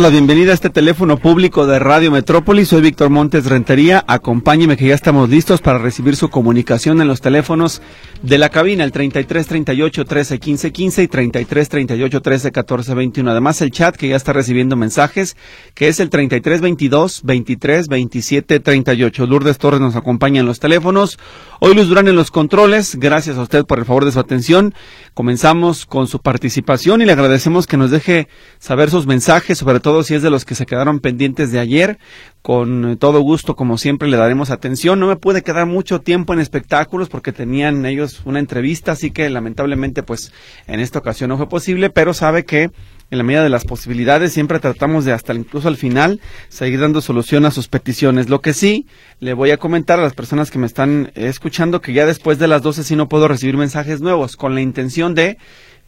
la 0.00 0.08
bienvenida 0.08 0.52
a 0.52 0.54
este 0.54 0.70
teléfono 0.70 1.18
público 1.18 1.66
de 1.66 1.78
Radio 1.78 2.10
Metrópolis. 2.10 2.68
Soy 2.68 2.80
Víctor 2.80 3.10
Montes 3.10 3.44
Rentería. 3.44 4.02
Acompáñeme 4.08 4.78
que 4.78 4.86
ya 4.86 4.94
estamos 4.94 5.28
listos 5.28 5.60
para 5.60 5.76
recibir 5.76 6.16
su 6.16 6.30
comunicación 6.30 7.02
en 7.02 7.08
los 7.08 7.20
teléfonos 7.20 7.82
de 8.22 8.38
la 8.38 8.48
cabina, 8.48 8.84
el 8.84 8.92
33 8.92 9.46
38 9.46 10.04
13 10.06 10.38
15 10.38 10.72
15 10.72 11.02
y 11.02 11.08
33 11.08 11.68
38 11.68 12.22
13 12.22 12.52
14 12.52 12.94
21. 12.94 13.30
Además, 13.30 13.60
el 13.60 13.70
chat 13.70 13.94
que 13.94 14.08
ya 14.08 14.16
está 14.16 14.32
recibiendo 14.32 14.76
mensajes, 14.76 15.36
que 15.74 15.88
es 15.88 16.00
el 16.00 16.08
33 16.08 16.62
22 16.62 17.20
23 17.22 17.88
27 17.88 18.60
38. 18.60 19.26
Lourdes 19.26 19.58
Torres 19.58 19.80
nos 19.80 19.94
acompaña 19.94 20.40
en 20.40 20.46
los 20.46 20.58
teléfonos. 20.58 21.18
Hoy 21.60 21.74
Luz 21.74 21.88
Durán 21.88 22.08
en 22.08 22.16
los 22.16 22.30
controles. 22.30 22.96
Gracias 22.96 23.36
a 23.36 23.42
usted 23.42 23.66
por 23.66 23.78
el 23.78 23.84
favor 23.84 24.06
de 24.06 24.12
su 24.12 24.20
atención. 24.20 24.74
Comenzamos 25.12 25.84
con 25.84 26.06
su 26.06 26.18
participación 26.20 27.02
y 27.02 27.04
le 27.04 27.12
agradecemos 27.12 27.66
que 27.66 27.76
nos 27.76 27.90
deje 27.90 28.26
saber 28.58 28.90
sus 28.90 29.06
mensajes 29.06 29.58
sobre 29.58 29.81
todo 29.82 30.02
si 30.02 30.14
es 30.14 30.22
de 30.22 30.30
los 30.30 30.44
que 30.44 30.54
se 30.54 30.64
quedaron 30.66 31.00
pendientes 31.00 31.52
de 31.52 31.58
ayer. 31.58 31.98
Con 32.40 32.96
todo 32.98 33.20
gusto, 33.20 33.54
como 33.54 33.78
siempre, 33.78 34.08
le 34.08 34.16
daremos 34.16 34.50
atención. 34.50 34.98
No 34.98 35.06
me 35.06 35.16
pude 35.16 35.42
quedar 35.42 35.66
mucho 35.66 36.00
tiempo 36.00 36.32
en 36.32 36.40
espectáculos 36.40 37.08
porque 37.08 37.32
tenían 37.32 37.84
ellos 37.86 38.22
una 38.24 38.38
entrevista, 38.38 38.92
así 38.92 39.10
que 39.10 39.28
lamentablemente, 39.30 40.02
pues 40.02 40.32
en 40.66 40.80
esta 40.80 40.98
ocasión 40.98 41.28
no 41.28 41.36
fue 41.36 41.48
posible, 41.48 41.90
pero 41.90 42.14
sabe 42.14 42.44
que 42.44 42.70
en 43.12 43.18
la 43.18 43.24
medida 43.24 43.42
de 43.42 43.50
las 43.50 43.66
posibilidades, 43.66 44.32
siempre 44.32 44.58
tratamos 44.58 45.04
de 45.04 45.12
hasta 45.12 45.34
incluso 45.34 45.68
al 45.68 45.76
final 45.76 46.18
seguir 46.48 46.80
dando 46.80 47.02
solución 47.02 47.44
a 47.44 47.50
sus 47.50 47.68
peticiones. 47.68 48.30
Lo 48.30 48.40
que 48.40 48.54
sí, 48.54 48.86
le 49.20 49.34
voy 49.34 49.50
a 49.50 49.58
comentar 49.58 50.00
a 50.00 50.02
las 50.02 50.14
personas 50.14 50.50
que 50.50 50.58
me 50.58 50.66
están 50.66 51.12
escuchando 51.14 51.82
que 51.82 51.92
ya 51.92 52.06
después 52.06 52.38
de 52.38 52.48
las 52.48 52.62
12 52.62 52.84
sí 52.84 52.96
no 52.96 53.10
puedo 53.10 53.28
recibir 53.28 53.58
mensajes 53.58 54.00
nuevos, 54.00 54.36
con 54.38 54.54
la 54.54 54.62
intención 54.62 55.14
de 55.14 55.36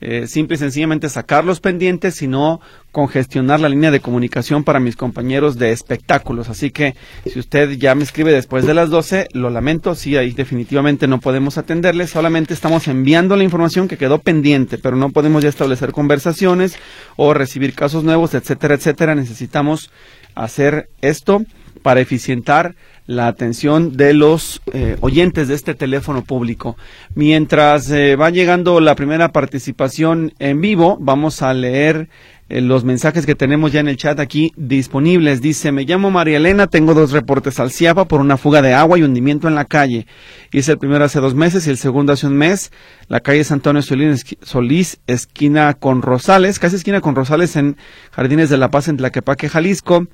eh, 0.06 0.26
simple 0.26 0.56
y 0.56 0.58
sencillamente 0.58 1.08
sacar 1.08 1.46
los 1.46 1.60
pendientes, 1.60 2.16
sino 2.16 2.60
congestionar 2.92 3.58
la 3.58 3.70
línea 3.70 3.90
de 3.90 4.00
comunicación 4.00 4.62
para 4.62 4.78
mis 4.78 4.96
compañeros 4.96 5.56
de 5.56 5.72
espectáculos. 5.72 6.50
Así 6.50 6.70
que 6.70 6.94
si 7.24 7.38
usted 7.38 7.70
ya 7.70 7.94
me 7.94 8.04
escribe 8.04 8.30
después 8.30 8.66
de 8.66 8.74
las 8.74 8.90
12, 8.90 9.28
lo 9.32 9.48
lamento, 9.48 9.94
sí, 9.94 10.18
ahí 10.18 10.32
definitivamente 10.32 11.06
no 11.06 11.20
podemos 11.20 11.56
atenderle, 11.56 12.06
solamente 12.06 12.52
estamos 12.52 12.86
enviando 12.86 13.34
la 13.34 13.44
información 13.44 13.88
que 13.88 13.96
quedó 13.96 14.18
pendiente, 14.18 14.76
pero 14.76 14.94
no 14.94 15.08
podemos 15.08 15.42
ya 15.42 15.48
establecer 15.48 15.92
conversaciones 15.92 16.76
o 17.16 17.32
recibir 17.32 17.72
casos 17.72 18.04
nuevos, 18.04 18.34
etcétera, 18.34 18.74
etcétera. 18.74 19.14
Necesitamos 19.14 19.90
hacer 20.34 20.90
esto 21.00 21.46
para 21.80 22.00
eficientar 22.00 22.74
la 23.06 23.26
atención 23.26 23.96
de 23.96 24.14
los 24.14 24.62
eh, 24.72 24.96
oyentes 25.00 25.48
de 25.48 25.54
este 25.54 25.74
teléfono 25.74 26.24
público. 26.24 26.76
Mientras 27.14 27.90
eh, 27.90 28.16
va 28.16 28.30
llegando 28.30 28.80
la 28.80 28.94
primera 28.94 29.30
participación 29.32 30.32
en 30.38 30.60
vivo, 30.60 30.96
vamos 31.00 31.42
a 31.42 31.52
leer 31.52 32.08
eh, 32.50 32.60
los 32.60 32.84
mensajes 32.84 33.24
que 33.24 33.34
tenemos 33.34 33.72
ya 33.72 33.80
en 33.80 33.88
el 33.88 33.96
chat 33.96 34.20
aquí 34.20 34.52
disponibles. 34.56 35.40
Dice, 35.40 35.72
me 35.72 35.84
llamo 35.84 36.10
María 36.10 36.36
Elena, 36.36 36.66
tengo 36.66 36.94
dos 36.94 37.12
reportes 37.12 37.58
al 37.58 37.70
CIAPA 37.70 38.06
por 38.06 38.20
una 38.20 38.36
fuga 38.36 38.60
de 38.60 38.74
agua 38.74 38.98
y 38.98 39.02
hundimiento 39.02 39.48
en 39.48 39.54
la 39.54 39.64
calle. 39.64 40.06
Hice 40.52 40.72
el 40.72 40.78
primero 40.78 41.04
hace 41.04 41.20
dos 41.20 41.34
meses 41.34 41.66
y 41.66 41.70
el 41.70 41.78
segundo 41.78 42.12
hace 42.12 42.26
un 42.26 42.36
mes. 42.36 42.70
La 43.08 43.20
calle 43.20 43.44
San 43.44 43.56
Antonio 43.56 43.82
Solís, 43.82 45.00
esquina 45.06 45.74
con 45.74 46.02
Rosales, 46.02 46.58
casi 46.58 46.76
esquina 46.76 47.00
con 47.00 47.14
Rosales 47.14 47.56
en 47.56 47.76
Jardines 48.12 48.50
de 48.50 48.58
la 48.58 48.70
Paz 48.70 48.88
en 48.88 48.98
Tlaquepaque, 48.98 49.48
Jalisco. 49.48 50.06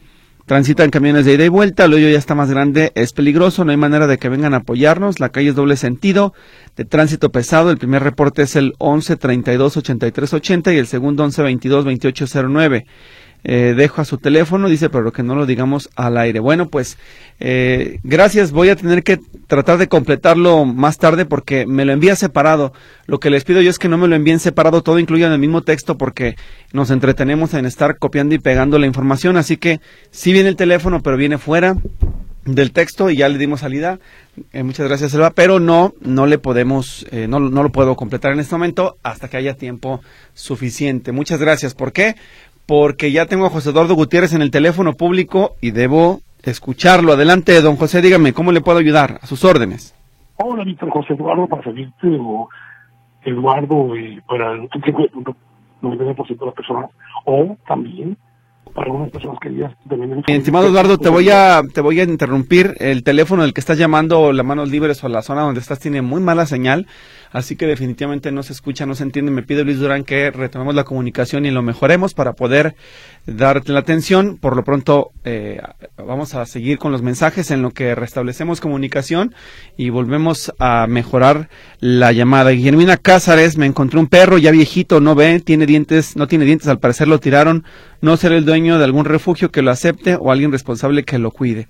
Transitan 0.47 0.91
camiones 0.91 1.25
de 1.25 1.35
ida 1.35 1.45
y 1.45 1.49
vuelta, 1.49 1.85
el 1.85 1.95
hoyo 1.95 2.09
ya 2.09 2.19
está 2.19 2.35
más 2.35 2.51
grande, 2.51 2.91
es 2.97 3.13
peligroso, 3.13 3.65
no 3.65 3.71
hay 3.71 3.77
manera 3.77 4.09
de 4.09 4.19
que 4.19 4.29
vengan 4.29 4.53
a 4.55 4.59
apoyarnos, 4.59 5.21
la 5.21 5.29
calle 5.29 5.51
es 5.51 5.55
doble 5.55 5.77
sentido, 5.77 6.35
de 6.77 6.85
tránsito 6.85 7.31
pesado, 7.31 7.71
el 7.71 7.79
primer 7.79 8.03
reporte 8.03 8.43
es 8.43 8.57
el 8.57 8.75
11 8.79 9.17
32 9.17 9.77
83 9.77 10.35
80 10.35 10.73
y 10.73 10.79
el 10.79 10.87
segundo 10.89 11.23
11 11.23 11.43
22 11.43 11.85
28 11.85 12.27
09 12.49 12.87
eh, 13.45 13.75
dejo 13.77 14.01
a 14.01 14.05
su 14.05 14.19
teléfono, 14.19 14.69
dice, 14.69 14.91
pero 14.91 15.13
que 15.13 15.23
no 15.23 15.35
lo 15.35 15.47
digamos 15.47 15.91
al 15.97 16.19
aire. 16.19 16.41
Bueno, 16.41 16.69
pues 16.69 16.99
eh, 17.39 17.99
gracias, 18.03 18.53
voy 18.53 18.69
a 18.69 18.77
tener 18.77 19.03
que 19.03 19.19
tratar 19.47 19.79
de 19.79 19.89
completarlo 19.89 20.65
más 20.65 20.99
tarde 20.99 21.27
porque 21.27 21.67
me 21.67 21.85
lo 21.85 21.93
envía 21.93 22.17
separado. 22.17 22.73
Lo 23.07 23.21
que 23.21 23.31
les 23.31 23.45
pido 23.45 23.61
yo 23.61 23.71
es 23.71 23.79
que 23.79 23.89
no 23.89 23.99
me 23.99 24.09
lo 24.09 24.17
envíen 24.17 24.41
separado, 24.41 24.83
todo 24.83 24.99
incluya 24.99 25.27
en 25.27 25.33
el 25.33 25.39
mismo 25.39 25.63
texto 25.63 25.97
porque 25.97 26.37
nos 26.73 26.91
entretenemos 26.91 27.55
en 27.55 27.67
estar 27.67 27.99
copiando 27.99 28.35
y 28.35 28.39
pegando 28.39 28.79
la 28.79 28.87
información, 28.87 29.37
así 29.37 29.57
que 29.57 29.81
sí 30.11 30.33
viene 30.33 30.49
el 30.49 30.57
teléfono, 30.57 31.03
pero 31.03 31.17
viene 31.17 31.39
fuera 31.39 31.77
del 32.45 32.73
texto 32.73 33.11
y 33.11 33.17
ya 33.17 33.29
le 33.29 33.39
dimos 33.39 33.61
salida. 33.61 33.99
Eh, 34.53 34.63
muchas 34.63 34.87
gracias, 34.87 35.13
Elba, 35.13 35.31
pero 35.31 35.61
no, 35.61 35.95
no 36.01 36.27
le 36.27 36.39
podemos, 36.39 37.07
eh, 37.11 37.27
no, 37.29 37.41
no 37.41 37.63
lo 37.63 37.71
puedo 37.71 37.97
completar 37.97 38.33
en 38.33 38.41
este 38.41 38.55
momento 38.55 38.97
hasta 39.03 39.29
que 39.29 39.37
haya 39.37 39.55
tiempo 39.55 40.01
suficiente. 40.35 41.13
Muchas 41.13 41.41
gracias. 41.41 41.75
¿Por 41.75 41.93
qué? 41.93 42.17
Porque 42.71 43.11
ya 43.11 43.27
tengo 43.27 43.47
a 43.47 43.51
José 43.51 43.71
Eduardo 43.71 43.97
Gutiérrez 43.97 44.33
en 44.33 44.43
el 44.43 44.53
teléfono 44.53 44.93
público 44.93 45.57
y 45.61 45.73
debo 45.73 46.21
escucharlo. 46.45 47.15
Adelante, 47.15 47.61
don 47.63 47.75
José, 47.75 48.01
dígame, 48.01 48.33
¿cómo 48.33 48.53
le 48.53 48.61
puedo 48.61 48.79
ayudar? 48.79 49.19
A 49.21 49.27
sus 49.27 49.45
órdenes. 49.45 49.93
Hola, 50.37 50.63
Víctor 50.63 50.89
José 50.91 51.15
Eduardo, 51.15 51.49
para 51.49 51.65
servirte, 51.65 52.07
o 52.07 52.49
Eduardo, 53.25 53.97
y 53.97 54.21
para 54.21 54.53
el 54.53 54.69
99% 54.71 56.39
de 56.39 56.47
las 56.47 56.55
personas, 56.55 56.91
o 57.25 57.57
también 57.67 58.17
para 58.73 58.87
algunas 58.87 59.11
personas 59.11 59.39
queridas. 59.41 59.75
También 59.89 60.23
estimado 60.29 60.69
Eduardo, 60.69 60.99
te 60.99 61.09
voy 61.09 61.29
a 61.31 61.63
te 61.75 61.81
voy 61.81 61.99
a 61.99 62.05
interrumpir. 62.05 62.75
El 62.79 63.03
teléfono 63.03 63.43
del 63.43 63.53
que 63.53 63.61
estás 63.61 63.79
llamando, 63.79 64.33
las 64.33 64.47
manos 64.47 64.71
libres 64.71 65.03
o 65.03 65.09
la 65.09 65.23
zona 65.23 65.43
donde 65.43 65.61
estás 65.61 65.81
tiene 65.81 66.03
muy 66.03 66.21
mala 66.21 66.47
señal 66.47 66.87
así 67.31 67.57
que 67.57 67.67
definitivamente 67.67 68.33
no 68.33 68.43
se 68.43 68.53
escucha, 68.53 68.87
no 68.87 68.95
se 68.95 69.03
entiende. 69.03 69.31
Me 69.31 69.43
pide 69.43 69.65
Luis 69.65 69.79
Durán 69.79 70.05
que 70.05 70.31
retomemos 70.31 70.75
la 70.75 70.85
comunicación 70.85 71.47
y 71.47 71.51
lo 71.51 71.63
mejoremos 71.63 72.15
para 72.15 72.33
poder 72.33 72.75
darte 73.27 73.73
la 73.73 73.81
atención. 73.81 74.37
Por 74.37 74.57
lo 74.57 74.65
pronto 74.65 75.11
eh, 75.25 75.61
vamos 75.97 76.35
a 76.35 76.47
seguir 76.47 76.79
con 76.79 76.93
los 76.93 77.03
mensajes 77.03 77.51
en 77.51 77.63
lo 77.63 77.71
que 77.71 77.95
restablecemos 77.95 78.61
comunicación 78.61 79.35
y 79.77 79.91
volvemos 79.91 80.53
a 80.59 80.87
mejorar 80.87 81.49
la 81.81 82.13
llamada. 82.13 82.51
Guillermina 82.51 82.97
Cázares, 82.97 83.57
me 83.57 83.67
encontré 83.67 83.99
un 83.99 84.07
perro 84.07 84.39
ya 84.39 84.51
viejito, 84.51 85.01
no 85.01 85.15
ve, 85.15 85.41
tiene 85.41 85.67
dientes, 85.67 86.17
no 86.17 86.27
tiene 86.27 86.45
dientes, 86.45 86.69
al 86.69 86.79
parecer 86.79 87.09
lo 87.09 87.21
tiraron. 87.21 87.65
No 88.01 88.17
será 88.17 88.37
el 88.37 88.45
dueño 88.45 88.79
de 88.79 88.85
algún 88.85 89.05
refugio 89.05 89.51
que 89.51 89.63
lo 89.63 89.71
acepte 89.71 90.17
o 90.19 90.33
alguien 90.33 90.53
responsable 90.53 91.05
que 91.05 91.19
lo 91.19 91.31
cuide. 91.31 91.69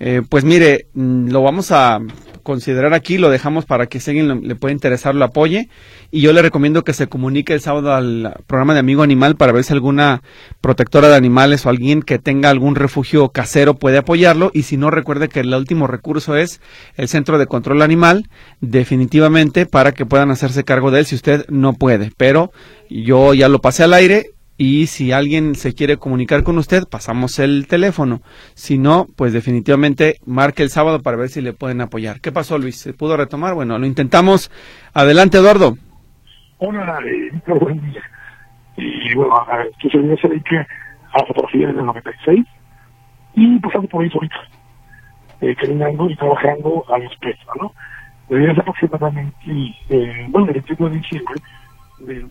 Eh, 0.00 0.22
pues 0.28 0.44
mire, 0.44 0.86
mm, 0.94 1.30
lo 1.30 1.42
vamos 1.42 1.70
a 1.70 2.00
considerar 2.44 2.94
aquí, 2.94 3.18
lo 3.18 3.30
dejamos 3.30 3.64
para 3.64 3.86
que 3.86 3.98
si 3.98 4.10
alguien 4.10 4.46
le, 4.46 4.54
puede 4.54 4.74
interesar 4.74 5.16
lo 5.16 5.24
apoye. 5.24 5.68
Y 6.12 6.20
yo 6.20 6.32
le 6.32 6.42
recomiendo 6.42 6.84
que 6.84 6.92
se 6.92 7.08
comunique 7.08 7.54
el 7.54 7.60
sábado 7.60 7.92
al 7.92 8.36
programa 8.46 8.74
de 8.74 8.80
Amigo 8.80 9.02
Animal 9.02 9.34
para 9.34 9.52
ver 9.52 9.64
si 9.64 9.72
alguna 9.72 10.22
protectora 10.60 11.08
de 11.08 11.16
animales 11.16 11.66
o 11.66 11.70
alguien 11.70 12.02
que 12.02 12.20
tenga 12.20 12.50
algún 12.50 12.76
refugio 12.76 13.30
casero 13.30 13.74
puede 13.74 13.98
apoyarlo. 13.98 14.52
Y 14.54 14.62
si 14.62 14.76
no 14.76 14.90
recuerde 14.90 15.28
que 15.28 15.40
el 15.40 15.52
último 15.52 15.88
recurso 15.88 16.36
es 16.36 16.60
el 16.96 17.08
Centro 17.08 17.38
de 17.38 17.46
Control 17.46 17.82
Animal 17.82 18.28
definitivamente 18.60 19.66
para 19.66 19.92
que 19.92 20.06
puedan 20.06 20.30
hacerse 20.30 20.64
cargo 20.64 20.90
de 20.90 21.00
él 21.00 21.06
si 21.06 21.16
usted 21.16 21.46
no 21.48 21.72
puede, 21.72 22.12
pero 22.16 22.52
yo 22.90 23.34
ya 23.34 23.48
lo 23.48 23.60
pasé 23.60 23.82
al 23.82 23.94
aire 23.94 24.33
y 24.56 24.86
si 24.86 25.12
alguien 25.12 25.54
se 25.54 25.74
quiere 25.74 25.96
comunicar 25.96 26.44
con 26.44 26.58
usted, 26.58 26.84
pasamos 26.88 27.38
el 27.38 27.66
teléfono. 27.66 28.20
Si 28.54 28.78
no, 28.78 29.06
pues 29.16 29.32
definitivamente 29.32 30.18
marque 30.24 30.62
el 30.62 30.70
sábado 30.70 31.00
para 31.00 31.16
ver 31.16 31.28
si 31.28 31.40
le 31.40 31.52
pueden 31.52 31.80
apoyar. 31.80 32.20
¿Qué 32.20 32.30
pasó, 32.30 32.58
Luis? 32.58 32.76
¿Se 32.78 32.92
pudo 32.92 33.16
retomar? 33.16 33.54
Bueno, 33.54 33.78
lo 33.78 33.86
intentamos. 33.86 34.50
Adelante, 34.92 35.38
Eduardo. 35.38 35.76
Hola, 36.58 37.00
buen 37.46 37.80
día. 37.90 38.02
Y 38.76 39.14
bueno, 39.14 39.34
yo 39.82 39.90
soy 39.90 40.18
se 40.18 40.28
dedica 40.28 40.66
a 41.12 41.18
la 41.18 41.26
fotografía 41.26 41.66
desde 41.68 41.80
el 41.80 41.86
96 41.86 42.46
y 43.34 43.58
pasando 43.58 43.88
por 43.88 44.04
ahí 44.04 44.10
ahorita, 44.14 44.36
eh, 45.40 45.56
caminando 45.56 46.08
y 46.08 46.16
trabajando 46.16 46.84
a 46.92 46.98
los 46.98 47.14
pesos, 47.16 47.46
¿no? 47.60 47.72
Desde 48.28 48.52
aproximadamente, 48.52 49.36
eh, 49.90 50.26
bueno, 50.30 50.48
el 50.48 50.54
21 50.54 50.90
de 50.90 50.96
diciembre 50.96 51.34
del 51.98 52.28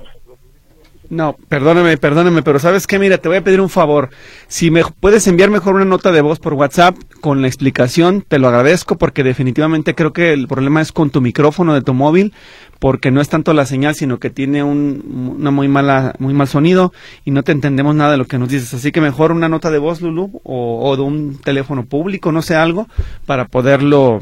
no, 1.14 1.38
perdóname, 1.48 1.98
perdóname, 1.98 2.44
pero 2.44 2.60
sabes 2.60 2.88
qué, 2.88 3.00
mira, 3.00 3.18
te 3.18 3.28
voy 3.28 3.38
a 3.38 3.44
pedir 3.44 3.62
un 3.62 3.70
favor. 3.70 4.10
Si 4.48 4.72
me 4.72 4.84
puedes 5.00 5.28
enviar 5.28 5.50
mejor 5.50 5.76
una 5.76 5.86
nota 5.86 6.12
de 6.12 6.22
voz 6.22 6.40
por 6.40 6.54
WhatsApp 6.54 6.96
con 7.22 7.42
la 7.42 7.48
explicación, 7.48 8.26
te 8.28 8.40
lo 8.40 8.48
agradezco 8.48 8.98
porque 8.98 9.24
definitivamente 9.24 9.96
creo 9.96 10.14
que 10.14 10.34
el 10.34 10.48
problema 10.48 10.82
es 10.82 10.92
con 10.92 11.10
tu 11.10 11.22
micrófono 11.22 11.74
de 11.74 11.82
tu 11.82 11.94
móvil, 11.94 12.34
porque 12.80 13.12
no 13.12 13.22
es 13.22 13.30
tanto 13.30 13.54
la 13.54 13.66
señal, 13.66 13.96
sino 13.96 14.20
que 14.20 14.30
tiene 14.30 14.64
un 14.64 15.38
una 15.40 15.52
muy 15.52 15.68
mala, 15.68 16.16
muy 16.20 16.34
mal 16.34 16.48
sonido 16.48 16.94
y 17.26 17.32
no 17.32 17.44
te 17.44 17.52
entendemos 17.52 17.96
nada 17.96 18.12
de 18.12 18.18
lo 18.18 18.26
que 18.26 18.40
nos 18.40 18.50
dices. 18.50 18.74
Así 18.74 18.92
que 18.92 19.02
mejor 19.02 19.32
una 19.32 19.50
nota 19.50 19.72
de 19.72 19.78
voz, 19.78 20.02
Lulu, 20.02 20.42
o, 20.44 20.90
o 20.90 20.96
de 20.96 21.02
un 21.02 21.38
teléfono 21.38 21.86
público, 21.86 22.32
no 22.32 22.42
sé 22.42 22.56
algo, 22.56 22.88
para 23.26 23.46
poderlo 23.46 24.22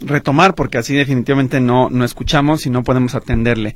retomar 0.00 0.54
porque 0.54 0.78
así 0.78 0.94
definitivamente 0.94 1.60
no, 1.60 1.90
no 1.90 2.04
escuchamos 2.04 2.66
y 2.66 2.70
no 2.70 2.82
podemos 2.82 3.14
atenderle. 3.14 3.74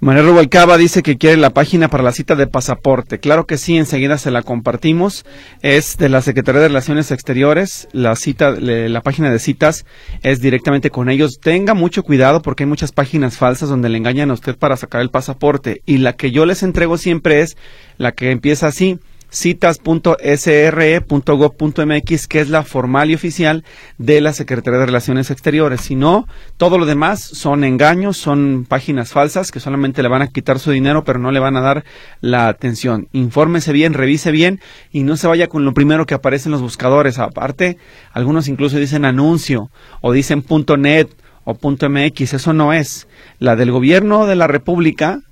María 0.00 0.22
Rubalcaba 0.22 0.76
dice 0.76 1.02
que 1.02 1.16
quiere 1.16 1.38
la 1.38 1.50
página 1.50 1.88
para 1.88 2.02
la 2.02 2.12
cita 2.12 2.34
de 2.34 2.46
pasaporte. 2.46 3.20
Claro 3.20 3.46
que 3.46 3.56
sí, 3.56 3.78
enseguida 3.78 4.18
se 4.18 4.30
la 4.30 4.42
compartimos. 4.42 5.24
Es 5.62 5.96
de 5.96 6.10
la 6.10 6.20
Secretaría 6.20 6.60
de 6.60 6.68
Relaciones 6.68 7.10
Exteriores. 7.10 7.88
La 7.92 8.14
cita, 8.14 8.50
la 8.50 9.00
página 9.00 9.30
de 9.30 9.38
citas 9.38 9.86
es 10.22 10.40
directamente 10.40 10.90
con 10.90 11.08
ellos. 11.08 11.38
Tenga 11.40 11.72
mucho 11.72 12.02
cuidado 12.02 12.42
porque 12.42 12.64
hay 12.64 12.68
muchas 12.68 12.92
páginas 12.92 13.38
falsas 13.38 13.70
donde 13.70 13.88
le 13.88 13.96
engañan 13.96 14.30
a 14.30 14.34
usted 14.34 14.56
para 14.58 14.76
sacar 14.76 15.00
el 15.00 15.10
pasaporte. 15.10 15.80
Y 15.86 15.98
la 15.98 16.12
que 16.14 16.32
yo 16.32 16.44
les 16.44 16.62
entrego 16.62 16.98
siempre 16.98 17.40
es 17.40 17.56
la 17.96 18.12
que 18.12 18.30
empieza 18.30 18.66
así 18.66 18.98
citas.sre.gov.mx, 19.34 22.28
que 22.28 22.40
es 22.40 22.48
la 22.48 22.62
formal 22.62 23.10
y 23.10 23.14
oficial 23.14 23.64
de 23.98 24.20
la 24.20 24.32
Secretaría 24.32 24.78
de 24.78 24.86
Relaciones 24.86 25.28
Exteriores. 25.30 25.80
Si 25.80 25.96
no, 25.96 26.28
todo 26.56 26.78
lo 26.78 26.86
demás 26.86 27.20
son 27.20 27.64
engaños, 27.64 28.16
son 28.16 28.64
páginas 28.68 29.10
falsas 29.10 29.50
que 29.50 29.58
solamente 29.60 30.02
le 30.02 30.08
van 30.08 30.22
a 30.22 30.28
quitar 30.28 30.60
su 30.60 30.70
dinero, 30.70 31.04
pero 31.04 31.18
no 31.18 31.32
le 31.32 31.40
van 31.40 31.56
a 31.56 31.60
dar 31.60 31.84
la 32.20 32.48
atención. 32.48 33.08
Infórmese 33.12 33.72
bien, 33.72 33.92
revise 33.92 34.30
bien 34.30 34.60
y 34.92 35.02
no 35.02 35.16
se 35.16 35.26
vaya 35.26 35.48
con 35.48 35.64
lo 35.64 35.74
primero 35.74 36.06
que 36.06 36.14
aparece 36.14 36.48
en 36.48 36.52
los 36.52 36.62
buscadores. 36.62 37.18
Aparte, 37.18 37.76
algunos 38.12 38.46
incluso 38.46 38.78
dicen 38.78 39.04
anuncio 39.04 39.70
o 40.00 40.12
dicen 40.12 40.44
.net 40.78 41.08
o 41.44 41.54
.mx, 41.54 42.32
eso 42.32 42.52
no 42.52 42.72
es. 42.72 43.08
La 43.38 43.56
del 43.56 43.72
gobierno 43.72 44.26
de 44.26 44.36
la 44.36 44.46
República 44.46 45.22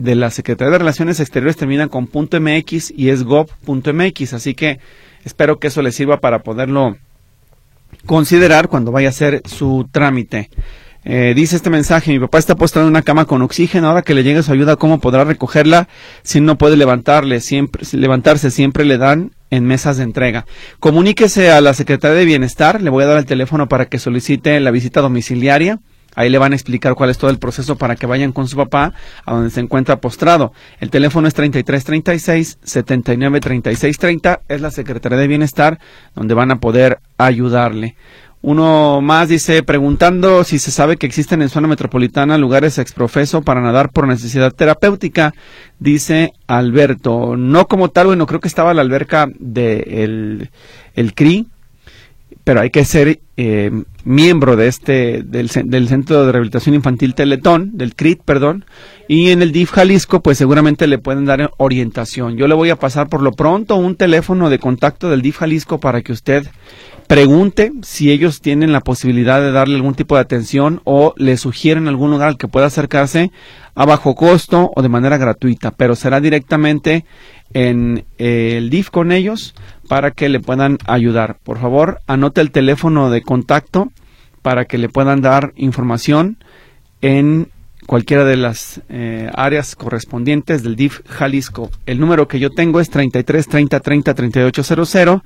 de 0.00 0.14
la 0.14 0.30
Secretaría 0.30 0.72
de 0.72 0.78
Relaciones 0.78 1.20
Exteriores 1.20 1.56
termina 1.56 1.88
con 1.88 2.08
.mx 2.12 2.92
y 2.96 3.10
es 3.10 3.22
gov.mx, 3.22 4.32
así 4.32 4.54
que 4.54 4.80
espero 5.24 5.58
que 5.58 5.68
eso 5.68 5.82
le 5.82 5.92
sirva 5.92 6.20
para 6.20 6.40
poderlo 6.40 6.96
considerar 8.06 8.68
cuando 8.68 8.92
vaya 8.92 9.08
a 9.08 9.10
hacer 9.10 9.42
su 9.44 9.88
trámite. 9.92 10.50
Eh, 11.04 11.32
dice 11.34 11.56
este 11.56 11.70
mensaje, 11.70 12.12
mi 12.12 12.18
papá 12.18 12.38
está 12.38 12.56
postrado 12.56 12.86
en 12.86 12.92
una 12.92 13.02
cama 13.02 13.26
con 13.26 13.42
oxígeno, 13.42 13.88
ahora 13.88 14.02
que 14.02 14.14
le 14.14 14.22
llegue 14.22 14.42
su 14.42 14.52
ayuda, 14.52 14.76
¿cómo 14.76 15.00
podrá 15.00 15.24
recogerla 15.24 15.88
si 16.22 16.40
no 16.40 16.56
puede 16.56 16.76
levantarle? 16.76 17.40
Siempre, 17.40 17.84
levantarse, 17.92 18.50
siempre 18.50 18.84
le 18.84 18.98
dan 18.98 19.32
en 19.50 19.66
mesas 19.66 19.98
de 19.98 20.04
entrega. 20.04 20.46
Comuníquese 20.78 21.50
a 21.50 21.60
la 21.60 21.74
Secretaría 21.74 22.16
de 22.16 22.24
Bienestar, 22.24 22.80
le 22.80 22.90
voy 22.90 23.04
a 23.04 23.06
dar 23.06 23.18
el 23.18 23.26
teléfono 23.26 23.68
para 23.68 23.86
que 23.86 23.98
solicite 23.98 24.58
la 24.60 24.70
visita 24.70 25.00
domiciliaria 25.00 25.80
Ahí 26.14 26.28
le 26.28 26.38
van 26.38 26.52
a 26.52 26.56
explicar 26.56 26.94
cuál 26.94 27.10
es 27.10 27.18
todo 27.18 27.30
el 27.30 27.38
proceso 27.38 27.76
para 27.76 27.96
que 27.96 28.06
vayan 28.06 28.32
con 28.32 28.48
su 28.48 28.56
papá 28.56 28.92
a 29.24 29.34
donde 29.34 29.50
se 29.50 29.60
encuentra 29.60 30.00
postrado. 30.00 30.52
El 30.80 30.90
teléfono 30.90 31.28
es 31.28 31.34
3336 31.34 32.58
793630. 32.62 34.40
Es 34.48 34.60
la 34.60 34.70
Secretaría 34.70 35.18
de 35.18 35.28
Bienestar 35.28 35.78
donde 36.14 36.34
van 36.34 36.50
a 36.50 36.60
poder 36.60 36.98
ayudarle. 37.18 37.96
Uno 38.42 39.02
más 39.02 39.28
dice, 39.28 39.62
preguntando 39.62 40.44
si 40.44 40.58
se 40.58 40.70
sabe 40.70 40.96
que 40.96 41.06
existen 41.06 41.42
en 41.42 41.50
zona 41.50 41.68
metropolitana 41.68 42.38
lugares 42.38 42.78
exprofeso 42.78 43.42
para 43.42 43.60
nadar 43.60 43.90
por 43.90 44.08
necesidad 44.08 44.52
terapéutica, 44.52 45.34
dice 45.78 46.32
Alberto. 46.46 47.36
No 47.36 47.66
como 47.66 47.90
tal, 47.90 48.06
bueno, 48.06 48.26
creo 48.26 48.40
que 48.40 48.48
estaba 48.48 48.72
la 48.72 48.80
alberca 48.80 49.26
del 49.26 50.38
de 50.38 50.50
el 50.94 51.14
CRI, 51.14 51.48
pero 52.44 52.60
hay 52.60 52.70
que 52.70 52.84
ser 52.84 53.20
eh, 53.36 53.70
miembro 54.04 54.56
de 54.56 54.66
este 54.68 55.22
del, 55.22 55.48
del, 55.48 55.88
Centro 55.88 56.24
de 56.24 56.32
Rehabilitación 56.32 56.74
Infantil 56.74 57.14
Teletón, 57.14 57.70
del 57.74 57.94
CRIT, 57.94 58.22
perdón, 58.22 58.64
y 59.08 59.30
en 59.30 59.42
el 59.42 59.52
DIF 59.52 59.70
Jalisco, 59.70 60.22
pues 60.22 60.38
seguramente 60.38 60.86
le 60.86 60.98
pueden 60.98 61.24
dar 61.24 61.50
orientación. 61.58 62.36
Yo 62.36 62.48
le 62.48 62.54
voy 62.54 62.70
a 62.70 62.76
pasar 62.76 63.08
por 63.08 63.22
lo 63.22 63.32
pronto 63.32 63.76
un 63.76 63.96
teléfono 63.96 64.50
de 64.50 64.58
contacto 64.58 65.10
del 65.10 65.22
DIF 65.22 65.38
Jalisco 65.38 65.80
para 65.80 66.02
que 66.02 66.12
usted 66.12 66.46
pregunte 67.10 67.72
si 67.82 68.12
ellos 68.12 68.40
tienen 68.40 68.70
la 68.70 68.82
posibilidad 68.82 69.40
de 69.40 69.50
darle 69.50 69.74
algún 69.74 69.96
tipo 69.96 70.14
de 70.14 70.20
atención 70.20 70.80
o 70.84 71.12
le 71.16 71.36
sugieren 71.36 71.88
algún 71.88 72.12
lugar 72.12 72.28
al 72.28 72.36
que 72.38 72.46
pueda 72.46 72.66
acercarse 72.66 73.32
a 73.74 73.84
bajo 73.84 74.14
costo 74.14 74.70
o 74.76 74.80
de 74.80 74.88
manera 74.88 75.16
gratuita, 75.16 75.72
pero 75.72 75.96
será 75.96 76.20
directamente 76.20 77.04
en 77.52 78.04
eh, 78.18 78.54
el 78.58 78.70
DIF 78.70 78.90
con 78.90 79.10
ellos 79.10 79.56
para 79.88 80.12
que 80.12 80.28
le 80.28 80.38
puedan 80.38 80.78
ayudar. 80.86 81.38
Por 81.42 81.58
favor, 81.58 82.00
anote 82.06 82.42
el 82.42 82.52
teléfono 82.52 83.10
de 83.10 83.22
contacto 83.22 83.90
para 84.40 84.66
que 84.66 84.78
le 84.78 84.88
puedan 84.88 85.20
dar 85.20 85.52
información 85.56 86.36
en 87.00 87.48
cualquiera 87.88 88.24
de 88.24 88.36
las 88.36 88.82
eh, 88.88 89.28
áreas 89.34 89.74
correspondientes 89.74 90.62
del 90.62 90.76
DIF 90.76 91.00
Jalisco. 91.08 91.70
El 91.86 91.98
número 91.98 92.28
que 92.28 92.38
yo 92.38 92.50
tengo 92.50 92.78
es 92.78 92.88
33 92.88 93.48
30 93.48 93.80
30 93.80 94.14
3800 94.14 95.22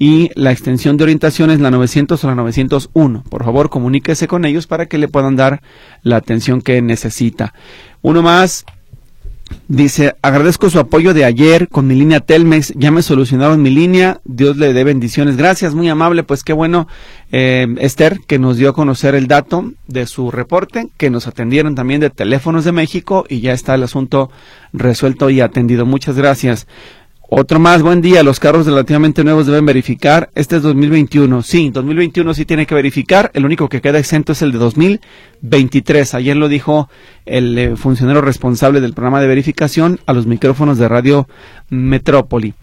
y 0.00 0.30
la 0.34 0.50
extensión 0.50 0.96
de 0.96 1.04
orientación 1.04 1.50
es 1.50 1.60
la 1.60 1.70
900 1.70 2.24
o 2.24 2.26
la 2.26 2.34
901. 2.34 3.22
Por 3.28 3.44
favor, 3.44 3.68
comuníquese 3.68 4.26
con 4.26 4.46
ellos 4.46 4.66
para 4.66 4.86
que 4.86 4.96
le 4.96 5.08
puedan 5.08 5.36
dar 5.36 5.60
la 6.02 6.16
atención 6.16 6.62
que 6.62 6.80
necesita. 6.80 7.52
Uno 8.00 8.22
más, 8.22 8.64
Dice, 9.66 10.14
agradezco 10.22 10.70
su 10.70 10.78
apoyo 10.78 11.14
de 11.14 11.24
ayer 11.24 11.68
con 11.68 11.86
mi 11.86 11.94
línea 11.94 12.20
Telmex, 12.20 12.72
ya 12.76 12.90
me 12.90 13.02
solucionaron 13.02 13.62
mi 13.62 13.70
línea, 13.70 14.20
Dios 14.24 14.56
le 14.56 14.72
dé 14.72 14.84
bendiciones. 14.84 15.36
Gracias, 15.36 15.74
muy 15.74 15.88
amable, 15.88 16.22
pues 16.22 16.44
qué 16.44 16.52
bueno, 16.52 16.86
eh, 17.30 17.66
Esther, 17.78 18.18
que 18.26 18.38
nos 18.38 18.56
dio 18.56 18.70
a 18.70 18.72
conocer 18.72 19.14
el 19.14 19.26
dato 19.26 19.72
de 19.86 20.06
su 20.06 20.30
reporte, 20.30 20.88
que 20.96 21.10
nos 21.10 21.26
atendieron 21.26 21.74
también 21.74 22.00
de 22.00 22.10
teléfonos 22.10 22.64
de 22.64 22.72
México 22.72 23.24
y 23.28 23.40
ya 23.40 23.52
está 23.52 23.74
el 23.74 23.82
asunto 23.82 24.30
resuelto 24.72 25.30
y 25.30 25.40
atendido. 25.40 25.86
Muchas 25.86 26.16
gracias. 26.16 26.66
Otro 27.32 27.60
más, 27.60 27.80
buen 27.80 28.00
día. 28.00 28.24
Los 28.24 28.40
carros 28.40 28.66
relativamente 28.66 29.22
nuevos 29.22 29.46
deben 29.46 29.64
verificar. 29.64 30.30
Este 30.34 30.56
es 30.56 30.62
2021. 30.62 31.44
Sí, 31.44 31.70
2021 31.70 32.34
sí 32.34 32.44
tiene 32.44 32.66
que 32.66 32.74
verificar. 32.74 33.30
El 33.34 33.44
único 33.44 33.68
que 33.68 33.80
queda 33.80 34.00
exento 34.00 34.32
es 34.32 34.42
el 34.42 34.50
de 34.50 34.58
2023. 34.58 36.14
Ayer 36.14 36.36
lo 36.36 36.48
dijo 36.48 36.90
el 37.26 37.56
eh, 37.56 37.76
funcionario 37.76 38.20
responsable 38.20 38.80
del 38.80 38.94
programa 38.94 39.20
de 39.20 39.28
verificación 39.28 40.00
a 40.06 40.12
los 40.12 40.26
micrófonos 40.26 40.76
de 40.76 40.88
Radio 40.88 41.28
Metrópoli. 41.68 42.54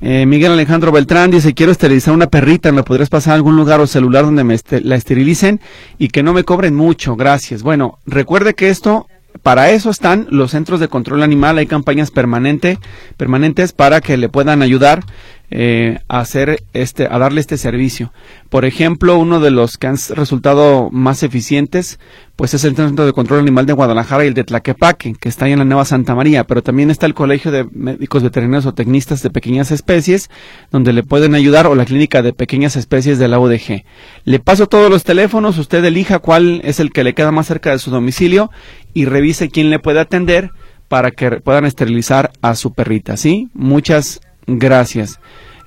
Eh, 0.00 0.24
Miguel 0.24 0.52
Alejandro 0.52 0.90
Beltrán 0.90 1.30
dice, 1.30 1.52
quiero 1.52 1.70
esterilizar 1.70 2.14
una 2.14 2.28
perrita, 2.28 2.72
¿me 2.72 2.82
podrías 2.82 3.10
pasar 3.10 3.32
a 3.32 3.36
algún 3.36 3.56
lugar 3.56 3.82
o 3.82 3.86
celular 3.86 4.24
donde 4.24 4.42
me 4.42 4.58
la 4.82 4.96
esterilicen 4.96 5.60
y 5.98 6.08
que 6.08 6.22
no 6.22 6.32
me 6.32 6.44
cobren 6.44 6.74
mucho? 6.74 7.14
Gracias. 7.14 7.62
Bueno, 7.62 7.98
recuerde 8.06 8.54
que 8.54 8.70
esto 8.70 9.06
para 9.42 9.70
eso 9.70 9.90
están 9.90 10.26
los 10.30 10.52
centros 10.52 10.80
de 10.80 10.88
control 10.88 11.22
animal, 11.22 11.58
hay 11.58 11.66
campañas 11.66 12.10
permanente, 12.10 12.78
permanentes 13.16 13.72
para 13.72 14.00
que 14.00 14.16
le 14.16 14.28
puedan 14.28 14.62
ayudar 14.62 15.04
eh, 15.50 15.98
a 16.08 16.20
hacer 16.20 16.64
este, 16.72 17.06
a 17.08 17.18
darle 17.18 17.40
este 17.40 17.58
servicio. 17.58 18.12
Por 18.48 18.64
ejemplo, 18.64 19.18
uno 19.18 19.40
de 19.40 19.50
los 19.50 19.76
que 19.76 19.86
han 19.86 19.96
resultado 20.10 20.88
más 20.90 21.22
eficientes, 21.22 22.00
pues 22.34 22.54
es 22.54 22.64
el 22.64 22.74
Centro 22.74 23.04
de 23.04 23.12
Control 23.12 23.40
Animal 23.40 23.66
de 23.66 23.74
Guadalajara 23.74 24.24
y 24.24 24.28
el 24.28 24.34
de 24.34 24.44
Tlaquepaque, 24.44 25.14
que 25.20 25.28
está 25.28 25.44
ahí 25.44 25.52
en 25.52 25.58
la 25.58 25.64
Nueva 25.64 25.84
Santa 25.84 26.14
María, 26.14 26.44
pero 26.44 26.62
también 26.62 26.90
está 26.90 27.06
el 27.06 27.14
Colegio 27.14 27.52
de 27.52 27.64
Médicos 27.70 28.22
Veterinarios 28.22 28.66
o 28.66 28.74
Tecnistas 28.74 29.22
de 29.22 29.30
Pequeñas 29.30 29.70
Especies, 29.70 30.30
donde 30.72 30.92
le 30.92 31.02
pueden 31.02 31.34
ayudar, 31.34 31.66
o 31.66 31.74
la 31.74 31.84
Clínica 31.84 32.22
de 32.22 32.32
Pequeñas 32.32 32.74
Especies 32.74 33.18
de 33.18 33.28
la 33.28 33.38
UDG. 33.38 33.84
Le 34.24 34.40
paso 34.40 34.66
todos 34.66 34.90
los 34.90 35.04
teléfonos, 35.04 35.58
usted 35.58 35.84
elija 35.84 36.20
cuál 36.20 36.62
es 36.64 36.80
el 36.80 36.90
que 36.90 37.04
le 37.04 37.14
queda 37.14 37.30
más 37.32 37.46
cerca 37.46 37.70
de 37.70 37.78
su 37.78 37.90
domicilio 37.90 38.50
y 38.94 39.04
revise 39.04 39.50
quién 39.50 39.68
le 39.68 39.78
puede 39.78 40.00
atender 40.00 40.50
para 40.88 41.10
que 41.10 41.30
puedan 41.40 41.66
esterilizar 41.66 42.30
a 42.40 42.54
su 42.54 42.72
perrita, 42.72 43.16
¿sí? 43.16 43.48
Muchas 43.52 44.20
gracias. 44.46 45.18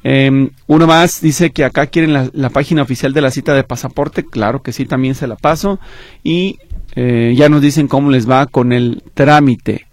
Eh, 0.04 0.50
uno 0.68 0.88
más 0.88 1.20
dice 1.22 1.52
que 1.52 1.66
acá 1.66 1.88
quieren 1.88 2.32
la, 2.32 2.50
página 2.50 2.82
oficial 2.82 3.14
de 3.14 3.22
la 3.22 3.32
cita 3.32 3.54
de 3.54 3.64
pasaporte. 3.64 4.24
Claro 4.24 4.62
que 4.62 4.72
sí, 4.72 4.86
también 4.86 5.16
se 5.16 5.28
la 5.28 5.36
paso. 5.36 5.80
Y 6.24 6.60
eh, 6.96 7.34
ya 7.36 7.50
nos 7.50 7.62
dicen 7.62 7.88
cómo 7.88 8.10
les 8.10 8.30
va 8.30 8.46
con 8.46 8.72
el 8.72 9.04
trámite. 9.14 9.88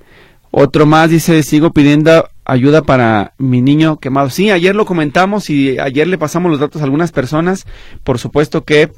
Otro 0.53 0.87
más 0.87 1.11
dice, 1.11 1.43
sigo 1.43 1.73
pidiendo 1.73 2.29
ayuda 2.45 2.83
para 2.83 3.33
mi 3.39 3.61
niño 3.61 3.99
quemado. 3.99 4.31
Sí, 4.31 4.51
ayer 4.51 4.77
lo 4.77 4.85
comentamos 4.85 5.51
y 5.51 5.81
ayer 5.81 6.07
le 6.07 6.19
pasamos 6.19 6.49
los 6.49 6.61
datos 6.61 6.81
a 6.81 6.85
algunas 6.85 7.11
personas. 7.11 7.67
Por 8.05 8.21
supuesto 8.21 8.63
que 8.63 8.91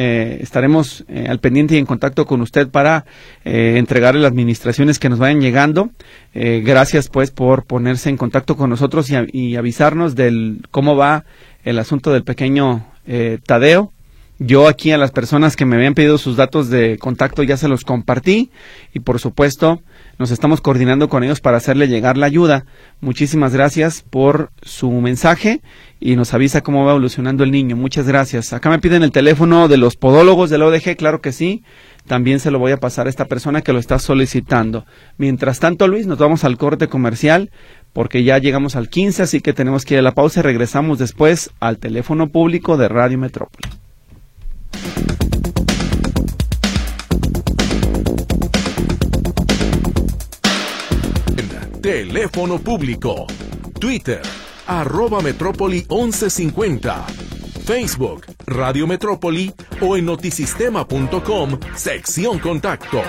eh, 0.00 0.38
estaremos 0.42 1.04
eh, 1.08 1.26
al 1.28 1.40
pendiente 1.40 1.74
y 1.74 1.78
en 1.78 1.84
contacto 1.84 2.24
con 2.24 2.40
usted 2.40 2.68
para 2.68 3.04
eh, 3.44 3.74
entregarle 3.78 4.20
las 4.20 4.30
administraciones 4.30 5.00
que 5.00 5.08
nos 5.08 5.18
vayan 5.18 5.40
llegando. 5.40 5.90
gracias 6.32 7.08
pues 7.08 7.32
por 7.32 7.64
ponerse 7.64 8.08
en 8.08 8.16
contacto 8.16 8.56
con 8.56 8.70
nosotros 8.70 9.10
y, 9.10 9.16
y, 9.32 9.56
avisarnos 9.56 10.14
del 10.14 10.60
cómo 10.70 10.94
va 10.94 11.24
el 11.64 11.80
asunto 11.80 12.12
del 12.12 12.22
pequeño 12.22 12.86
Tadeo. 13.44 13.92
Yo 14.40 14.68
aquí 14.68 14.92
a 14.92 14.98
las 14.98 15.10
personas 15.10 15.56
que 15.56 15.64
me 15.64 15.74
habían 15.74 15.94
pedido 15.94 16.16
sus 16.16 16.36
datos 16.36 16.70
de 16.70 16.96
contacto 16.98 17.42
ya 17.42 17.56
se 17.56 17.66
los 17.66 17.82
compartí 17.82 18.52
y 18.94 19.00
por 19.00 19.18
supuesto 19.18 19.82
nos 20.16 20.30
estamos 20.30 20.60
coordinando 20.60 21.08
con 21.08 21.24
ellos 21.24 21.40
para 21.40 21.56
hacerle 21.56 21.88
llegar 21.88 22.16
la 22.16 22.26
ayuda. 22.26 22.64
Muchísimas 23.00 23.52
gracias 23.52 24.04
por 24.08 24.52
su 24.62 24.92
mensaje 24.92 25.60
y 25.98 26.14
nos 26.14 26.34
avisa 26.34 26.60
cómo 26.60 26.84
va 26.84 26.92
evolucionando 26.92 27.42
el 27.42 27.50
niño. 27.50 27.74
Muchas 27.74 28.06
gracias. 28.06 28.52
Acá 28.52 28.70
me 28.70 28.78
piden 28.78 29.02
el 29.02 29.10
teléfono 29.10 29.66
de 29.66 29.76
los 29.76 29.96
podólogos 29.96 30.50
del 30.50 30.62
ODG, 30.62 30.96
claro 30.96 31.20
que 31.20 31.32
sí. 31.32 31.64
También 32.06 32.38
se 32.38 32.52
lo 32.52 32.60
voy 32.60 32.70
a 32.70 32.78
pasar 32.78 33.08
a 33.08 33.10
esta 33.10 33.24
persona 33.24 33.62
que 33.62 33.72
lo 33.72 33.80
está 33.80 33.98
solicitando. 33.98 34.86
Mientras 35.16 35.58
tanto, 35.58 35.88
Luis, 35.88 36.06
nos 36.06 36.18
vamos 36.18 36.44
al 36.44 36.58
corte 36.58 36.86
comercial 36.86 37.50
porque 37.92 38.22
ya 38.22 38.38
llegamos 38.38 38.76
al 38.76 38.88
15, 38.88 39.24
así 39.24 39.40
que 39.40 39.52
tenemos 39.52 39.84
que 39.84 39.94
ir 39.94 40.00
a 40.00 40.02
la 40.02 40.14
pausa 40.14 40.40
y 40.40 40.42
regresamos 40.44 41.00
después 41.00 41.50
al 41.58 41.78
teléfono 41.78 42.28
público 42.28 42.76
de 42.76 42.86
Radio 42.86 43.18
Metrópoli. 43.18 43.87
Teléfono 51.88 52.58
público. 52.58 53.26
Twitter, 53.80 54.20
arroba 54.66 55.22
Metrópoli 55.22 55.86
1150. 55.88 57.06
Facebook, 57.64 58.26
Radio 58.44 58.86
Metrópoli 58.86 59.54
o 59.80 59.96
en 59.96 60.04
notisistema.com, 60.04 61.58
sección 61.74 62.40
contacto. 62.40 63.00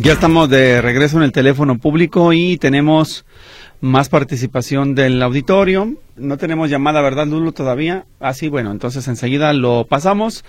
Ya 0.00 0.14
estamos 0.14 0.48
de 0.48 0.80
regreso 0.80 1.18
en 1.18 1.22
el 1.22 1.32
teléfono 1.32 1.78
público 1.78 2.32
y 2.32 2.56
tenemos 2.56 3.24
más 3.80 4.08
participación 4.08 4.94
del 4.94 5.22
auditorio. 5.22 5.94
No 6.16 6.36
tenemos 6.36 6.68
llamada, 6.68 7.00
¿verdad, 7.00 7.28
Lulo, 7.28 7.52
todavía? 7.52 8.06
Así, 8.18 8.46
ah, 8.46 8.50
bueno, 8.50 8.72
entonces 8.72 9.06
enseguida 9.06 9.52
lo 9.52 9.86
pasamos. 9.88 10.44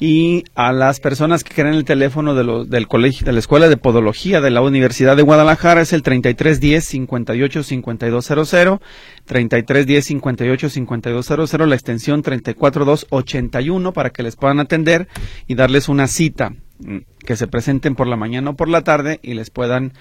Y 0.00 0.42
a 0.56 0.72
las 0.72 0.98
personas 0.98 1.44
que 1.44 1.54
quieren 1.54 1.74
el 1.74 1.84
teléfono 1.84 2.34
de 2.34 2.66
del 2.66 2.88
colegio, 2.88 3.24
de 3.24 3.32
la 3.32 3.38
Escuela 3.38 3.68
de 3.68 3.76
Podología 3.76 4.40
de 4.40 4.50
la 4.50 4.62
Universidad 4.62 5.16
de 5.16 5.22
Guadalajara 5.22 5.82
es 5.82 5.92
el 5.92 6.02
3310 6.02 6.84
585200, 6.84 8.80
3310 9.26 10.04
585200, 10.04 11.68
la 11.68 11.74
extensión 11.76 12.22
34281 12.22 13.92
para 13.92 14.10
que 14.10 14.24
les 14.24 14.34
puedan 14.34 14.58
atender 14.58 15.06
y 15.46 15.54
darles 15.54 15.88
una 15.88 16.08
cita 16.08 16.54
mm, 16.80 16.98
que 17.24 17.36
se 17.36 17.46
presenten 17.46 17.94
por 17.94 18.08
la 18.08 18.16
mañana 18.16 18.50
o 18.50 18.56
por 18.56 18.68
la 18.68 18.82
tarde 18.82 19.20
y 19.22 19.34
les 19.34 19.50
puedan 19.50 19.92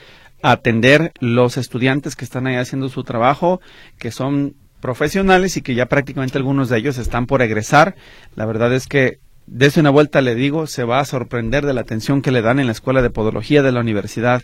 atender 0.41 1.11
los 1.19 1.57
estudiantes 1.57 2.15
que 2.15 2.25
están 2.25 2.47
ahí 2.47 2.55
haciendo 2.55 2.89
su 2.89 3.03
trabajo, 3.03 3.61
que 3.97 4.11
son 4.11 4.55
profesionales 4.79 5.57
y 5.57 5.61
que 5.61 5.75
ya 5.75 5.85
prácticamente 5.85 6.37
algunos 6.37 6.69
de 6.69 6.77
ellos 6.77 6.97
están 6.97 7.27
por 7.27 7.41
egresar. 7.41 7.95
La 8.35 8.45
verdad 8.45 8.73
es 8.73 8.87
que 8.87 9.19
desde 9.47 9.81
una 9.81 9.89
vuelta 9.89 10.21
le 10.21 10.35
digo, 10.35 10.67
se 10.67 10.83
va 10.83 10.99
a 10.99 11.05
sorprender 11.05 11.65
de 11.65 11.73
la 11.73 11.81
atención 11.81 12.21
que 12.21 12.31
le 12.31 12.41
dan 12.41 12.59
en 12.59 12.67
la 12.67 12.71
Escuela 12.71 13.01
de 13.01 13.09
Podología 13.09 13.61
de 13.61 13.71
la 13.71 13.79
Universidad 13.81 14.43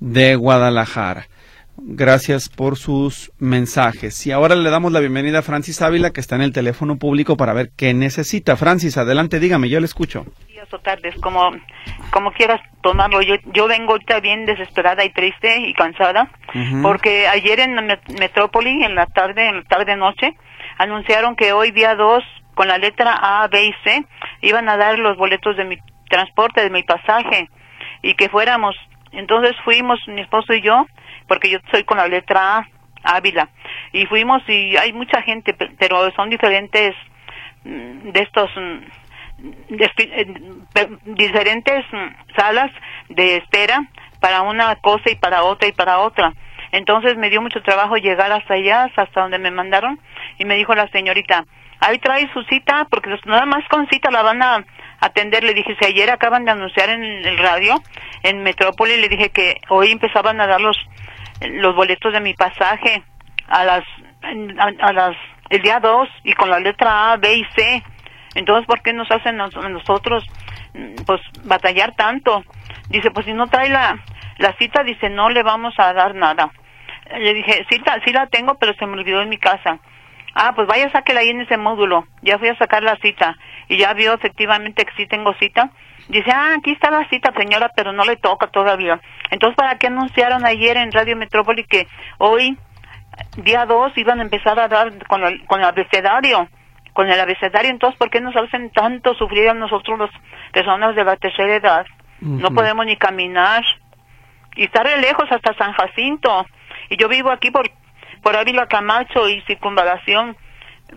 de 0.00 0.36
Guadalajara. 0.36 1.28
Gracias 1.80 2.48
por 2.48 2.76
sus 2.76 3.30
mensajes. 3.38 4.26
Y 4.26 4.32
ahora 4.32 4.56
le 4.56 4.68
damos 4.68 4.90
la 4.90 4.98
bienvenida 4.98 5.38
a 5.38 5.42
Francis 5.42 5.80
Ávila, 5.80 6.10
que 6.10 6.20
está 6.20 6.34
en 6.34 6.42
el 6.42 6.52
teléfono 6.52 6.98
público 6.98 7.36
para 7.36 7.52
ver 7.52 7.70
qué 7.76 7.94
necesita. 7.94 8.56
Francis, 8.56 8.96
adelante, 8.96 9.38
dígame, 9.38 9.68
yo 9.68 9.78
le 9.78 9.86
escucho. 9.86 10.26
Días 10.68 10.74
o 10.74 10.78
tardes, 10.80 11.14
como, 11.20 11.50
como 12.10 12.32
quieras 12.32 12.60
tomarlo. 12.82 13.22
Yo, 13.22 13.36
yo 13.52 13.66
vengo 13.68 13.92
ahorita 13.92 14.20
bien 14.20 14.44
desesperada 14.44 15.04
y 15.04 15.10
triste 15.10 15.60
y 15.60 15.72
cansada, 15.74 16.28
porque 16.82 17.26
ayer 17.28 17.60
en 17.60 17.74
Metrópoli, 18.18 18.84
en 18.84 18.94
la 18.94 19.06
tarde, 19.06 19.48
en 19.48 19.56
la 19.56 19.62
tarde-noche, 19.62 20.34
anunciaron 20.78 21.36
que 21.36 21.52
hoy 21.52 21.70
día 21.70 21.94
2, 21.94 22.22
con 22.54 22.68
la 22.68 22.78
letra 22.78 23.14
A, 23.20 23.48
B 23.48 23.64
y 23.64 23.72
C, 23.84 24.04
iban 24.42 24.68
a 24.68 24.76
dar 24.76 24.98
los 24.98 25.16
boletos 25.16 25.56
de 25.56 25.64
mi 25.64 25.78
transporte, 26.08 26.62
de 26.62 26.70
mi 26.70 26.82
pasaje, 26.82 27.48
y 28.02 28.14
que 28.14 28.28
fuéramos. 28.28 28.76
Entonces 29.12 29.54
fuimos, 29.64 29.98
mi 30.06 30.20
esposo 30.20 30.52
y 30.52 30.60
yo, 30.60 30.86
porque 31.26 31.50
yo 31.50 31.58
soy 31.70 31.84
con 31.84 31.98
la 31.98 32.08
letra 32.08 32.58
A, 32.58 32.68
Ávila. 33.04 33.48
Y 33.92 34.06
fuimos 34.06 34.42
y 34.48 34.76
hay 34.76 34.92
mucha 34.92 35.22
gente, 35.22 35.54
pero 35.54 36.10
son 36.12 36.28
diferentes 36.28 36.94
mm, 37.64 38.10
de 38.10 38.20
estos 38.20 38.50
mm, 38.56 39.07
diferentes 41.04 41.84
salas 42.36 42.70
de 43.08 43.36
espera 43.36 43.88
para 44.20 44.42
una 44.42 44.74
cosa 44.76 45.10
y 45.10 45.16
para 45.16 45.44
otra 45.44 45.68
y 45.68 45.72
para 45.72 45.98
otra. 45.98 46.32
Entonces 46.72 47.16
me 47.16 47.30
dio 47.30 47.40
mucho 47.40 47.62
trabajo 47.62 47.96
llegar 47.96 48.30
hasta 48.32 48.54
allá, 48.54 48.90
hasta 48.96 49.20
donde 49.20 49.38
me 49.38 49.50
mandaron, 49.50 49.98
y 50.38 50.44
me 50.44 50.56
dijo 50.56 50.74
la 50.74 50.88
señorita, 50.88 51.44
ahí 51.80 51.98
trae 51.98 52.30
su 52.32 52.42
cita, 52.44 52.86
porque 52.90 53.10
nada 53.24 53.46
más 53.46 53.66
con 53.68 53.88
cita 53.88 54.10
la 54.10 54.22
van 54.22 54.42
a 54.42 54.64
atender. 55.00 55.44
Le 55.44 55.54
dije, 55.54 55.76
si 55.80 55.86
ayer 55.86 56.10
acaban 56.10 56.44
de 56.44 56.50
anunciar 56.50 56.90
en 56.90 57.02
el 57.02 57.38
radio, 57.38 57.76
en 58.22 58.42
Metrópoli, 58.42 58.96
le 58.96 59.08
dije 59.08 59.30
que 59.30 59.56
hoy 59.68 59.92
empezaban 59.92 60.40
a 60.40 60.46
dar 60.46 60.60
los 60.60 60.76
los 61.40 61.76
boletos 61.76 62.12
de 62.12 62.20
mi 62.20 62.34
pasaje 62.34 63.02
a 63.48 63.64
las 63.64 63.84
a, 64.80 64.92
las 64.92 65.16
el 65.50 65.62
día 65.62 65.78
2 65.78 66.08
y 66.24 66.32
con 66.32 66.50
la 66.50 66.58
letra 66.58 67.12
A, 67.12 67.16
B 67.16 67.32
y 67.32 67.44
C. 67.56 67.82
Entonces, 68.38 68.66
¿por 68.66 68.82
qué 68.82 68.92
nos 68.92 69.10
hacen 69.10 69.36
nosotros 69.36 70.24
mm, 70.72 71.02
pues 71.04 71.20
batallar 71.42 71.96
tanto? 71.96 72.44
Dice, 72.88 73.10
pues 73.10 73.26
si 73.26 73.32
no 73.32 73.48
trae 73.48 73.68
la, 73.68 73.98
cita, 74.60 74.84
dice, 74.84 75.10
no 75.10 75.28
le 75.28 75.42
vamos 75.42 75.74
a 75.76 75.92
dar 75.92 76.14
nada. 76.14 76.52
Le 77.18 77.34
dije, 77.34 77.66
sí, 77.68 77.82
sí 78.04 78.12
la 78.12 78.28
tengo, 78.28 78.54
pero 78.54 78.74
se 78.74 78.86
me 78.86 78.92
olvidó 78.92 79.22
en 79.22 79.28
mi 79.28 79.38
casa. 79.38 79.80
Ah, 80.36 80.52
pues 80.54 80.68
vaya, 80.68 80.88
sáquela 80.92 81.20
ahí 81.20 81.30
en 81.30 81.40
ese 81.40 81.56
módulo. 81.56 82.06
Ya 82.22 82.38
fui 82.38 82.48
a 82.48 82.56
sacar 82.56 82.84
la 82.84 82.94
cita 82.98 83.36
y 83.66 83.76
ya 83.76 83.92
vio 83.94 84.14
efectivamente 84.14 84.84
que 84.84 84.94
sí 84.96 85.06
tengo 85.08 85.34
cita. 85.34 85.70
Dice, 86.08 86.30
ah, 86.32 86.54
aquí 86.58 86.70
está 86.70 86.92
la 86.92 87.08
cita, 87.08 87.32
señora, 87.36 87.72
pero 87.74 87.92
no 87.92 88.04
le 88.04 88.16
toca 88.16 88.46
todavía. 88.46 89.00
Entonces, 89.32 89.56
¿para 89.56 89.78
qué 89.78 89.88
anunciaron 89.88 90.46
ayer 90.46 90.76
en 90.76 90.92
Radio 90.92 91.16
Metrópoli 91.16 91.64
que 91.64 91.88
hoy, 92.18 92.56
día 93.38 93.66
2, 93.66 93.98
iban 93.98 94.20
a 94.20 94.22
empezar 94.22 94.60
a 94.60 94.68
dar 94.68 95.04
con 95.08 95.24
el, 95.24 95.44
con 95.46 95.58
el 95.58 95.66
abecedario? 95.66 96.48
Con 96.98 97.08
el 97.08 97.20
abecedario, 97.20 97.70
entonces, 97.70 97.96
¿por 97.96 98.10
qué 98.10 98.20
nos 98.20 98.34
hacen 98.34 98.70
tanto 98.70 99.14
sufrir 99.14 99.48
a 99.48 99.54
nosotros 99.54 100.00
las 100.00 100.10
personas 100.50 100.96
de 100.96 101.04
la 101.04 101.14
tercera 101.14 101.54
edad? 101.54 101.86
No 102.20 102.50
podemos 102.50 102.84
ni 102.86 102.96
caminar. 102.96 103.64
Y 104.56 104.64
estar 104.64 104.84
lejos 104.98 105.30
hasta 105.30 105.54
San 105.54 105.74
Jacinto. 105.74 106.44
Y 106.88 106.96
yo 106.96 107.08
vivo 107.08 107.30
aquí 107.30 107.52
por, 107.52 107.70
por 108.20 108.34
Ávila 108.34 108.66
Camacho 108.66 109.28
y 109.28 109.40
Circunvalación. 109.42 110.36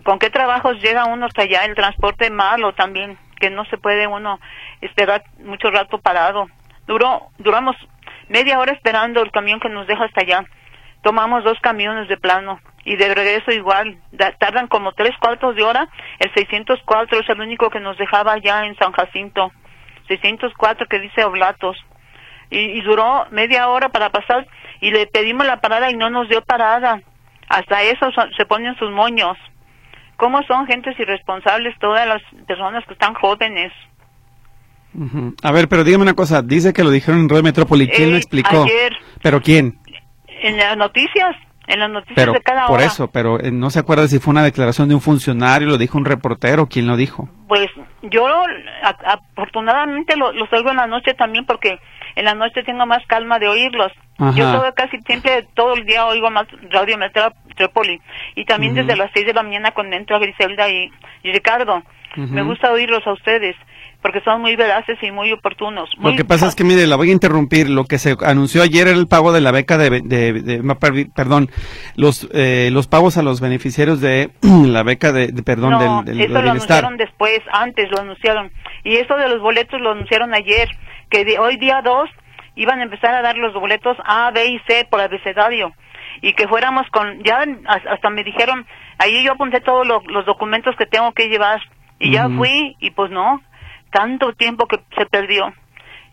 ¿Con 0.02 0.18
qué 0.18 0.28
trabajos 0.28 0.82
llega 0.82 1.04
uno 1.04 1.26
hasta 1.26 1.42
allá? 1.42 1.66
El 1.66 1.76
transporte 1.76 2.30
malo 2.30 2.72
también, 2.72 3.16
que 3.38 3.50
no 3.50 3.64
se 3.66 3.78
puede 3.78 4.08
uno 4.08 4.40
esperar 4.80 5.22
mucho 5.44 5.70
rato 5.70 5.98
parado. 5.98 6.48
Duró, 6.88 7.28
duramos 7.38 7.76
media 8.28 8.58
hora 8.58 8.72
esperando 8.72 9.22
el 9.22 9.30
camión 9.30 9.60
que 9.60 9.68
nos 9.68 9.86
deja 9.86 10.06
hasta 10.06 10.22
allá. 10.22 10.44
Tomamos 11.02 11.44
dos 11.44 11.58
camiones 11.60 12.08
de 12.08 12.16
plano 12.16 12.60
y 12.84 12.96
de 12.96 13.14
regreso 13.14 13.50
igual, 13.50 13.98
tardan 14.38 14.68
como 14.68 14.92
tres 14.92 15.12
cuartos 15.20 15.56
de 15.56 15.62
hora. 15.62 15.88
El 16.18 16.32
604 16.34 17.20
es 17.20 17.28
el 17.28 17.40
único 17.40 17.70
que 17.70 17.80
nos 17.80 17.98
dejaba 17.98 18.32
allá 18.32 18.64
en 18.66 18.76
San 18.76 18.92
Jacinto. 18.92 19.52
604 20.08 20.86
que 20.86 21.00
dice 21.00 21.24
Oblatos. 21.24 21.76
Y, 22.50 22.58
y 22.58 22.80
duró 22.82 23.26
media 23.30 23.68
hora 23.68 23.88
para 23.88 24.10
pasar 24.10 24.46
y 24.80 24.90
le 24.90 25.06
pedimos 25.06 25.46
la 25.46 25.60
parada 25.60 25.90
y 25.90 25.96
no 25.96 26.10
nos 26.10 26.28
dio 26.28 26.42
parada. 26.42 27.00
Hasta 27.48 27.82
eso 27.82 28.10
se 28.36 28.46
ponen 28.46 28.76
sus 28.76 28.90
moños. 28.90 29.36
¿Cómo 30.16 30.42
son 30.44 30.66
gentes 30.66 30.98
irresponsables 31.00 31.76
todas 31.78 32.06
las 32.06 32.22
personas 32.46 32.84
que 32.86 32.92
están 32.92 33.14
jóvenes? 33.14 33.72
A 35.42 35.52
ver, 35.52 35.68
pero 35.68 35.84
dígame 35.84 36.02
una 36.02 36.14
cosa, 36.14 36.42
dice 36.42 36.72
que 36.72 36.84
lo 36.84 36.90
dijeron 36.90 37.20
en 37.20 37.28
Radio 37.28 37.42
Metrópoli, 37.42 37.88
¿quién 37.88 38.10
lo 38.10 38.16
eh, 38.16 38.18
explicó? 38.18 38.64
Ayer. 38.64 38.92
¿Pero 39.22 39.40
quién? 39.40 39.78
En 40.42 40.56
las 40.56 40.76
noticias, 40.76 41.36
en 41.66 41.80
las 41.80 41.90
noticias 41.90 42.32
de 42.32 42.40
cada 42.40 42.66
hora. 42.66 42.68
Por 42.68 42.80
eso, 42.80 43.10
pero 43.10 43.40
eh, 43.40 43.50
no 43.50 43.70
se 43.70 43.78
acuerda 43.78 44.08
si 44.08 44.18
fue 44.18 44.32
una 44.32 44.42
declaración 44.42 44.88
de 44.88 44.94
un 44.94 45.00
funcionario, 45.00 45.68
lo 45.68 45.78
dijo 45.78 45.98
un 45.98 46.04
reportero, 46.04 46.66
¿quién 46.66 46.86
lo 46.86 46.96
dijo? 46.96 47.28
Pues 47.48 47.68
yo 48.02 48.26
afortunadamente 48.82 50.16
lo, 50.16 50.32
los 50.32 50.52
oigo 50.52 50.70
en 50.70 50.76
la 50.76 50.86
noche 50.86 51.14
también 51.14 51.46
porque 51.46 51.78
en 52.16 52.24
la 52.24 52.34
noche 52.34 52.62
tengo 52.64 52.86
más 52.86 53.04
calma 53.06 53.38
de 53.38 53.48
oírlos. 53.48 53.92
Yo 54.34 54.52
todo, 54.52 54.72
casi 54.74 55.00
siempre, 55.00 55.48
todo 55.54 55.74
el 55.74 55.84
día 55.84 56.06
oigo 56.06 56.30
más 56.30 56.46
Radio 56.70 56.96
Metrópoli 56.96 58.00
y 58.36 58.44
también 58.44 58.74
desde 58.74 58.94
las 58.94 59.10
seis 59.12 59.26
de 59.26 59.32
la 59.32 59.42
mañana 59.42 59.72
cuando 59.72 59.96
entra 59.96 60.18
Griselda 60.18 60.68
y, 60.68 60.90
Ricardo. 61.24 61.82
Me 62.14 62.42
gusta 62.42 62.70
oírlos 62.70 63.06
a 63.06 63.12
ustedes 63.12 63.56
porque 64.02 64.20
son 64.20 64.40
muy 64.40 64.56
veraces 64.56 64.98
y 65.00 65.12
muy 65.12 65.32
oportunos. 65.32 65.88
lo 65.98 66.14
que 66.16 66.24
pasa 66.24 66.48
es 66.48 66.56
que, 66.56 66.64
mire, 66.64 66.86
la 66.88 66.96
voy 66.96 67.10
a 67.10 67.12
interrumpir. 67.12 67.70
Lo 67.70 67.84
que 67.84 67.98
se 67.98 68.16
anunció 68.26 68.62
ayer 68.62 68.88
era 68.88 68.98
el 68.98 69.06
pago 69.06 69.32
de 69.32 69.40
la 69.40 69.52
beca 69.52 69.78
de, 69.78 70.02
de, 70.02 71.08
perdón, 71.14 71.48
los 71.94 72.28
eh, 72.34 72.70
los 72.72 72.88
pagos 72.88 73.16
a 73.16 73.22
los 73.22 73.40
beneficiarios 73.40 74.00
de 74.00 74.30
la 74.42 74.82
beca 74.82 75.12
de, 75.12 75.32
perdón, 75.44 75.70
no, 75.70 76.02
del, 76.02 76.20
eso 76.20 76.32
lo 76.32 76.50
anunciaron 76.50 76.96
después, 76.96 77.40
antes 77.52 77.90
lo 77.92 78.00
anunciaron. 78.00 78.50
Y 78.82 78.96
eso 78.96 79.14
de 79.16 79.28
los 79.28 79.40
boletos 79.40 79.80
lo 79.80 79.92
anunciaron 79.92 80.34
ayer, 80.34 80.68
que 81.10 81.24
de 81.24 81.38
hoy 81.38 81.56
día 81.56 81.80
2 81.82 82.10
iban 82.56 82.80
a 82.80 82.84
empezar 82.84 83.14
a 83.14 83.22
dar 83.22 83.36
los 83.36 83.54
boletos 83.54 83.96
A, 84.04 84.30
B 84.30 84.46
y 84.46 84.58
C 84.66 84.86
por 84.90 85.00
abecedario. 85.00 85.72
Y 86.20 86.34
que 86.34 86.48
fuéramos 86.48 86.88
con, 86.90 87.22
ya 87.22 87.44
hasta 87.66 88.10
me 88.10 88.24
dijeron, 88.24 88.66
ahí 88.98 89.24
yo 89.24 89.32
apunté 89.32 89.60
todos 89.60 89.86
los 89.86 90.26
documentos 90.26 90.74
que 90.76 90.86
tengo 90.86 91.12
que 91.12 91.28
llevar. 91.28 91.60
Y 91.98 92.10
ya 92.10 92.28
fui, 92.28 92.76
y 92.80 92.90
pues 92.90 93.12
no, 93.12 93.40
tanto 93.92 94.32
tiempo 94.32 94.66
que 94.66 94.80
se 94.98 95.06
perdió. 95.06 95.52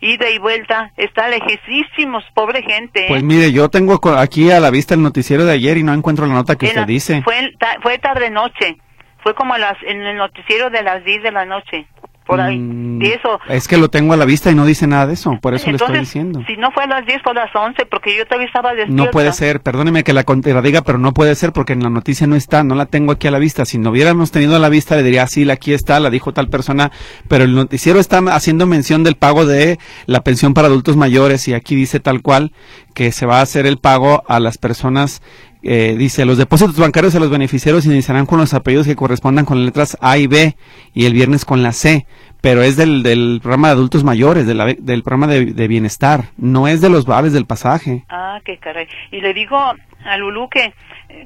Ida 0.00 0.30
y 0.30 0.38
vuelta, 0.38 0.92
está 0.96 1.28
lejísimos, 1.28 2.24
pobre 2.32 2.62
gente. 2.62 3.04
¿eh? 3.04 3.08
Pues 3.08 3.22
mire, 3.22 3.52
yo 3.52 3.68
tengo 3.68 4.00
aquí 4.16 4.50
a 4.50 4.60
la 4.60 4.70
vista 4.70 4.94
el 4.94 5.02
noticiero 5.02 5.44
de 5.44 5.52
ayer 5.52 5.76
y 5.76 5.82
no 5.82 5.92
encuentro 5.92 6.26
la 6.26 6.34
nota 6.34 6.56
que 6.56 6.66
usted 6.66 6.86
dice. 6.86 7.22
Fue, 7.22 7.52
fue 7.82 7.98
tarde 7.98 8.30
noche, 8.30 8.76
fue 9.22 9.34
como 9.34 9.56
las, 9.56 9.76
en 9.82 10.02
el 10.02 10.16
noticiero 10.16 10.70
de 10.70 10.82
las 10.82 11.04
10 11.04 11.22
de 11.22 11.32
la 11.32 11.44
noche 11.44 11.86
por 12.30 12.40
ahí. 12.40 12.58
Mm, 12.58 13.02
eso. 13.02 13.40
Es 13.48 13.66
que 13.66 13.76
lo 13.76 13.88
tengo 13.88 14.12
a 14.12 14.16
la 14.16 14.24
vista 14.24 14.50
y 14.50 14.54
no 14.54 14.64
dice 14.64 14.86
nada 14.86 15.06
de 15.08 15.14
eso, 15.14 15.36
por 15.42 15.54
eso 15.54 15.66
le 15.68 15.76
estoy 15.76 15.98
diciendo. 15.98 16.42
Si 16.46 16.56
no 16.56 16.70
fue 16.70 16.84
a 16.84 16.86
las 16.86 17.04
10, 17.04 17.22
fue 17.22 17.32
a 17.32 17.34
las 17.34 17.54
11, 17.54 17.86
porque 17.86 18.16
yo 18.16 18.24
todavía 18.24 18.46
estaba 18.46 18.70
despierta. 18.70 19.04
No 19.04 19.10
puede 19.10 19.32
ser, 19.32 19.60
perdóneme 19.60 20.04
que 20.04 20.12
la 20.12 20.24
diga, 20.62 20.82
pero 20.82 20.98
no 20.98 21.12
puede 21.12 21.34
ser 21.34 21.52
porque 21.52 21.72
en 21.72 21.82
la 21.82 21.90
noticia 21.90 22.26
no 22.26 22.36
está, 22.36 22.62
no 22.62 22.74
la 22.76 22.86
tengo 22.86 23.12
aquí 23.12 23.26
a 23.26 23.32
la 23.32 23.38
vista. 23.38 23.64
Si 23.64 23.78
no 23.78 23.90
hubiéramos 23.90 24.30
tenido 24.30 24.56
a 24.56 24.58
la 24.60 24.68
vista, 24.68 24.96
le 24.96 25.02
diría, 25.02 25.26
sí, 25.26 25.50
aquí 25.50 25.72
está, 25.72 25.98
la 25.98 26.10
dijo 26.10 26.32
tal 26.32 26.48
persona, 26.48 26.92
pero 27.28 27.44
el 27.44 27.54
noticiero 27.54 27.98
está 27.98 28.18
haciendo 28.30 28.66
mención 28.66 29.02
del 29.02 29.16
pago 29.16 29.44
de 29.44 29.78
la 30.06 30.20
pensión 30.20 30.54
para 30.54 30.68
adultos 30.68 30.96
mayores 30.96 31.48
y 31.48 31.54
aquí 31.54 31.74
dice 31.74 31.98
tal 31.98 32.22
cual 32.22 32.52
que 32.94 33.12
se 33.12 33.26
va 33.26 33.38
a 33.38 33.42
hacer 33.42 33.66
el 33.66 33.78
pago 33.78 34.22
a 34.28 34.40
las 34.40 34.58
personas 34.58 35.22
eh, 35.62 35.94
dice, 35.96 36.24
los 36.24 36.38
depósitos 36.38 36.78
bancarios 36.78 37.14
a 37.14 37.20
los 37.20 37.30
beneficiarios 37.30 37.84
iniciarán 37.86 38.26
con 38.26 38.38
los 38.38 38.54
apellidos 38.54 38.86
que 38.86 38.96
correspondan 38.96 39.44
con 39.44 39.58
las 39.58 39.66
letras 39.66 39.98
A 40.00 40.16
y 40.16 40.26
B 40.26 40.56
y 40.94 41.06
el 41.06 41.12
viernes 41.12 41.44
con 41.44 41.62
la 41.62 41.72
C, 41.72 42.06
pero 42.40 42.62
es 42.62 42.76
del, 42.76 43.02
del 43.02 43.40
programa 43.42 43.68
de 43.68 43.74
adultos 43.74 44.02
mayores, 44.04 44.46
del 44.46 45.02
programa 45.02 45.26
de, 45.26 45.68
bienestar, 45.68 46.24
no 46.36 46.66
es 46.68 46.80
de 46.80 46.88
los 46.88 47.04
vales 47.04 47.32
del 47.32 47.46
pasaje. 47.46 48.04
Ah, 48.08 48.40
qué 48.44 48.56
caray. 48.58 48.88
Y 49.10 49.20
le 49.20 49.34
digo 49.34 49.58
a 49.58 50.16
Lulú 50.16 50.48
que, 50.48 50.72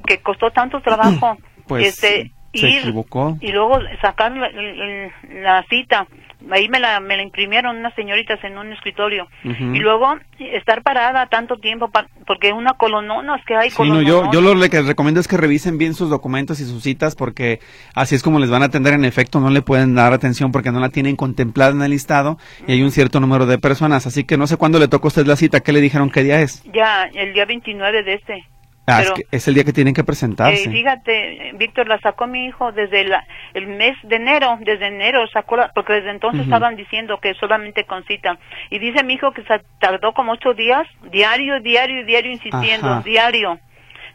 que 0.05 0.19
costó 0.19 0.51
tanto 0.51 0.81
trabajo 0.81 1.37
pues, 1.67 1.87
este, 1.87 2.31
se 2.53 2.79
equivocó. 2.79 3.37
y 3.39 3.51
luego 3.51 3.79
sacar 4.01 4.33
la 4.33 5.63
cita 5.69 6.07
ahí 6.51 6.69
me 6.69 6.79
la, 6.79 6.99
me 6.99 7.17
la 7.17 7.23
imprimieron 7.23 7.77
unas 7.77 7.93
señoritas 7.95 8.43
en 8.43 8.57
un 8.57 8.71
escritorio. 8.71 9.27
Y 9.43 9.79
luego 9.79 10.15
estar 10.39 10.83
parada 10.83 11.27
tanto 11.27 11.57
tiempo 11.57 11.89
porque 12.25 12.51
una 12.51 12.73
colonona 12.73 13.41
que 13.45 13.55
hay 13.55 13.69
sí, 13.69 13.83
no, 13.83 14.01
yo, 14.01 14.31
yo 14.31 14.41
lo 14.41 14.69
que 14.69 14.81
recomiendo 14.81 15.19
es 15.19 15.27
que 15.27 15.37
revisen 15.37 15.77
bien 15.77 15.93
sus 15.93 16.09
documentos 16.09 16.59
y 16.59 16.65
sus 16.65 16.83
citas 16.83 17.15
porque 17.15 17.59
así 17.93 18.15
es 18.15 18.23
como 18.23 18.39
les 18.39 18.49
van 18.49 18.63
a 18.63 18.65
atender 18.65 18.93
en 18.93 19.05
efecto 19.05 19.39
no 19.39 19.49
le 19.49 19.61
pueden 19.61 19.95
dar 19.95 20.13
atención 20.13 20.51
porque 20.51 20.71
no 20.71 20.79
la 20.79 20.89
tienen 20.89 21.15
contemplada 21.15 21.71
en 21.71 21.81
el 21.81 21.91
listado 21.91 22.37
y 22.67 22.73
hay 22.73 22.81
un 22.81 22.91
cierto 22.91 23.19
número 23.19 23.45
de 23.45 23.57
personas. 23.57 24.07
Así 24.07 24.23
que 24.23 24.37
no 24.37 24.47
sé 24.47 24.57
cuándo 24.57 24.79
le 24.79 24.87
tocó 24.87 25.07
a 25.07 25.09
usted 25.09 25.25
la 25.25 25.35
cita 25.35 25.61
¿qué 25.61 25.71
le 25.71 25.81
dijeron 25.81 26.09
qué 26.09 26.23
día 26.23 26.41
es? 26.41 26.63
ya 26.73 27.09
el 27.13 27.33
día 27.33 27.45
29 27.45 28.03
de 28.03 28.13
este 28.13 28.45
Ah, 28.87 29.03
es, 29.31 29.47
el 29.47 29.55
día 29.55 29.63
que 29.63 29.73
tienen 29.73 29.93
que 29.93 30.03
presentarse. 30.03 30.69
Eh, 30.69 30.71
fíjate, 30.71 31.53
Víctor, 31.55 31.87
la 31.87 31.99
sacó 31.99 32.27
mi 32.27 32.45
hijo 32.45 32.71
desde 32.71 33.01
el 33.53 33.67
mes 33.67 33.97
de 34.03 34.17
enero, 34.17 34.59
desde 34.61 34.87
enero 34.87 35.25
sacó, 35.27 35.57
porque 35.73 35.93
desde 35.93 36.11
entonces 36.11 36.43
estaban 36.43 36.75
diciendo 36.75 37.19
que 37.19 37.33
solamente 37.35 37.85
con 37.85 38.03
cita. 38.05 38.37
Y 38.69 38.77
dice 38.79 39.03
mi 39.03 39.13
hijo 39.13 39.31
que 39.31 39.43
se 39.43 39.61
tardó 39.79 40.13
como 40.13 40.33
ocho 40.33 40.53
días, 40.53 40.87
diario, 41.11 41.59
diario, 41.61 42.05
diario 42.05 42.31
insistiendo, 42.31 43.01
diario 43.01 43.59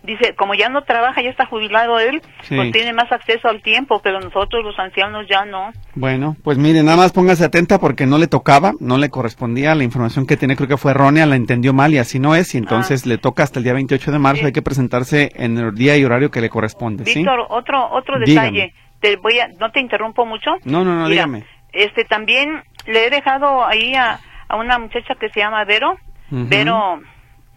dice, 0.03 0.35
como 0.35 0.55
ya 0.55 0.69
no 0.69 0.83
trabaja, 0.83 1.23
ya 1.23 1.31
está 1.31 1.47
jubilado 1.47 1.99
él, 1.99 2.23
pues 2.49 2.73
tiene 2.73 2.93
más 2.93 3.11
acceso 3.13 3.49
al 3.49 3.63
tiempo, 3.63 4.01
pero 4.03 4.21
nosotros 4.21 4.65
los 4.65 4.79
ancianos 4.79 5.27
ya 5.29 5.45
no. 5.45 5.73
Bueno, 5.95 6.37
pues 6.43 6.59
mire, 6.59 6.83
nada 6.83 6.97
más 6.97 7.13
póngase 7.13 7.45
atenta 7.45 7.79
porque 7.79 8.07
no 8.07 8.19
le 8.19 8.27
tocaba, 8.27 8.73
no 8.81 8.99
le 8.99 9.11
correspondía, 9.11 9.75
la 9.75 9.85
información 9.85 10.27
que 10.27 10.37
tiene 10.37 10.57
creo 10.57 10.69
que 10.69 10.77
fue 10.77 10.93
errónea, 10.93 11.27
la 11.27 11.37
entendió 11.37 11.73
mal 11.73 11.93
y 11.93 11.99
así 11.99 12.19
no 12.19 12.35
es, 12.35 12.55
y 12.55 12.59
entonces 12.59 13.03
ah. 13.05 13.09
le 13.09 13.19
toca 13.19 13.43
hasta 13.43 13.59
el 13.59 13.65
día 13.65 13.75
28 13.75 14.13
de 14.13 14.19
marzo, 14.19 14.47
hay 14.47 14.53
que 14.53 14.63
presentarse 14.63 15.31
en 15.35 15.59
el 15.59 15.75
día 15.75 15.97
y 15.97 16.05
horario 16.05 16.31
que 16.31 16.41
le 16.41 16.49
corresponde. 16.49 17.05
Víctor, 17.05 17.47
otro, 17.49 17.91
otro 17.91 18.19
detalle, 18.19 18.73
te 19.01 19.17
voy 19.17 19.39
a, 19.39 19.49
no 19.49 19.71
te 19.71 19.81
interrumpo 19.81 20.25
mucho. 20.25 20.53
No, 20.65 20.85
no, 20.85 20.95
no, 20.95 21.09
dígame. 21.09 21.45
Este, 21.73 22.05
también 22.05 22.63
le 22.87 23.07
he 23.07 23.11
dejado 23.11 23.65
ahí 23.65 23.95
a, 23.95 24.19
a 24.49 24.57
una 24.57 24.79
muchacha 24.79 25.15
que 25.15 25.29
se 25.31 25.41
llama 25.41 25.65
Vero, 25.65 25.97
Vero... 26.31 27.01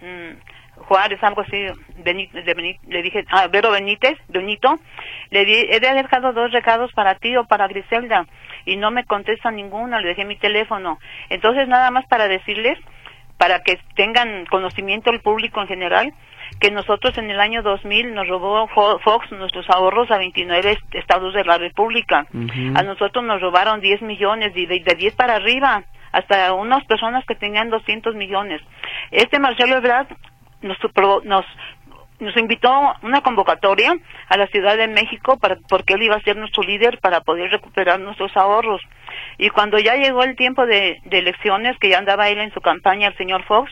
Mm, 0.02 0.53
Juárez, 0.88 1.24
algo 1.24 1.42
así, 1.42 1.66
le 2.04 3.02
dije, 3.02 3.26
ah, 3.30 3.48
Vero 3.48 3.72
Benítez, 3.72 4.18
Benito, 4.28 4.80
le 5.30 5.46
di, 5.46 5.54
he 5.54 5.80
dejado 5.80 6.34
dos 6.34 6.52
recados 6.52 6.92
para 6.94 7.16
ti 7.16 7.36
o 7.36 7.46
para 7.46 7.68
Griselda 7.68 8.26
y 8.66 8.78
no 8.78 8.92
me 8.92 9.06
contesta 9.06 9.52
ninguna, 9.52 10.00
le 10.00 10.10
dejé 10.10 10.26
mi 10.26 10.38
teléfono. 10.38 11.00
Entonces, 11.30 11.68
nada 11.68 11.92
más 11.92 12.06
para 12.08 12.28
decirles, 12.28 12.78
para 13.38 13.60
que 13.60 13.80
tengan 13.96 14.46
conocimiento 14.46 15.10
el 15.10 15.22
público 15.22 15.62
en 15.62 15.68
general, 15.68 16.14
que 16.60 16.72
nosotros 16.72 17.18
en 17.18 17.30
el 17.30 17.40
año 17.40 17.62
2000 17.64 18.14
nos 18.14 18.28
robó 18.28 18.68
Fox 18.68 19.32
nuestros 19.32 19.70
ahorros 19.70 20.12
a 20.12 20.18
29 20.18 20.78
estados 20.94 21.34
de 21.34 21.44
la 21.44 21.58
República. 21.58 22.26
A 22.76 22.84
nosotros 22.84 23.24
nos 23.24 23.42
robaron 23.42 23.82
10 23.82 24.02
millones, 24.02 24.54
de, 24.54 24.68
de 24.68 24.96
10 24.96 25.16
para 25.16 25.36
arriba, 25.36 25.84
hasta 26.12 26.54
unas 26.54 26.86
personas 26.86 27.26
que 27.26 27.36
tenían 27.36 27.70
200 27.70 28.16
millones. 28.16 28.62
Este 29.12 29.40
Marcelo 29.40 29.78
Ebrard 29.78 30.08
nos, 30.64 30.78
nos, 31.24 31.46
nos 32.20 32.38
invitó 32.38 32.72
una 33.02 33.22
convocatoria 33.22 33.94
a 34.30 34.38
la 34.38 34.48
Ciudad 34.48 34.78
de 34.78 34.88
México 34.88 35.38
para, 35.38 35.58
porque 35.70 35.94
él 35.94 36.04
iba 36.04 36.16
a 36.16 36.22
ser 36.22 36.38
nuestro 36.38 36.64
líder 36.64 37.00
para 37.00 37.22
poder 37.22 37.52
recuperar 37.52 38.00
nuestros 38.00 38.36
ahorros. 38.36 38.82
Y 39.38 39.50
cuando 39.50 39.78
ya 39.78 39.96
llegó 39.96 40.24
el 40.24 40.36
tiempo 40.36 40.66
de, 40.66 41.02
elecciones, 41.10 41.78
que 41.80 41.90
ya 41.90 41.98
andaba 41.98 42.30
él 42.30 42.40
en 42.40 42.54
su 42.54 42.62
campaña, 42.62 43.08
el 43.08 43.18
señor 43.18 43.44
Fox, 43.44 43.72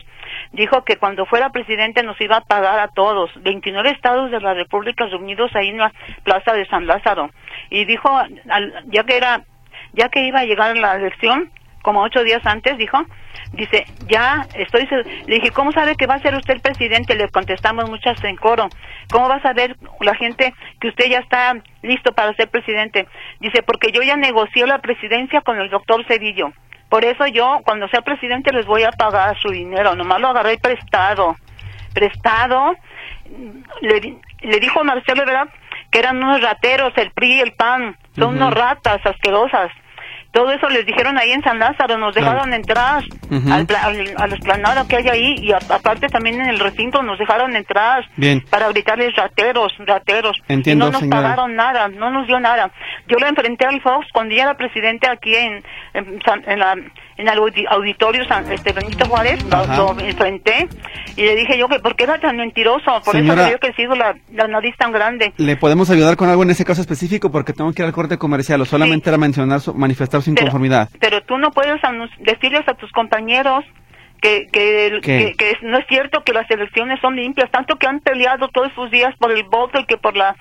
dijo 0.52 0.84
que 0.84 0.96
cuando 0.96 1.26
fuera 1.26 1.50
presidente 1.50 2.02
nos 2.02 2.20
iba 2.20 2.36
a 2.36 2.44
pagar 2.44 2.78
a 2.78 2.88
todos, 2.88 3.30
29 3.42 3.90
estados 3.90 4.30
de 4.30 4.40
la 4.40 4.54
República 4.54 5.06
reunidos 5.06 5.54
ahí 5.54 5.68
en 5.68 5.78
la 5.78 5.92
Plaza 6.24 6.52
de 6.52 6.66
San 6.66 6.86
Lázaro. 6.86 7.30
Y 7.70 7.84
dijo, 7.84 8.10
ya 8.86 9.04
que 9.04 9.16
era, 9.16 9.42
ya 9.92 10.08
que 10.08 10.24
iba 10.24 10.40
a 10.40 10.44
llegar 10.44 10.76
la 10.76 10.96
elección, 10.96 11.50
como 11.82 12.02
ocho 12.02 12.22
días 12.22 12.44
antes, 12.46 12.78
dijo, 12.78 12.98
dice, 13.52 13.84
ya 14.08 14.46
estoy, 14.54 14.88
le 15.26 15.34
dije, 15.34 15.50
¿cómo 15.50 15.72
sabe 15.72 15.96
que 15.96 16.06
va 16.06 16.14
a 16.14 16.20
ser 16.20 16.34
usted 16.34 16.54
el 16.54 16.60
presidente? 16.60 17.14
Le 17.14 17.28
contestamos 17.28 17.90
muchas 17.90 18.22
en 18.24 18.36
coro. 18.36 18.68
¿Cómo 19.10 19.28
va 19.28 19.36
a 19.36 19.42
saber 19.42 19.76
la 20.00 20.14
gente 20.14 20.54
que 20.80 20.88
usted 20.88 21.06
ya 21.06 21.18
está 21.18 21.56
listo 21.82 22.12
para 22.12 22.34
ser 22.34 22.48
presidente? 22.48 23.06
Dice, 23.40 23.62
porque 23.62 23.92
yo 23.92 24.02
ya 24.02 24.16
negocié 24.16 24.66
la 24.66 24.78
presidencia 24.78 25.40
con 25.42 25.60
el 25.60 25.68
doctor 25.70 26.04
Cedillo. 26.06 26.52
Por 26.88 27.04
eso 27.04 27.26
yo, 27.26 27.60
cuando 27.64 27.88
sea 27.88 28.02
presidente, 28.02 28.52
les 28.52 28.66
voy 28.66 28.84
a 28.84 28.92
pagar 28.92 29.36
su 29.38 29.48
dinero. 29.48 29.94
Nomás 29.94 30.20
lo 30.20 30.28
agarré 30.28 30.58
prestado. 30.58 31.36
Prestado. 31.94 32.76
Le, 33.80 34.16
le 34.40 34.60
dijo 34.60 34.84
Marcelo, 34.84 35.24
¿verdad? 35.24 35.48
Que 35.90 36.00
eran 36.00 36.22
unos 36.22 36.40
rateros, 36.42 36.92
el 36.96 37.10
PRI 37.12 37.34
y 37.34 37.40
el 37.40 37.52
PAN. 37.52 37.96
Son 38.14 38.36
unos 38.36 38.52
ratas 38.52 39.04
asquerosas 39.06 39.72
todo 40.32 40.50
eso 40.50 40.68
les 40.70 40.86
dijeron 40.86 41.18
ahí 41.18 41.30
en 41.30 41.42
San 41.42 41.58
Lázaro, 41.58 41.98
nos 41.98 42.14
dejaron 42.14 42.54
entrar 42.54 43.04
al, 43.50 43.68
a 44.16 44.26
la 44.26 44.34
esplanada 44.34 44.86
que 44.88 44.96
hay 44.96 45.08
ahí 45.08 45.34
y 45.42 45.52
aparte 45.52 46.08
también 46.08 46.40
en 46.40 46.48
el 46.48 46.58
recinto 46.58 47.02
nos 47.02 47.18
dejaron 47.18 47.54
entrar 47.54 48.08
para 48.50 48.68
gritarles 48.70 49.14
rateros, 49.14 49.74
rateros. 49.80 50.36
Entiendo, 50.48 50.88
y 50.88 50.90
no 50.90 51.00
nos 51.00 51.08
pagaron 51.08 51.54
nada, 51.54 51.88
no 51.88 52.10
nos 52.10 52.26
dio 52.26 52.40
nada. 52.40 52.70
Yo 53.08 53.18
lo 53.18 53.26
enfrenté 53.26 53.66
al 53.66 53.82
Fox 53.82 54.06
cuando 54.12 54.34
ya 54.34 54.44
era 54.44 54.56
presidente 54.56 55.06
aquí 55.08 55.34
en, 55.34 55.62
en, 55.92 56.58
la 56.58 56.76
en 57.16 57.28
el 57.28 57.38
auditorio 57.68 58.24
San, 58.26 58.50
este 58.50 58.72
Benito 58.72 59.06
Juárez, 59.06 59.42
lo, 59.44 59.98
enfrenté 59.98 60.68
y 61.16 61.22
le 61.22 61.34
dije 61.36 61.58
yo 61.58 61.68
que 61.68 61.78
por 61.78 61.96
qué 61.96 62.04
era 62.04 62.18
tan 62.18 62.36
mentiroso, 62.36 63.00
por 63.04 63.16
eso 63.16 63.32
había 63.32 63.58
crecido 63.58 63.94
la, 63.94 64.14
la 64.32 64.48
nariz 64.48 64.76
tan 64.76 64.92
grande. 64.92 65.32
¿Le 65.36 65.56
podemos 65.56 65.90
ayudar 65.90 66.16
con 66.16 66.28
algo 66.28 66.42
en 66.42 66.50
ese 66.50 66.64
caso 66.64 66.80
específico? 66.80 67.30
Porque 67.30 67.52
tengo 67.52 67.72
que 67.72 67.82
ir 67.82 67.86
al 67.86 67.92
corte 67.92 68.18
comercial 68.18 68.60
o 68.60 68.64
solamente 68.64 69.10
era 69.10 69.18
mencionar, 69.18 69.60
manifestar 69.74 70.22
su 70.22 70.30
inconformidad. 70.30 70.88
Pero 71.00 71.22
tú 71.22 71.38
no 71.38 71.50
puedes 71.50 71.80
decirles 72.20 72.66
a 72.68 72.74
tus 72.74 72.90
compañeros 72.92 73.64
que, 74.20 74.46
que, 74.52 75.00
que, 75.36 75.56
no 75.62 75.78
es 75.78 75.86
cierto 75.88 76.22
que 76.22 76.32
las 76.32 76.48
elecciones 76.48 77.00
son 77.00 77.16
limpias, 77.16 77.50
tanto 77.50 77.76
que 77.76 77.88
han 77.88 77.98
peleado 78.00 78.48
todos 78.48 78.72
sus 78.74 78.90
días 78.90 79.14
por 79.18 79.32
el 79.32 79.42
voto 79.42 79.80
y 79.80 79.84
que 79.84 79.96
por 79.96 80.16
la 80.16 80.36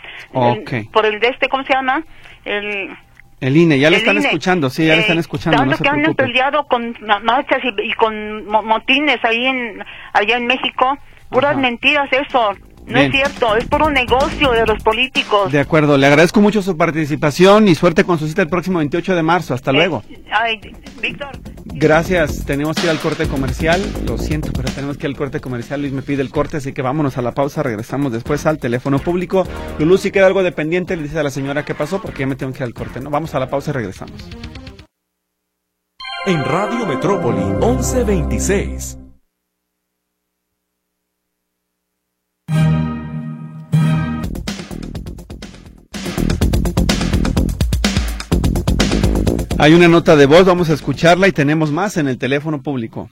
por 0.93 1.05
el 1.05 1.19
de 1.19 1.29
este, 1.29 1.49
¿cómo 1.49 1.63
se 1.63 1.73
llama? 1.73 2.03
El 2.45 2.95
el 3.41 3.57
INE, 3.57 3.79
ya 3.79 3.89
le 3.89 3.97
están 3.97 4.17
escuchando, 4.17 4.69
sí, 4.69 4.85
ya 4.85 4.95
le 4.95 5.01
están 5.01 5.17
eh, 5.17 5.21
escuchando. 5.21 5.57
Tanto 5.57 5.83
que 5.83 5.89
han 5.89 6.13
peleado 6.13 6.67
con 6.67 6.95
marchas 7.23 7.59
y, 7.83 7.91
con 7.93 8.45
motines 8.45 9.17
ahí 9.23 9.47
en, 9.47 9.83
allá 10.13 10.37
en 10.37 10.45
México, 10.45 10.97
puras 11.29 11.57
mentiras 11.57 12.07
eso. 12.11 12.53
No 12.85 12.99
es 12.99 13.11
cierto, 13.11 13.55
es 13.55 13.65
por 13.65 13.81
un 13.83 13.93
negocio 13.93 14.51
de 14.51 14.65
los 14.65 14.81
políticos. 14.83 15.51
De 15.51 15.59
acuerdo, 15.59 15.97
le 15.97 16.07
agradezco 16.07 16.41
mucho 16.41 16.61
su 16.61 16.75
participación 16.75 17.67
y 17.67 17.75
suerte 17.75 18.03
con 18.03 18.19
su 18.19 18.27
cita 18.27 18.41
el 18.41 18.49
próximo 18.49 18.79
28 18.79 19.15
de 19.15 19.23
marzo. 19.23 19.53
Hasta 19.53 19.71
eh, 19.71 19.75
luego. 19.75 20.03
Ay, 20.31 20.59
Víctor. 21.01 21.29
Gracias, 21.65 22.45
tenemos 22.45 22.75
que 22.75 22.83
ir 22.83 22.89
al 22.89 22.99
corte 22.99 23.27
comercial. 23.27 23.81
Lo 24.05 24.17
siento, 24.17 24.51
pero 24.53 24.69
tenemos 24.69 24.97
que 24.97 25.07
ir 25.07 25.11
al 25.11 25.17
corte 25.17 25.39
comercial. 25.39 25.81
Luis 25.81 25.93
me 25.93 26.01
pide 26.01 26.21
el 26.21 26.29
corte, 26.29 26.57
así 26.57 26.73
que 26.73 26.81
vámonos 26.81 27.17
a 27.17 27.21
la 27.21 27.33
pausa. 27.33 27.63
Regresamos 27.63 28.11
después 28.11 28.45
al 28.45 28.57
teléfono 28.57 28.99
público. 28.99 29.47
Lulú, 29.79 29.97
si 29.97 30.11
queda 30.11 30.27
algo 30.27 30.43
dependiente, 30.43 30.95
le 30.95 31.03
dice 31.03 31.19
a 31.19 31.23
la 31.23 31.31
señora 31.31 31.63
qué 31.63 31.75
pasó, 31.75 32.01
porque 32.01 32.21
ya 32.21 32.27
me 32.27 32.35
tengo 32.35 32.51
que 32.51 32.59
ir 32.59 32.63
al 32.63 32.73
corte. 32.73 32.99
¿no? 32.99 33.09
Vamos 33.09 33.33
a 33.35 33.39
la 33.39 33.49
pausa 33.49 33.71
y 33.71 33.73
regresamos. 33.73 34.29
En 36.25 36.43
Radio 36.43 36.85
Metrópoli, 36.85 37.43
1126. 37.43 39.00
Hay 49.61 49.75
una 49.75 49.87
nota 49.87 50.15
de 50.15 50.25
voz, 50.25 50.43
vamos 50.43 50.71
a 50.71 50.73
escucharla 50.73 51.27
y 51.27 51.33
tenemos 51.33 51.71
más 51.71 51.95
en 51.97 52.07
el 52.07 52.17
teléfono 52.17 52.63
público. 52.63 53.11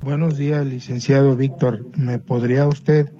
Buenos 0.00 0.38
días, 0.38 0.64
licenciado 0.64 1.36
Víctor. 1.36 1.84
¿Me 1.98 2.18
podría 2.18 2.66
usted 2.66 3.10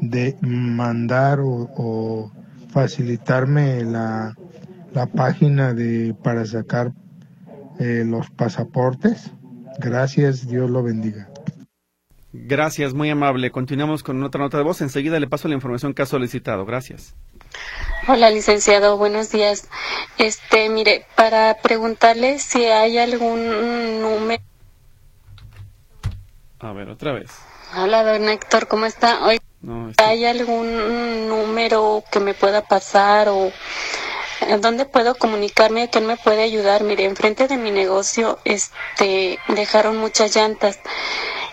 de 0.00 0.36
mandar 0.40 1.38
o, 1.40 2.32
facilitarme 2.72 3.84
la, 3.84 4.34
página 5.14 5.72
de 5.72 6.16
para 6.20 6.44
sacar 6.44 6.92
eh, 7.78 8.02
los 8.04 8.28
pasaportes. 8.28 9.30
Gracias, 9.78 10.48
Dios 10.48 10.68
lo 10.68 10.82
bendiga. 10.82 11.30
Gracias, 12.32 12.92
muy 12.92 13.08
amable. 13.08 13.52
Continuamos 13.52 14.02
con 14.02 14.20
otra 14.24 14.40
nota 14.40 14.58
de 14.58 14.64
voz. 14.64 14.80
Enseguida 14.80 15.20
le 15.20 15.28
paso 15.28 15.46
la 15.46 15.54
información 15.54 15.94
que 15.94 16.02
ha 16.02 16.06
solicitado. 16.06 16.66
Gracias. 16.66 17.14
Hola, 18.08 18.30
licenciado. 18.30 18.96
Buenos 18.96 19.30
días. 19.30 19.68
Este, 20.18 20.68
mire, 20.68 21.06
para 21.16 21.56
preguntarle 21.62 22.38
si 22.38 22.64
hay 22.66 22.98
algún 22.98 24.00
número. 24.00 24.42
A 26.60 26.72
ver, 26.72 26.88
otra 26.88 27.12
vez. 27.12 27.30
Hola, 27.76 28.04
don 28.04 28.28
Héctor, 28.28 28.68
¿cómo 28.68 28.86
está? 28.86 29.24
Hoy 29.24 29.40
¿Hay 29.96 30.26
algún 30.26 31.28
número 31.28 32.04
que 32.12 32.20
me 32.20 32.34
pueda 32.34 32.62
pasar 32.68 33.28
o 33.30 33.50
dónde 34.60 34.84
puedo 34.84 35.14
comunicarme? 35.14 35.88
¿Quién 35.88 36.06
me 36.06 36.18
puede 36.18 36.42
ayudar? 36.42 36.82
Mire, 36.84 37.04
enfrente 37.04 37.48
de 37.48 37.56
mi 37.56 37.70
negocio, 37.70 38.38
este, 38.44 39.38
dejaron 39.48 39.96
muchas 39.96 40.36
llantas. 40.36 40.78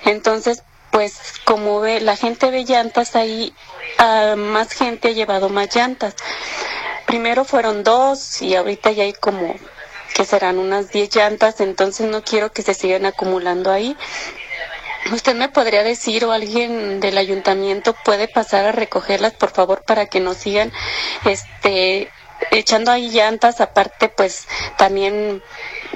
Entonces, 0.04 0.64
pues 0.92 1.20
como 1.46 1.80
ve, 1.80 2.02
la 2.02 2.16
gente 2.16 2.52
ve 2.52 2.64
llantas 2.66 3.16
ahí, 3.16 3.54
uh, 4.00 4.36
más 4.36 4.74
gente 4.74 5.10
ha 5.10 5.12
llevado 5.12 5.50
más 5.50 5.74
llantas. 5.76 6.16
Primero 7.06 7.46
fueron 7.46 7.84
dos 7.84 8.42
y 8.42 8.56
ahorita 8.56 8.92
ya 8.92 9.04
hay 9.04 9.14
como 9.14 9.56
que 10.14 10.26
serán 10.26 10.60
unas 10.60 10.90
diez 10.92 11.14
llantas, 11.16 11.60
entonces 11.62 12.08
no 12.10 12.24
quiero 12.24 12.52
que 12.52 12.62
se 12.62 12.74
sigan 12.74 13.06
acumulando 13.06 13.72
ahí. 13.72 13.96
¿Usted 15.12 15.36
me 15.36 15.50
podría 15.50 15.84
decir 15.84 16.26
o 16.26 16.32
alguien 16.32 17.00
del 17.00 17.18
ayuntamiento 17.18 17.96
puede 18.06 18.28
pasar 18.28 18.66
a 18.66 18.72
recogerlas, 18.72 19.34
por 19.34 19.50
favor, 19.52 19.84
para 19.84 20.06
que 20.06 20.20
no 20.20 20.34
sigan 20.34 20.72
este 21.26 22.10
echando 22.52 22.92
ahí 22.92 23.10
llantas, 23.10 23.62
aparte 23.62 24.10
pues 24.10 24.48
también 24.78 25.44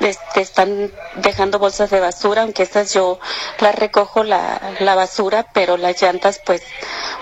este, 0.02 0.42
están 0.42 0.92
dejando 1.16 1.60
bolsas 1.60 1.90
de 1.90 2.00
basura, 2.00 2.44
aunque 2.44 2.64
estas 2.64 2.94
yo 2.94 3.20
las 3.60 3.76
recojo 3.76 4.24
la, 4.24 4.60
la 4.80 4.96
basura, 4.96 5.48
pero 5.54 5.78
las 5.78 6.02
llantas 6.02 6.42
pues 6.46 6.62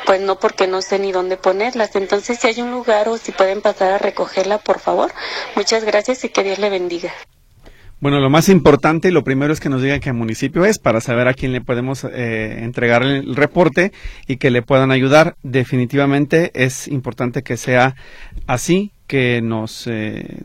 pues 0.06 0.22
no 0.22 0.40
porque 0.40 0.68
no 0.68 0.82
sé 0.82 1.00
ni 1.00 1.12
dónde 1.12 1.38
ponerlas. 1.38 1.96
Entonces 1.96 2.40
si 2.40 2.48
hay 2.48 2.62
un 2.62 2.72
lugar 2.72 3.08
o 3.10 3.18
si 3.18 3.32
pueden 3.32 3.62
pasar 3.62 3.92
a 3.94 3.98
recogerla, 3.98 4.58
por 4.58 4.80
favor. 4.80 5.12
Muchas 5.56 5.84
gracias 5.84 6.24
y 6.24 6.30
que 6.30 6.44
Dios 6.44 6.60
le 6.60 6.70
bendiga. 6.70 7.12
Bueno, 8.04 8.20
lo 8.20 8.30
más 8.30 8.50
importante 8.50 9.08
y 9.08 9.12
lo 9.12 9.24
primero 9.24 9.54
es 9.54 9.62
que 9.62 9.70
nos 9.70 9.82
digan 9.82 10.02
qué 10.02 10.12
municipio 10.12 10.66
es 10.66 10.78
para 10.78 11.00
saber 11.00 11.30
a 11.30 11.34
quién 11.34 11.54
le 11.54 11.62
podemos 11.62 12.04
eh, 12.04 12.62
entregar 12.62 13.02
el 13.04 13.34
reporte 13.34 13.94
y 14.28 14.36
que 14.36 14.52
le 14.52 14.62
puedan 14.62 14.92
ayudar. 14.92 15.38
Definitivamente 15.42 16.52
es 16.54 16.90
importante 16.90 17.44
que 17.44 17.56
sea 17.56 17.96
así, 18.46 18.92
que 19.08 19.42
nos 19.42 19.88
eh, 19.88 20.38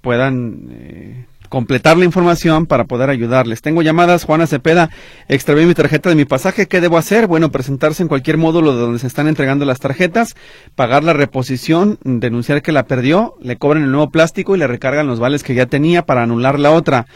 puedan 0.00 0.68
eh, 0.70 1.26
completar 1.54 1.96
la 1.96 2.04
información 2.04 2.66
para 2.66 2.82
poder 2.82 3.10
ayudarles. 3.10 3.62
Tengo 3.62 3.80
llamadas, 3.80 4.24
Juana 4.24 4.48
Cepeda, 4.48 4.90
extravié 5.28 5.66
mi 5.66 5.74
tarjeta 5.74 6.08
de 6.08 6.16
mi 6.16 6.24
pasaje, 6.24 6.66
¿qué 6.66 6.80
debo 6.80 6.98
hacer? 6.98 7.28
Bueno, 7.28 7.52
presentarse 7.52 8.02
en 8.02 8.08
cualquier 8.08 8.38
módulo 8.38 8.74
de 8.74 8.80
donde 8.80 8.98
se 8.98 9.06
están 9.06 9.28
entregando 9.28 9.64
las 9.64 9.78
tarjetas, 9.78 10.34
pagar 10.74 11.04
la 11.04 11.12
reposición, 11.12 12.00
denunciar 12.02 12.60
que 12.60 12.72
la 12.72 12.86
perdió, 12.86 13.36
le 13.40 13.56
cobran 13.56 13.84
el 13.84 13.92
nuevo 13.92 14.10
plástico 14.10 14.56
y 14.56 14.58
le 14.58 14.66
recargan 14.66 15.06
los 15.06 15.20
vales 15.20 15.44
que 15.44 15.54
ya 15.54 15.66
tenía 15.66 16.04
para 16.04 16.24
anular 16.24 16.58
la 16.58 16.72
otra. 16.72 17.06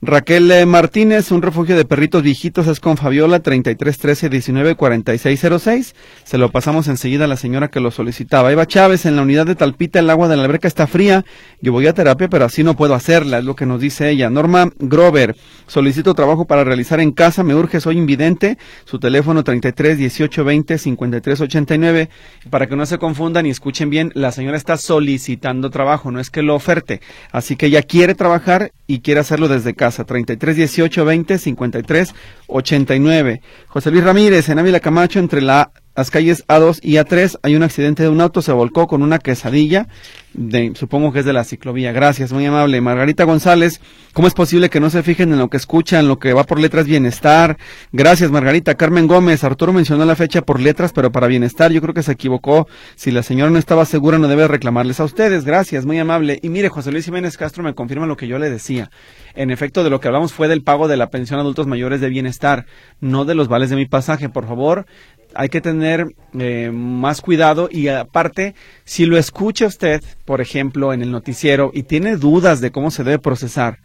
Raquel 0.00 0.48
eh, 0.52 0.64
Martínez, 0.64 1.32
un 1.32 1.42
refugio 1.42 1.74
de 1.74 1.84
perritos 1.84 2.22
viejitos, 2.22 2.68
es 2.68 2.78
con 2.78 2.96
Fabiola, 2.96 3.42
3313-194606. 3.42 5.92
Se 6.22 6.38
lo 6.38 6.52
pasamos 6.52 6.86
enseguida 6.86 7.24
a 7.24 7.28
la 7.28 7.36
señora 7.36 7.66
que 7.66 7.80
lo 7.80 7.90
solicitaba. 7.90 8.52
Eva 8.52 8.64
Chávez, 8.64 9.06
en 9.06 9.16
la 9.16 9.22
unidad 9.22 9.46
de 9.46 9.56
Talpita, 9.56 9.98
el 9.98 10.08
agua 10.08 10.28
de 10.28 10.36
la 10.36 10.44
alberca 10.44 10.68
está 10.68 10.86
fría. 10.86 11.24
Yo 11.60 11.72
voy 11.72 11.88
a 11.88 11.94
terapia, 11.94 12.28
pero 12.28 12.44
así 12.44 12.62
no 12.62 12.76
puedo 12.76 12.94
hacerla, 12.94 13.38
es 13.38 13.44
lo 13.44 13.56
que 13.56 13.66
nos 13.66 13.80
dice 13.80 14.08
ella. 14.08 14.30
Norma 14.30 14.70
Grover, 14.78 15.34
solicito 15.66 16.14
trabajo 16.14 16.44
para 16.44 16.62
realizar 16.62 17.00
en 17.00 17.10
casa, 17.10 17.42
me 17.42 17.56
urge, 17.56 17.80
soy 17.80 17.98
invidente. 17.98 18.56
Su 18.84 19.00
teléfono 19.00 19.42
33 19.42 19.98
18 19.98 20.44
20 20.44 20.78
53 20.78 21.40
89. 21.40 22.08
Para 22.50 22.68
que 22.68 22.76
no 22.76 22.86
se 22.86 22.98
confundan 22.98 23.46
y 23.46 23.50
escuchen 23.50 23.90
bien, 23.90 24.12
la 24.14 24.30
señora 24.30 24.58
está 24.58 24.76
solicitando 24.76 25.70
trabajo, 25.70 26.12
no 26.12 26.20
es 26.20 26.30
que 26.30 26.42
lo 26.42 26.54
oferte. 26.54 27.00
Así 27.32 27.56
que 27.56 27.66
ella 27.66 27.82
quiere 27.82 28.14
trabajar 28.14 28.70
y 28.86 29.00
quiere 29.00 29.18
hacerlo 29.20 29.48
desde 29.48 29.74
casa 29.74 29.87
casa, 29.88 30.04
33 30.04 30.56
18 30.56 31.04
20 31.04 31.38
53 31.38 32.14
89. 32.46 33.40
José 33.68 33.90
Luis 33.90 34.04
Ramírez, 34.04 34.48
en 34.48 34.58
Ávila 34.58 34.80
Camacho, 34.80 35.18
entre 35.18 35.40
la 35.40 35.70
las 35.98 36.12
calles 36.12 36.46
A2 36.46 36.78
y 36.80 36.92
A3 36.92 37.40
hay 37.42 37.56
un 37.56 37.64
accidente 37.64 38.04
de 38.04 38.08
un 38.08 38.20
auto, 38.20 38.40
se 38.40 38.52
volcó 38.52 38.86
con 38.86 39.02
una 39.02 39.18
quesadilla, 39.18 39.88
de, 40.32 40.70
supongo 40.76 41.12
que 41.12 41.18
es 41.18 41.24
de 41.24 41.32
la 41.32 41.42
ciclovía. 41.42 41.90
Gracias, 41.90 42.32
muy 42.32 42.46
amable. 42.46 42.80
Margarita 42.80 43.24
González, 43.24 43.80
¿cómo 44.12 44.28
es 44.28 44.34
posible 44.34 44.70
que 44.70 44.78
no 44.78 44.90
se 44.90 45.02
fijen 45.02 45.32
en 45.32 45.40
lo 45.40 45.50
que 45.50 45.56
escuchan, 45.56 46.06
lo 46.06 46.20
que 46.20 46.32
va 46.34 46.44
por 46.44 46.60
letras 46.60 46.86
bienestar? 46.86 47.58
Gracias, 47.90 48.30
Margarita. 48.30 48.76
Carmen 48.76 49.08
Gómez, 49.08 49.42
Arturo 49.42 49.72
mencionó 49.72 50.04
la 50.04 50.14
fecha 50.14 50.40
por 50.42 50.60
letras, 50.60 50.92
pero 50.92 51.10
para 51.10 51.26
bienestar 51.26 51.72
yo 51.72 51.80
creo 51.80 51.94
que 51.94 52.04
se 52.04 52.12
equivocó. 52.12 52.68
Si 52.94 53.10
la 53.10 53.24
señora 53.24 53.50
no 53.50 53.58
estaba 53.58 53.84
segura, 53.84 54.18
no 54.18 54.28
debe 54.28 54.46
reclamarles 54.46 55.00
a 55.00 55.04
ustedes. 55.04 55.44
Gracias, 55.44 55.84
muy 55.84 55.98
amable. 55.98 56.38
Y 56.44 56.48
mire, 56.48 56.68
José 56.68 56.92
Luis 56.92 57.06
Jiménez 57.06 57.36
Castro 57.36 57.64
me 57.64 57.74
confirma 57.74 58.06
lo 58.06 58.16
que 58.16 58.28
yo 58.28 58.38
le 58.38 58.50
decía. 58.50 58.88
En 59.34 59.50
efecto, 59.50 59.82
de 59.82 59.90
lo 59.90 59.98
que 59.98 60.06
hablamos 60.06 60.32
fue 60.32 60.46
del 60.46 60.62
pago 60.62 60.86
de 60.86 60.96
la 60.96 61.10
pensión 61.10 61.40
a 61.40 61.42
adultos 61.42 61.66
mayores 61.66 62.00
de 62.00 62.08
bienestar, 62.08 62.66
no 63.00 63.24
de 63.24 63.34
los 63.34 63.48
vales 63.48 63.70
de 63.70 63.76
mi 63.76 63.86
pasaje. 63.86 64.28
Por 64.28 64.46
favor, 64.46 64.86
hay 65.34 65.48
que 65.48 65.60
tener 65.60 66.14
eh, 66.38 66.70
más 66.72 67.20
cuidado 67.20 67.68
y 67.70 67.88
aparte, 67.88 68.54
si 68.84 69.06
lo 69.06 69.18
escucha 69.18 69.66
usted, 69.66 70.02
por 70.24 70.40
ejemplo, 70.40 70.92
en 70.92 71.02
el 71.02 71.10
noticiero 71.10 71.70
y 71.72 71.84
tiene 71.84 72.16
dudas 72.16 72.60
de 72.60 72.70
cómo 72.70 72.90
se 72.90 73.04
debe 73.04 73.18
procesar 73.18 73.78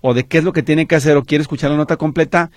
o 0.00 0.14
de 0.14 0.24
qué 0.24 0.38
es 0.38 0.44
lo 0.44 0.52
que 0.52 0.62
tiene 0.62 0.86
que 0.86 0.96
hacer 0.96 1.16
o 1.16 1.24
quiere 1.24 1.42
escuchar 1.42 1.70
la 1.70 1.76
nota 1.76 1.96
completa, 1.96 2.50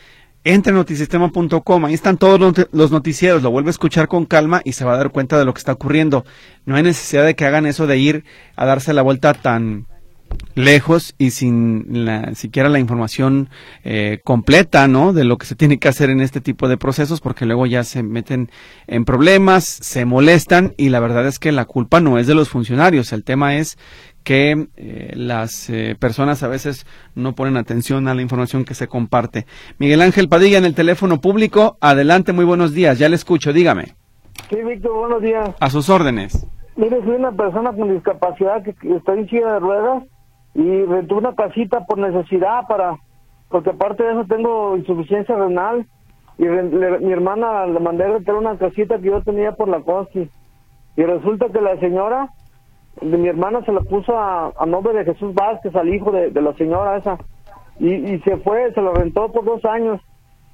entre 0.44 0.72
en 0.72 0.78
notisistema.com, 0.78 1.86
ahí 1.86 1.94
están 1.94 2.18
todos 2.18 2.68
los 2.72 2.92
noticieros, 2.92 3.44
lo 3.44 3.52
vuelve 3.52 3.70
a 3.70 3.72
escuchar 3.72 4.08
con 4.08 4.26
calma 4.26 4.62
y 4.64 4.74
se 4.74 4.86
va 4.86 4.94
a 4.94 4.98
dar 4.98 5.12
cuenta 5.12 5.38
de 5.38 5.44
lo 5.44 5.54
que 5.54 5.58
está 5.58 5.74
ocurriendo. 5.74 6.24
No 6.66 6.76
hay 6.76 6.84
necesidad 6.84 7.26
de 7.26 7.36
que 7.36 7.46
hagan 7.46 7.66
eso 7.66 7.86
de 7.86 7.98
ir 7.98 8.24
a 8.56 8.66
darse 8.66 8.94
la 8.94 9.02
vuelta 9.02 9.34
tan 9.34 9.88
lejos 10.58 11.14
y 11.18 11.32
sin 11.32 12.06
la, 12.06 12.34
siquiera 12.34 12.68
la 12.68 12.80
información 12.80 13.50
eh, 13.84 14.20
completa, 14.24 14.88
¿no? 14.88 15.14
De 15.14 15.24
lo 15.24 15.38
que 15.38 15.46
se 15.46 15.56
tiene 15.56 15.78
que 15.78 15.88
hacer 15.88 16.10
en 16.10 16.20
este 16.20 16.42
tipo 16.42 16.68
de 16.68 16.78
procesos, 16.78 17.22
porque 17.22 17.46
luego 17.46 17.66
ya 17.66 17.84
se 17.84 18.04
meten 18.04 18.50
en 18.88 19.06
problemas, 19.06 19.66
se 19.66 20.06
molestan 20.06 20.74
y 20.76 20.90
la 20.90 21.00
verdad 21.00 21.28
es 21.28 21.40
que 21.40 21.52
la 21.52 21.66
culpa 21.66 22.02
no 22.02 22.18
es 22.18 22.28
de 22.28 22.36
los 22.36 22.50
funcionarios. 22.50 23.14
El 23.14 23.24
tema 23.24 23.56
es 23.56 23.78
que 24.24 24.68
eh, 24.76 25.14
las 25.16 25.70
eh, 25.70 25.96
personas 25.98 26.44
a 26.44 26.48
veces 26.48 26.86
no 27.16 27.34
ponen 27.34 27.56
atención 27.56 28.08
a 28.08 28.16
la 28.16 28.22
información 28.22 28.66
que 28.66 28.74
se 28.74 28.88
comparte. 28.88 29.46
Miguel 29.78 30.02
Ángel 30.02 30.28
Padilla 30.28 30.58
en 30.58 30.66
el 30.66 30.76
teléfono 30.76 31.22
público. 31.22 31.78
Adelante, 31.82 32.34
muy 32.34 32.46
buenos 32.46 32.74
días. 32.74 33.00
Ya 33.00 33.10
le 33.10 33.16
escucho, 33.16 33.54
dígame. 33.54 33.96
Sí, 34.50 34.58
Víctor, 34.64 34.94
buenos 34.94 35.22
días. 35.22 35.50
A 35.60 35.70
sus 35.70 35.90
órdenes. 35.90 36.46
Mire, 36.76 37.00
soy 37.04 37.16
una 37.16 37.32
persona 37.32 37.72
con 37.72 37.94
discapacidad 37.94 38.64
que, 38.64 38.74
que 38.74 38.96
está 38.96 39.14
en 39.14 39.30
silla 39.30 39.54
de 39.54 39.60
ruedas 39.60 40.04
y 40.58 40.86
rentó 40.86 41.18
una 41.18 41.36
casita 41.36 41.86
por 41.86 42.00
necesidad 42.00 42.68
para 42.68 42.98
porque 43.48 43.70
aparte 43.70 44.04
de 44.04 44.12
eso 44.12 44.26
tengo 44.28 44.76
insuficiencia 44.76 45.36
renal 45.36 45.86
y 46.40 46.46
mi 46.46 47.12
hermana 47.12 47.68
le 47.68 47.80
mandé 47.80 48.06
a 48.06 48.14
rentar 48.14 48.36
una 48.36 48.58
casita 48.58 48.98
que 48.98 49.06
yo 49.06 49.22
tenía 49.22 49.52
por 49.52 49.70
la 49.70 49.82
costa 49.82 50.20
y 50.20 51.04
resulta 51.04 51.50
que 51.50 51.62
la 51.62 51.80
señora 51.80 52.30
de 53.00 53.18
mi 53.18 53.28
hermana 53.28 53.64
se 53.66 53.72
la 53.72 53.82
puso 53.82 54.18
a, 54.18 54.52
nombre 54.66 54.94
de 54.94 55.06
Jesús 55.06 55.32
Vázquez 55.36 55.76
al 55.76 55.94
hijo 55.94 56.12
de, 56.12 56.32
la 56.32 56.54
señora 56.54 56.98
esa 56.98 57.20
y, 57.80 58.18
se 58.20 58.38
fue 58.38 58.74
se 58.74 58.82
lo 58.82 58.94
rentó 58.94 59.32
por 59.32 59.46
dos 59.46 59.64
años 59.64 60.02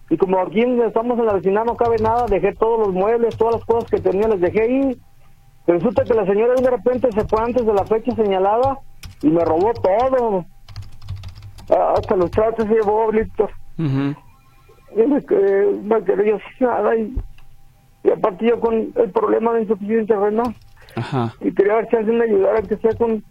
y 0.09 0.17
como 0.17 0.37
aquí 0.39 0.61
estamos 0.85 1.17
en 1.17 1.27
la 1.27 1.33
vecindad 1.33 1.63
no 1.63 1.77
cabe 1.77 1.95
nada 1.99 2.25
dejé 2.27 2.53
todos 2.55 2.87
los 2.87 2.93
muebles 2.93 3.37
todas 3.37 3.55
las 3.55 3.65
cosas 3.65 3.89
que 3.89 4.01
tenía 4.01 4.27
les 4.27 4.41
dejé 4.41 4.63
ahí 4.63 4.97
resulta 5.65 6.03
que 6.03 6.13
la 6.13 6.25
señora 6.25 6.55
de 6.55 6.69
repente 6.69 7.09
se 7.13 7.25
fue 7.25 7.41
antes 7.41 7.65
de 7.65 7.73
la 7.73 7.85
fecha 7.85 8.13
señalada 8.15 8.79
y 9.21 9.27
me 9.27 9.43
robó 9.43 9.73
todo. 9.73 10.45
Ah, 11.69 11.93
hasta 11.97 12.15
los 12.15 12.31
tratos 12.31 12.67
se 12.67 12.73
llevó 12.73 13.11
Víctor. 13.11 13.49
Y 13.77 15.01
me, 15.07 15.25
quedé, 15.25 15.71
me 15.81 16.03
quedé 16.03 16.29
yo 16.29 16.37
sin 16.57 16.67
nada 16.67 16.95
y, 16.95 17.15
y 18.03 18.09
aparte 18.11 18.45
yo 18.45 18.59
con 18.59 18.91
el 18.95 19.11
problema 19.11 19.53
de 19.53 19.61
insuficiencia 19.63 20.19
renal. 20.19 20.53
Ajá. 20.95 21.33
Y 21.41 21.51
quería 21.53 21.75
ver 21.75 21.89
si 21.89 21.95
alguien 21.95 22.17
me 22.19 22.25
ayudara, 22.25 22.61
que 22.61 22.77
sea 22.77 22.91
con, 22.93 23.23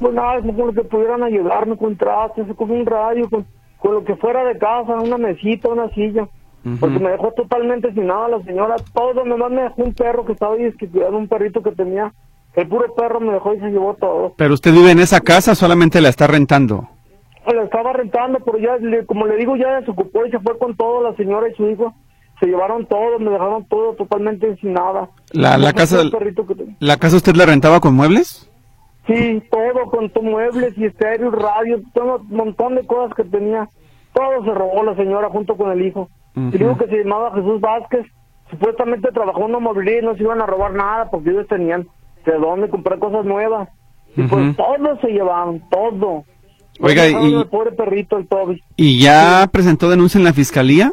pues 0.00 0.14
nada, 0.14 0.40
con 0.40 0.56
lo 0.56 0.72
que 0.72 0.82
pudieran 0.82 1.22
ayudarme, 1.22 1.76
con 1.76 1.96
tratos, 1.96 2.46
con 2.56 2.70
un 2.70 2.86
radio, 2.86 3.28
con, 3.30 3.46
con 3.78 3.94
lo 3.94 4.04
que 4.04 4.16
fuera 4.16 4.44
de 4.44 4.58
casa, 4.58 4.96
una 4.96 5.18
mesita, 5.18 5.68
una 5.68 5.88
silla. 5.90 6.28
Porque 6.80 6.98
me 6.98 7.10
dejó 7.10 7.32
totalmente 7.32 7.92
sin 7.94 8.08
nada 8.08 8.28
la 8.28 8.42
señora, 8.42 8.76
todo, 8.92 9.24
nomás 9.24 9.50
me 9.50 9.62
dejó 9.62 9.82
un 9.84 9.94
perro 9.94 10.26
que 10.26 10.32
estaba 10.32 10.54
ahí, 10.54 10.70
que 10.72 10.90
era 10.94 11.10
un 11.10 11.28
perrito 11.28 11.62
que 11.62 11.72
tenía 11.72 12.12
el 12.54 12.68
puro 12.68 12.94
perro 12.94 13.20
me 13.20 13.32
dejó 13.32 13.54
y 13.54 13.60
se 13.60 13.70
llevó 13.70 13.94
todo. 13.94 14.34
¿Pero 14.36 14.54
usted 14.54 14.72
vive 14.72 14.90
en 14.90 15.00
esa 15.00 15.20
casa 15.20 15.52
o 15.52 15.54
solamente 15.54 16.00
la 16.00 16.08
está 16.08 16.26
rentando? 16.26 16.88
La 17.46 17.62
estaba 17.62 17.92
rentando, 17.92 18.40
pero 18.44 18.58
ya, 18.58 18.76
como 19.06 19.26
le 19.26 19.36
digo, 19.36 19.56
ya 19.56 19.80
se 19.82 19.90
ocupó 19.90 20.26
y 20.26 20.30
se 20.30 20.38
fue 20.40 20.58
con 20.58 20.76
todo, 20.76 21.02
la 21.02 21.14
señora 21.16 21.48
y 21.48 21.54
su 21.54 21.68
hijo. 21.68 21.94
Se 22.40 22.46
llevaron 22.46 22.86
todo, 22.86 23.18
me 23.18 23.30
dejaron 23.30 23.64
todo 23.66 23.94
totalmente 23.94 24.56
sin 24.56 24.74
nada. 24.74 25.08
¿La, 25.32 25.56
la 25.56 25.72
casa, 25.72 26.02
la 26.78 26.96
casa 26.98 27.16
usted 27.16 27.34
la 27.34 27.46
rentaba 27.46 27.80
con 27.80 27.94
muebles? 27.94 28.48
Sí, 29.06 29.42
todo, 29.50 29.90
con 29.90 30.10
tu 30.10 30.22
muebles 30.22 30.76
y 30.76 30.84
estéreo, 30.84 31.30
radio, 31.30 31.80
todo 31.94 32.18
un 32.18 32.36
montón 32.36 32.74
de 32.74 32.86
cosas 32.86 33.16
que 33.16 33.24
tenía. 33.24 33.68
Todo 34.12 34.44
se 34.44 34.52
robó 34.52 34.84
la 34.84 34.94
señora 34.96 35.30
junto 35.30 35.56
con 35.56 35.72
el 35.72 35.84
hijo. 35.84 36.08
Y 36.36 36.58
digo 36.58 36.76
que 36.76 36.86
se 36.86 37.02
llamaba 37.02 37.34
Jesús 37.34 37.60
Vázquez. 37.60 38.06
Supuestamente 38.50 39.10
trabajó 39.12 39.40
en 39.40 39.46
una 39.46 39.58
movilidad 39.58 40.02
y 40.02 40.04
no 40.04 40.14
se 40.14 40.22
iban 40.22 40.40
a 40.40 40.46
robar 40.46 40.72
nada 40.72 41.10
porque 41.10 41.30
ellos 41.30 41.48
tenían 41.48 41.88
de 42.24 42.38
dónde 42.38 42.68
comprar 42.68 42.98
cosas 42.98 43.24
nuevas. 43.24 43.68
Y 44.16 44.22
pues 44.22 44.56
todo 44.56 45.00
se 45.00 45.08
llevaban, 45.08 45.62
todo. 45.70 46.24
Oiga, 46.80 47.08
y... 47.08 47.34
El 47.34 47.46
pobre 47.46 47.72
perrito, 47.72 48.16
el 48.16 48.26
Toby. 48.26 48.62
¿Y 48.76 49.00
ya 49.00 49.48
presentó 49.50 49.90
denuncia 49.90 50.18
en 50.18 50.24
la 50.24 50.32
fiscalía? 50.32 50.92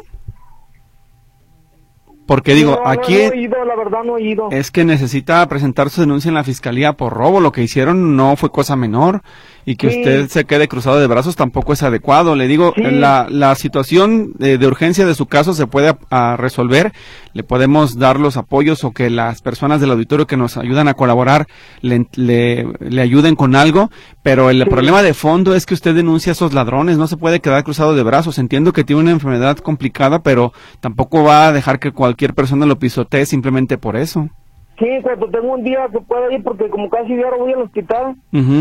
Porque 2.26 2.54
digo, 2.54 2.80
aquí 2.84 3.14
la 3.14 3.76
verdad 3.76 4.02
no 4.04 4.18
he 4.18 4.22
ido. 4.22 4.48
es 4.50 4.72
que 4.72 4.84
necesita 4.84 5.46
presentar 5.48 5.90
su 5.90 6.00
denuncia 6.00 6.28
en 6.28 6.34
la 6.34 6.42
fiscalía 6.42 6.94
por 6.94 7.12
robo. 7.12 7.40
Lo 7.40 7.52
que 7.52 7.62
hicieron 7.62 8.16
no 8.16 8.34
fue 8.34 8.50
cosa 8.50 8.74
menor 8.74 9.22
y 9.68 9.74
que 9.74 9.88
usted 9.88 10.28
se 10.28 10.44
quede 10.44 10.68
cruzado 10.68 11.00
de 11.00 11.08
brazos 11.08 11.34
tampoco 11.34 11.72
es 11.72 11.82
adecuado. 11.82 12.36
Le 12.36 12.46
digo, 12.46 12.72
la, 12.76 13.26
la 13.28 13.52
situación 13.56 14.32
de, 14.38 14.64
urgencia 14.64 15.04
de 15.04 15.14
su 15.16 15.26
caso 15.26 15.54
se 15.54 15.66
puede 15.66 15.96
a, 16.08 16.36
resolver. 16.36 16.92
Le 17.32 17.42
podemos 17.42 17.98
dar 17.98 18.20
los 18.20 18.36
apoyos 18.36 18.84
o 18.84 18.92
que 18.92 19.10
las 19.10 19.42
personas 19.42 19.80
del 19.80 19.90
auditorio 19.90 20.28
que 20.28 20.36
nos 20.36 20.56
ayudan 20.56 20.86
a 20.86 20.94
colaborar 20.94 21.48
le, 21.80 22.06
le, 22.14 23.02
ayuden 23.02 23.34
con 23.34 23.56
algo. 23.56 23.90
Pero 24.22 24.50
el 24.50 24.64
problema 24.66 25.02
de 25.02 25.14
fondo 25.14 25.52
es 25.56 25.66
que 25.66 25.74
usted 25.74 25.96
denuncia 25.96 26.30
a 26.30 26.34
esos 26.34 26.54
ladrones. 26.54 26.96
No 26.96 27.08
se 27.08 27.16
puede 27.16 27.40
quedar 27.40 27.64
cruzado 27.64 27.96
de 27.96 28.04
brazos. 28.04 28.38
Entiendo 28.38 28.72
que 28.72 28.84
tiene 28.84 29.02
una 29.02 29.10
enfermedad 29.10 29.58
complicada, 29.58 30.22
pero 30.22 30.52
tampoco 30.78 31.24
va 31.24 31.48
a 31.48 31.52
dejar 31.52 31.80
que 31.80 31.90
cualquier 31.90 32.34
persona 32.34 32.66
lo 32.66 32.78
pisotee 32.78 33.26
simplemente 33.26 33.78
por 33.78 33.96
eso. 33.96 34.30
Sí, 34.78 34.86
cuando 35.02 35.28
tengo 35.30 35.54
un 35.54 35.64
día 35.64 35.88
que 35.90 36.00
pueda 36.00 36.30
ir, 36.32 36.42
porque 36.42 36.68
como 36.68 36.90
casi 36.90 37.14
diario 37.14 37.38
voy 37.38 37.52
al 37.52 37.62
hospital, 37.62 38.16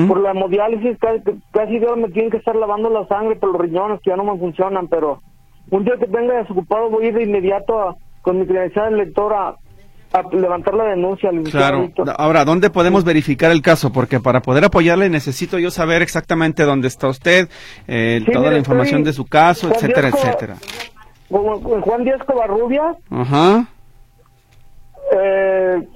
por 0.08 0.22
la 0.22 0.32
hemodiálisis, 0.32 0.98
casi, 0.98 1.22
casi 1.52 1.72
diario 1.72 1.98
me 1.98 2.10
tienen 2.10 2.32
que 2.32 2.38
estar 2.38 2.56
lavando 2.56 2.90
la 2.90 3.06
sangre 3.08 3.36
por 3.36 3.52
los 3.52 3.60
riñones 3.60 4.00
que 4.02 4.12
ya 4.12 4.16
no 4.16 4.24
me 4.24 4.40
funcionan, 4.40 4.88
pero 4.88 5.22
un 5.72 5.84
día 5.84 5.96
que 6.00 6.08
tenga 6.08 6.36
desocupado 6.36 6.90
voy 6.90 7.06
a 7.06 7.08
ir 7.10 7.16
de 7.16 7.24
inmediato 7.24 7.98
con 8.22 8.40
mi 8.40 8.46
credencial 8.46 8.92
de 8.92 9.06
lector 9.06 9.34
a, 9.34 9.56
levantar 10.32 10.74
la 10.76 10.86
denuncia. 10.86 11.30
claro. 11.52 11.90
Ahora, 12.18 12.46
¿dónde 12.46 12.70
podemos 12.70 13.04
verificar 13.04 13.52
el 13.52 13.62
caso? 13.62 13.92
Porque 13.92 14.22
para 14.22 14.42
poder 14.42 14.64
apoyarle 14.64 15.10
necesito 15.10 15.60
yo 15.60 15.72
saber 15.72 16.02
exactamente 16.02 16.64
dónde 16.64 16.88
está 16.88 17.10
usted, 17.10 17.50
eh, 17.86 18.24
toda 18.32 18.50
la 18.50 18.58
información 18.58 19.04
de 19.04 19.12
su 19.12 19.26
caso, 19.26 19.70
etcétera, 19.70 20.10
etcétera. 20.10 20.56
Juan 21.28 22.04
Díaz 22.06 22.24
Covarrubias. 22.24 22.96
Ajá. 23.10 23.68
Eh, 25.12 25.88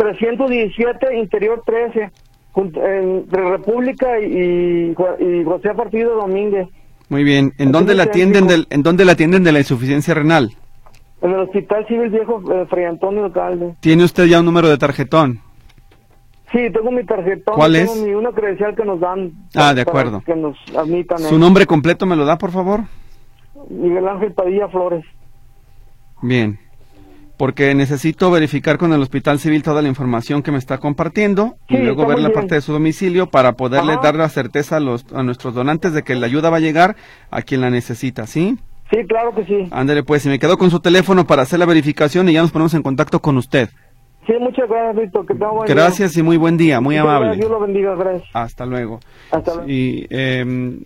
317, 0.00 1.14
Interior 1.18 1.62
13, 1.66 2.10
entre 2.56 3.50
República 3.50 4.18
y, 4.18 4.94
y 4.94 5.44
José 5.44 5.74
Partido 5.74 6.16
Domínguez. 6.16 6.68
Muy 7.10 7.22
bien. 7.22 7.52
¿En 7.58 7.70
dónde, 7.70 7.94
la 7.94 8.04
atienden 8.04 8.46
del, 8.46 8.66
¿En 8.70 8.82
dónde 8.82 9.04
la 9.04 9.12
atienden 9.12 9.44
de 9.44 9.52
la 9.52 9.58
insuficiencia 9.58 10.14
renal? 10.14 10.52
En 11.20 11.32
el 11.32 11.40
Hospital 11.40 11.86
Civil 11.86 12.08
Viejo 12.08 12.42
eh, 12.50 12.66
Fray 12.70 12.86
Antonio 12.86 13.26
Alcalde. 13.26 13.74
¿Tiene 13.80 14.04
usted 14.04 14.24
ya 14.24 14.40
un 14.40 14.46
número 14.46 14.70
de 14.70 14.78
tarjetón? 14.78 15.40
Sí, 16.50 16.70
tengo 16.72 16.90
mi 16.90 17.04
tarjetón. 17.04 17.54
¿Cuál 17.54 17.74
tengo 17.74 17.92
es? 17.92 18.02
Mi, 18.02 18.14
una 18.14 18.30
credencial 18.30 18.74
que 18.74 18.84
nos 18.86 19.00
dan. 19.00 19.32
Ah, 19.54 19.74
de 19.74 19.82
acuerdo. 19.82 20.22
Que 20.24 20.34
nos 20.34 20.56
admitan. 20.74 21.18
¿Su 21.18 21.38
nombre 21.38 21.66
completo 21.66 22.06
me 22.06 22.16
lo 22.16 22.24
da, 22.24 22.38
por 22.38 22.52
favor? 22.52 22.80
Miguel 23.68 24.08
Ángel 24.08 24.32
Padilla 24.32 24.66
Flores. 24.68 25.04
Bien 26.22 26.58
porque 27.40 27.74
necesito 27.74 28.30
verificar 28.30 28.76
con 28.76 28.92
el 28.92 29.00
Hospital 29.00 29.38
Civil 29.38 29.62
toda 29.62 29.80
la 29.80 29.88
información 29.88 30.42
que 30.42 30.52
me 30.52 30.58
está 30.58 30.76
compartiendo 30.76 31.56
y 31.70 31.78
luego 31.78 32.04
ver 32.04 32.18
la 32.18 32.28
parte 32.28 32.56
de 32.56 32.60
su 32.60 32.70
domicilio 32.70 33.30
para 33.30 33.54
poderle 33.54 33.96
dar 34.02 34.14
la 34.14 34.28
certeza 34.28 34.76
a, 34.76 34.80
los, 34.80 35.10
a 35.14 35.22
nuestros 35.22 35.54
donantes 35.54 35.94
de 35.94 36.02
que 36.02 36.14
la 36.14 36.26
ayuda 36.26 36.50
va 36.50 36.58
a 36.58 36.60
llegar 36.60 36.96
a 37.30 37.40
quien 37.40 37.62
la 37.62 37.70
necesita, 37.70 38.26
¿sí? 38.26 38.58
Sí, 38.90 38.98
claro 39.08 39.34
que 39.34 39.46
sí. 39.46 39.68
Ándale, 39.70 40.02
pues, 40.02 40.26
y 40.26 40.28
me 40.28 40.38
quedo 40.38 40.58
con 40.58 40.70
su 40.70 40.80
teléfono 40.80 41.26
para 41.26 41.40
hacer 41.40 41.58
la 41.58 41.64
verificación 41.64 42.28
y 42.28 42.34
ya 42.34 42.42
nos 42.42 42.50
ponemos 42.50 42.74
en 42.74 42.82
contacto 42.82 43.22
con 43.22 43.38
usted. 43.38 43.70
Sí, 44.26 44.34
muchas 44.38 44.68
gracias, 44.68 44.96
Víctor. 45.02 45.26
Que 45.26 45.72
gracias 45.72 46.18
y 46.18 46.22
muy 46.22 46.36
buen 46.36 46.58
día, 46.58 46.82
muy 46.82 46.98
amable. 46.98 47.36
Dios 47.36 47.50
lo 47.50 47.58
bendiga, 47.58 47.94
gracias. 47.94 48.28
Hasta 48.34 48.66
luego. 48.66 49.00
Hasta 49.30 49.54
luego. 49.54 49.66
Y 49.66 50.06
eh, 50.10 50.78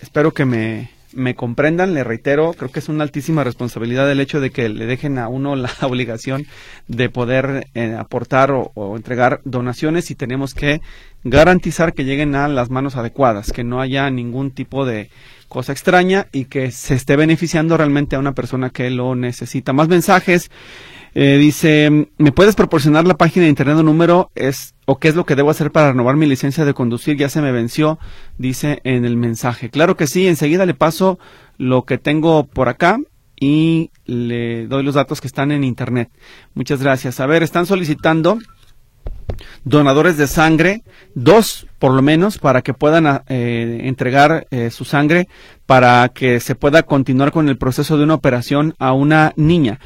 espero 0.00 0.32
que 0.32 0.46
me 0.46 0.93
me 1.14 1.34
comprendan, 1.34 1.94
le 1.94 2.04
reitero, 2.04 2.52
creo 2.54 2.70
que 2.70 2.80
es 2.80 2.88
una 2.88 3.04
altísima 3.04 3.44
responsabilidad 3.44 4.10
el 4.10 4.20
hecho 4.20 4.40
de 4.40 4.50
que 4.50 4.68
le 4.68 4.86
dejen 4.86 5.18
a 5.18 5.28
uno 5.28 5.56
la 5.56 5.70
obligación 5.82 6.46
de 6.88 7.08
poder 7.08 7.68
eh, 7.74 7.96
aportar 7.98 8.50
o, 8.52 8.96
entregar 8.96 9.40
donaciones 9.44 10.10
y 10.10 10.14
tenemos 10.14 10.54
que 10.54 10.80
garantizar 11.22 11.94
que 11.94 12.04
lleguen 12.04 12.34
a 12.34 12.48
las 12.48 12.70
manos 12.70 12.96
adecuadas, 12.96 13.52
que 13.52 13.64
no 13.64 13.80
haya 13.80 14.10
ningún 14.10 14.50
tipo 14.50 14.84
de 14.84 15.10
cosa 15.48 15.72
extraña 15.72 16.26
y 16.32 16.46
que 16.46 16.70
se 16.70 16.94
esté 16.94 17.16
beneficiando 17.16 17.76
realmente 17.76 18.16
a 18.16 18.18
una 18.18 18.32
persona 18.32 18.70
que 18.70 18.90
lo 18.90 19.14
necesita. 19.14 19.72
Más 19.72 19.88
mensajes. 19.88 20.50
Eh, 21.14 21.38
dice, 21.38 22.08
¿me 22.18 22.32
puedes 22.32 22.56
proporcionar 22.56 23.06
la 23.06 23.16
página 23.16 23.44
de 23.44 23.50
internet 23.50 23.76
o 23.76 23.82
número? 23.82 24.30
Es, 24.34 24.74
¿O 24.84 24.98
qué 24.98 25.08
es 25.08 25.14
lo 25.14 25.24
que 25.24 25.36
debo 25.36 25.50
hacer 25.50 25.70
para 25.70 25.92
renovar 25.92 26.16
mi 26.16 26.26
licencia 26.26 26.64
de 26.64 26.74
conducir? 26.74 27.16
Ya 27.16 27.28
se 27.28 27.40
me 27.40 27.52
venció, 27.52 27.98
dice 28.36 28.80
en 28.84 29.04
el 29.04 29.16
mensaje. 29.16 29.70
Claro 29.70 29.96
que 29.96 30.06
sí, 30.06 30.26
enseguida 30.26 30.66
le 30.66 30.74
paso 30.74 31.18
lo 31.56 31.84
que 31.84 31.98
tengo 31.98 32.44
por 32.44 32.68
acá 32.68 32.98
y 33.38 33.90
le 34.06 34.66
doy 34.66 34.82
los 34.82 34.94
datos 34.94 35.20
que 35.20 35.28
están 35.28 35.52
en 35.52 35.62
internet. 35.62 36.10
Muchas 36.54 36.82
gracias. 36.82 37.20
A 37.20 37.26
ver, 37.26 37.42
están 37.42 37.66
solicitando 37.66 38.38
donadores 39.64 40.16
de 40.16 40.26
sangre, 40.26 40.82
dos 41.14 41.66
por 41.78 41.92
lo 41.92 42.02
menos, 42.02 42.38
para 42.38 42.62
que 42.62 42.74
puedan 42.74 43.22
eh, 43.28 43.80
entregar 43.84 44.46
eh, 44.50 44.70
su 44.70 44.84
sangre 44.84 45.28
para 45.66 46.08
que 46.10 46.40
se 46.40 46.54
pueda 46.54 46.82
continuar 46.82 47.32
con 47.32 47.48
el 47.48 47.56
proceso 47.56 47.96
de 47.96 48.04
una 48.04 48.14
operación 48.14 48.74
a 48.78 48.92
una 48.92 49.32
niña. 49.36 49.80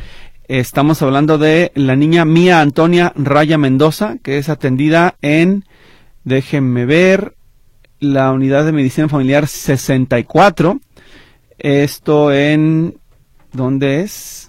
Estamos 0.48 1.02
hablando 1.02 1.36
de 1.36 1.72
la 1.74 1.94
niña 1.94 2.24
Mía 2.24 2.62
Antonia 2.62 3.12
Raya 3.16 3.58
Mendoza, 3.58 4.16
que 4.22 4.38
es 4.38 4.48
atendida 4.48 5.16
en, 5.20 5.66
déjenme 6.24 6.86
ver, 6.86 7.34
la 8.00 8.32
unidad 8.32 8.64
de 8.64 8.72
medicina 8.72 9.10
familiar 9.10 9.46
64. 9.46 10.80
Esto 11.58 12.32
en, 12.32 12.96
¿dónde 13.52 14.00
es? 14.00 14.47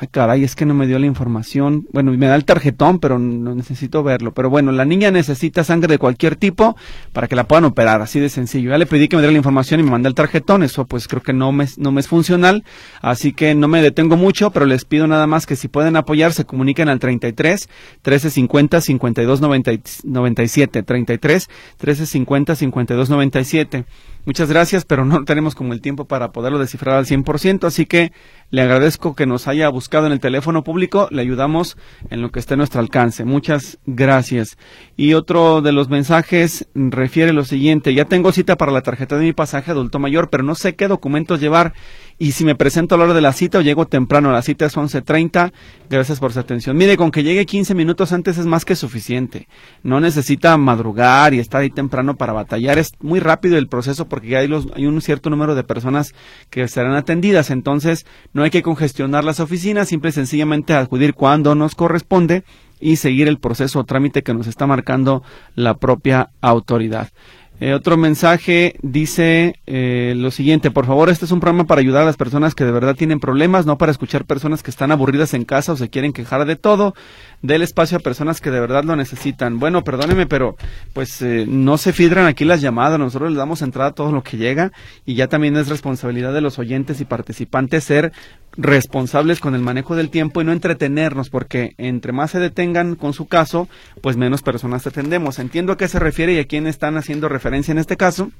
Ay, 0.00 0.06
caray, 0.06 0.44
es 0.44 0.54
que 0.54 0.64
no 0.64 0.74
me 0.74 0.86
dio 0.86 0.96
la 1.00 1.06
información. 1.06 1.88
Bueno, 1.92 2.12
me 2.12 2.28
da 2.28 2.36
el 2.36 2.44
tarjetón, 2.44 3.00
pero 3.00 3.18
no 3.18 3.56
necesito 3.56 4.04
verlo. 4.04 4.32
Pero 4.32 4.48
bueno, 4.48 4.70
la 4.70 4.84
niña 4.84 5.10
necesita 5.10 5.64
sangre 5.64 5.88
de 5.88 5.98
cualquier 5.98 6.36
tipo 6.36 6.76
para 7.12 7.26
que 7.26 7.34
la 7.34 7.48
puedan 7.48 7.64
operar, 7.64 8.00
así 8.00 8.20
de 8.20 8.28
sencillo. 8.28 8.70
Ya 8.70 8.78
le 8.78 8.86
pedí 8.86 9.08
que 9.08 9.16
me 9.16 9.22
diera 9.22 9.32
la 9.32 9.38
información 9.38 9.80
y 9.80 9.82
me 9.82 9.90
mandé 9.90 10.08
el 10.08 10.14
tarjetón. 10.14 10.62
Eso 10.62 10.84
pues 10.84 11.08
creo 11.08 11.22
que 11.22 11.32
no 11.32 11.50
me, 11.50 11.66
no 11.78 11.90
me 11.90 12.00
es 12.00 12.06
funcional. 12.06 12.62
Así 13.02 13.32
que 13.32 13.56
no 13.56 13.66
me 13.66 13.82
detengo 13.82 14.16
mucho, 14.16 14.52
pero 14.52 14.66
les 14.66 14.84
pido 14.84 15.08
nada 15.08 15.26
más 15.26 15.46
que 15.46 15.56
si 15.56 15.66
pueden 15.66 15.96
apoyar, 15.96 16.32
se 16.32 16.44
comuniquen 16.44 16.88
al 16.88 17.00
33 17.00 17.68
1350 18.04 18.80
52 18.80 19.40
97. 19.40 20.82
33 20.84 21.48
1350 21.48 22.54
52 22.54 23.10
97. 23.10 23.84
Muchas 24.28 24.50
gracias, 24.50 24.84
pero 24.84 25.06
no 25.06 25.24
tenemos 25.24 25.54
como 25.54 25.72
el 25.72 25.80
tiempo 25.80 26.04
para 26.04 26.32
poderlo 26.32 26.58
descifrar 26.58 26.96
al 26.96 27.06
100%, 27.06 27.64
así 27.66 27.86
que 27.86 28.12
le 28.50 28.60
agradezco 28.60 29.14
que 29.14 29.24
nos 29.24 29.48
haya 29.48 29.70
buscado 29.70 29.87
en 29.90 30.12
el 30.12 30.20
teléfono 30.20 30.62
público, 30.62 31.08
le 31.10 31.22
ayudamos 31.22 31.76
en 32.10 32.22
lo 32.22 32.30
que 32.30 32.38
esté 32.38 32.54
a 32.54 32.56
nuestro 32.56 32.80
alcance. 32.80 33.24
Muchas 33.24 33.78
gracias. 33.86 34.58
Y 34.96 35.14
otro 35.14 35.62
de 35.62 35.72
los 35.72 35.88
mensajes 35.88 36.68
refiere 36.74 37.32
lo 37.32 37.44
siguiente, 37.44 37.94
ya 37.94 38.04
tengo 38.04 38.32
cita 38.32 38.56
para 38.56 38.72
la 38.72 38.82
tarjeta 38.82 39.16
de 39.16 39.24
mi 39.24 39.32
pasaje 39.32 39.70
adulto 39.70 39.98
mayor, 39.98 40.30
pero 40.30 40.44
no 40.44 40.54
sé 40.54 40.76
qué 40.76 40.88
documentos 40.88 41.40
llevar 41.40 41.72
y 42.18 42.32
si 42.32 42.44
me 42.44 42.56
presento 42.56 42.94
a 42.94 42.98
la 42.98 43.04
hora 43.04 43.14
de 43.14 43.20
la 43.20 43.32
cita 43.32 43.58
o 43.58 43.60
llego 43.60 43.86
temprano, 43.86 44.32
la 44.32 44.42
cita 44.42 44.66
es 44.66 44.76
11.30, 44.76 45.52
gracias 45.88 46.18
por 46.18 46.32
su 46.32 46.40
atención. 46.40 46.76
Mire, 46.76 46.96
con 46.96 47.12
que 47.12 47.22
llegue 47.22 47.46
15 47.46 47.76
minutos 47.76 48.12
antes 48.12 48.38
es 48.38 48.46
más 48.46 48.64
que 48.64 48.74
suficiente. 48.74 49.46
No 49.84 50.00
necesita 50.00 50.56
madrugar 50.56 51.32
y 51.32 51.38
estar 51.38 51.60
ahí 51.60 51.70
temprano 51.70 52.16
para 52.16 52.32
batallar. 52.32 52.76
Es 52.76 52.92
muy 53.00 53.20
rápido 53.20 53.56
el 53.56 53.68
proceso 53.68 54.08
porque 54.08 54.36
hay, 54.36 54.48
los, 54.48 54.66
hay 54.74 54.86
un 54.86 55.00
cierto 55.00 55.30
número 55.30 55.54
de 55.54 55.62
personas 55.62 56.12
que 56.50 56.66
serán 56.66 56.96
atendidas. 56.96 57.50
Entonces, 57.50 58.04
no 58.32 58.42
hay 58.42 58.50
que 58.50 58.62
congestionar 58.62 59.22
las 59.22 59.38
oficinas, 59.38 59.88
simple 59.88 60.10
y 60.10 60.12
sencillamente 60.12 60.74
acudir 60.74 61.14
cuando 61.14 61.54
nos 61.54 61.76
corresponde 61.76 62.42
y 62.80 62.96
seguir 62.96 63.28
el 63.28 63.38
proceso 63.38 63.78
o 63.78 63.84
trámite 63.84 64.22
que 64.22 64.34
nos 64.34 64.48
está 64.48 64.66
marcando 64.66 65.22
la 65.54 65.74
propia 65.74 66.30
autoridad. 66.40 67.10
Eh, 67.60 67.74
otro 67.74 67.96
mensaje 67.96 68.76
dice 68.82 69.56
eh, 69.66 70.14
lo 70.16 70.30
siguiente, 70.30 70.70
por 70.70 70.86
favor, 70.86 71.10
este 71.10 71.24
es 71.24 71.32
un 71.32 71.40
programa 71.40 71.64
para 71.64 71.80
ayudar 71.80 72.02
a 72.02 72.06
las 72.06 72.16
personas 72.16 72.54
que 72.54 72.64
de 72.64 72.70
verdad 72.70 72.94
tienen 72.94 73.18
problemas, 73.18 73.66
no 73.66 73.78
para 73.78 73.90
escuchar 73.90 74.24
personas 74.26 74.62
que 74.62 74.70
están 74.70 74.92
aburridas 74.92 75.34
en 75.34 75.44
casa 75.44 75.72
o 75.72 75.76
se 75.76 75.88
quieren 75.88 76.12
quejar 76.12 76.44
de 76.44 76.54
todo, 76.54 76.94
del 77.42 77.62
espacio 77.62 77.98
a 77.98 78.00
personas 78.00 78.40
que 78.40 78.52
de 78.52 78.60
verdad 78.60 78.84
lo 78.84 78.94
necesitan. 78.94 79.58
Bueno, 79.58 79.82
perdóneme, 79.82 80.26
pero 80.26 80.56
pues 80.92 81.20
eh, 81.20 81.46
no 81.48 81.78
se 81.78 81.92
filtran 81.92 82.26
aquí 82.26 82.44
las 82.44 82.60
llamadas, 82.60 82.98
nosotros 83.00 83.30
les 83.30 83.38
damos 83.38 83.60
entrada 83.62 83.90
a 83.90 83.94
todo 83.94 84.12
lo 84.12 84.22
que 84.22 84.36
llega 84.36 84.70
y 85.04 85.14
ya 85.14 85.26
también 85.26 85.56
es 85.56 85.68
responsabilidad 85.68 86.32
de 86.32 86.40
los 86.40 86.60
oyentes 86.60 87.00
y 87.00 87.06
participantes 87.06 87.82
ser 87.82 88.12
responsables 88.58 89.38
con 89.38 89.54
el 89.54 89.62
manejo 89.62 89.94
del 89.94 90.10
tiempo 90.10 90.42
y 90.42 90.44
no 90.44 90.52
entretenernos, 90.52 91.30
porque 91.30 91.74
entre 91.78 92.12
más 92.12 92.32
se 92.32 92.40
detengan 92.40 92.96
con 92.96 93.14
su 93.14 93.26
caso, 93.26 93.68
pues 94.02 94.16
menos 94.16 94.42
personas 94.42 94.86
atendemos. 94.86 95.38
Entiendo 95.38 95.72
a 95.72 95.78
qué 95.78 95.86
se 95.88 96.00
refiere 96.00 96.34
y 96.34 96.38
a 96.40 96.46
quién 96.46 96.66
están 96.66 96.96
haciendo 96.96 97.28
referencia 97.28 97.72
en 97.72 97.78
este 97.78 97.96
caso. 97.96 98.30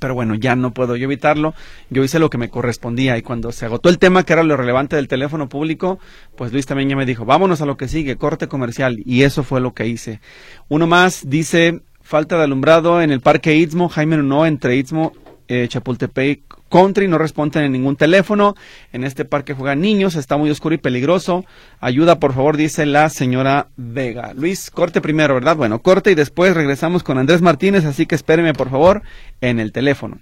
Pero 0.00 0.14
bueno, 0.14 0.34
ya 0.34 0.56
no 0.56 0.72
puedo 0.72 0.96
yo 0.96 1.04
evitarlo. 1.04 1.54
Yo 1.88 2.02
hice 2.02 2.18
lo 2.18 2.30
que 2.30 2.38
me 2.38 2.48
correspondía 2.48 3.16
y 3.16 3.22
cuando 3.22 3.52
se 3.52 3.66
agotó 3.66 3.88
el 3.90 3.98
tema, 3.98 4.24
que 4.24 4.32
era 4.32 4.42
lo 4.42 4.56
relevante 4.56 4.96
del 4.96 5.06
teléfono 5.06 5.48
público, 5.48 6.00
pues 6.36 6.52
Luis 6.52 6.66
también 6.66 6.88
ya 6.88 6.96
me 6.96 7.06
dijo, 7.06 7.24
vámonos 7.24 7.60
a 7.60 7.66
lo 7.66 7.76
que 7.76 7.86
sigue, 7.86 8.16
corte 8.16 8.48
comercial. 8.48 9.00
Y 9.04 9.22
eso 9.22 9.44
fue 9.44 9.60
lo 9.60 9.72
que 9.72 9.86
hice. 9.86 10.20
Uno 10.68 10.88
más 10.88 11.28
dice, 11.28 11.82
falta 12.02 12.36
de 12.38 12.44
alumbrado 12.44 13.00
en 13.02 13.12
el 13.12 13.20
Parque 13.20 13.54
Istmo, 13.54 13.88
Jaime 13.88 14.16
no 14.16 14.46
entre 14.46 14.76
Istmo, 14.76 15.12
eh, 15.48 15.66
Chapultepec 15.68 16.42
Country, 16.70 17.08
no 17.08 17.18
responden 17.18 17.64
en 17.64 17.72
ningún 17.72 17.96
teléfono. 17.96 18.54
En 18.92 19.04
este 19.04 19.24
parque 19.24 19.54
juegan 19.54 19.80
niños, 19.80 20.16
está 20.16 20.36
muy 20.36 20.50
oscuro 20.50 20.74
y 20.74 20.78
peligroso. 20.78 21.44
Ayuda, 21.80 22.18
por 22.18 22.32
favor, 22.32 22.56
dice 22.56 22.86
la 22.86 23.08
señora 23.10 23.68
Vega. 23.76 24.32
Luis, 24.34 24.70
corte 24.70 25.00
primero, 25.00 25.34
¿verdad? 25.34 25.56
Bueno, 25.56 25.80
corte 25.80 26.10
y 26.10 26.14
después 26.14 26.54
regresamos 26.54 27.02
con 27.02 27.18
Andrés 27.18 27.42
Martínez, 27.42 27.84
así 27.84 28.06
que 28.06 28.14
espéreme, 28.14 28.54
por 28.54 28.70
favor, 28.70 29.02
en 29.40 29.60
el 29.60 29.72
teléfono. 29.72 30.18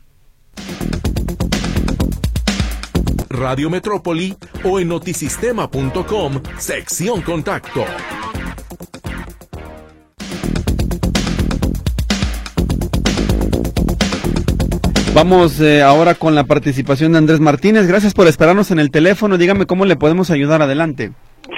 Radio 3.29 3.71
Metrópoli 3.71 4.37
o 4.63 4.79
en 4.79 4.89
notisistema.com, 4.89 6.43
sección 6.59 7.23
contacto. 7.23 7.85
Vamos 15.15 15.61
eh, 15.61 15.83
ahora 15.83 16.15
con 16.15 16.35
la 16.35 16.45
participación 16.45 17.13
de 17.13 17.19
Andrés 17.19 17.39
Martínez. 17.39 17.87
Gracias 17.87 18.15
por 18.15 18.27
esperarnos 18.29 18.71
en 18.71 18.79
el 18.79 18.91
teléfono. 18.91 19.37
Dígame 19.37 19.67
cómo 19.67 19.85
le 19.85 19.97
podemos 19.97 20.31
ayudar. 20.31 20.63
Adelante. 20.63 21.13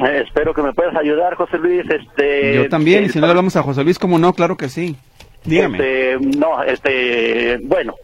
Eh, 0.04 0.24
espero 0.26 0.52
que 0.52 0.62
me 0.62 0.72
puedas 0.72 0.96
ayudar, 0.96 1.36
José 1.36 1.58
Luis. 1.58 1.84
Este, 1.88 2.56
Yo 2.56 2.68
también, 2.68 3.04
y 3.04 3.10
si 3.10 3.20
no 3.20 3.26
le 3.26 3.30
hablamos 3.30 3.54
a 3.54 3.62
José 3.62 3.84
Luis, 3.84 4.00
¿cómo 4.00 4.18
no? 4.18 4.32
Claro 4.32 4.56
que 4.56 4.68
sí. 4.68 4.96
Dígame. 5.44 5.78
Este, 5.78 6.16
no, 6.36 6.64
este, 6.64 7.58
bueno, 7.62 7.94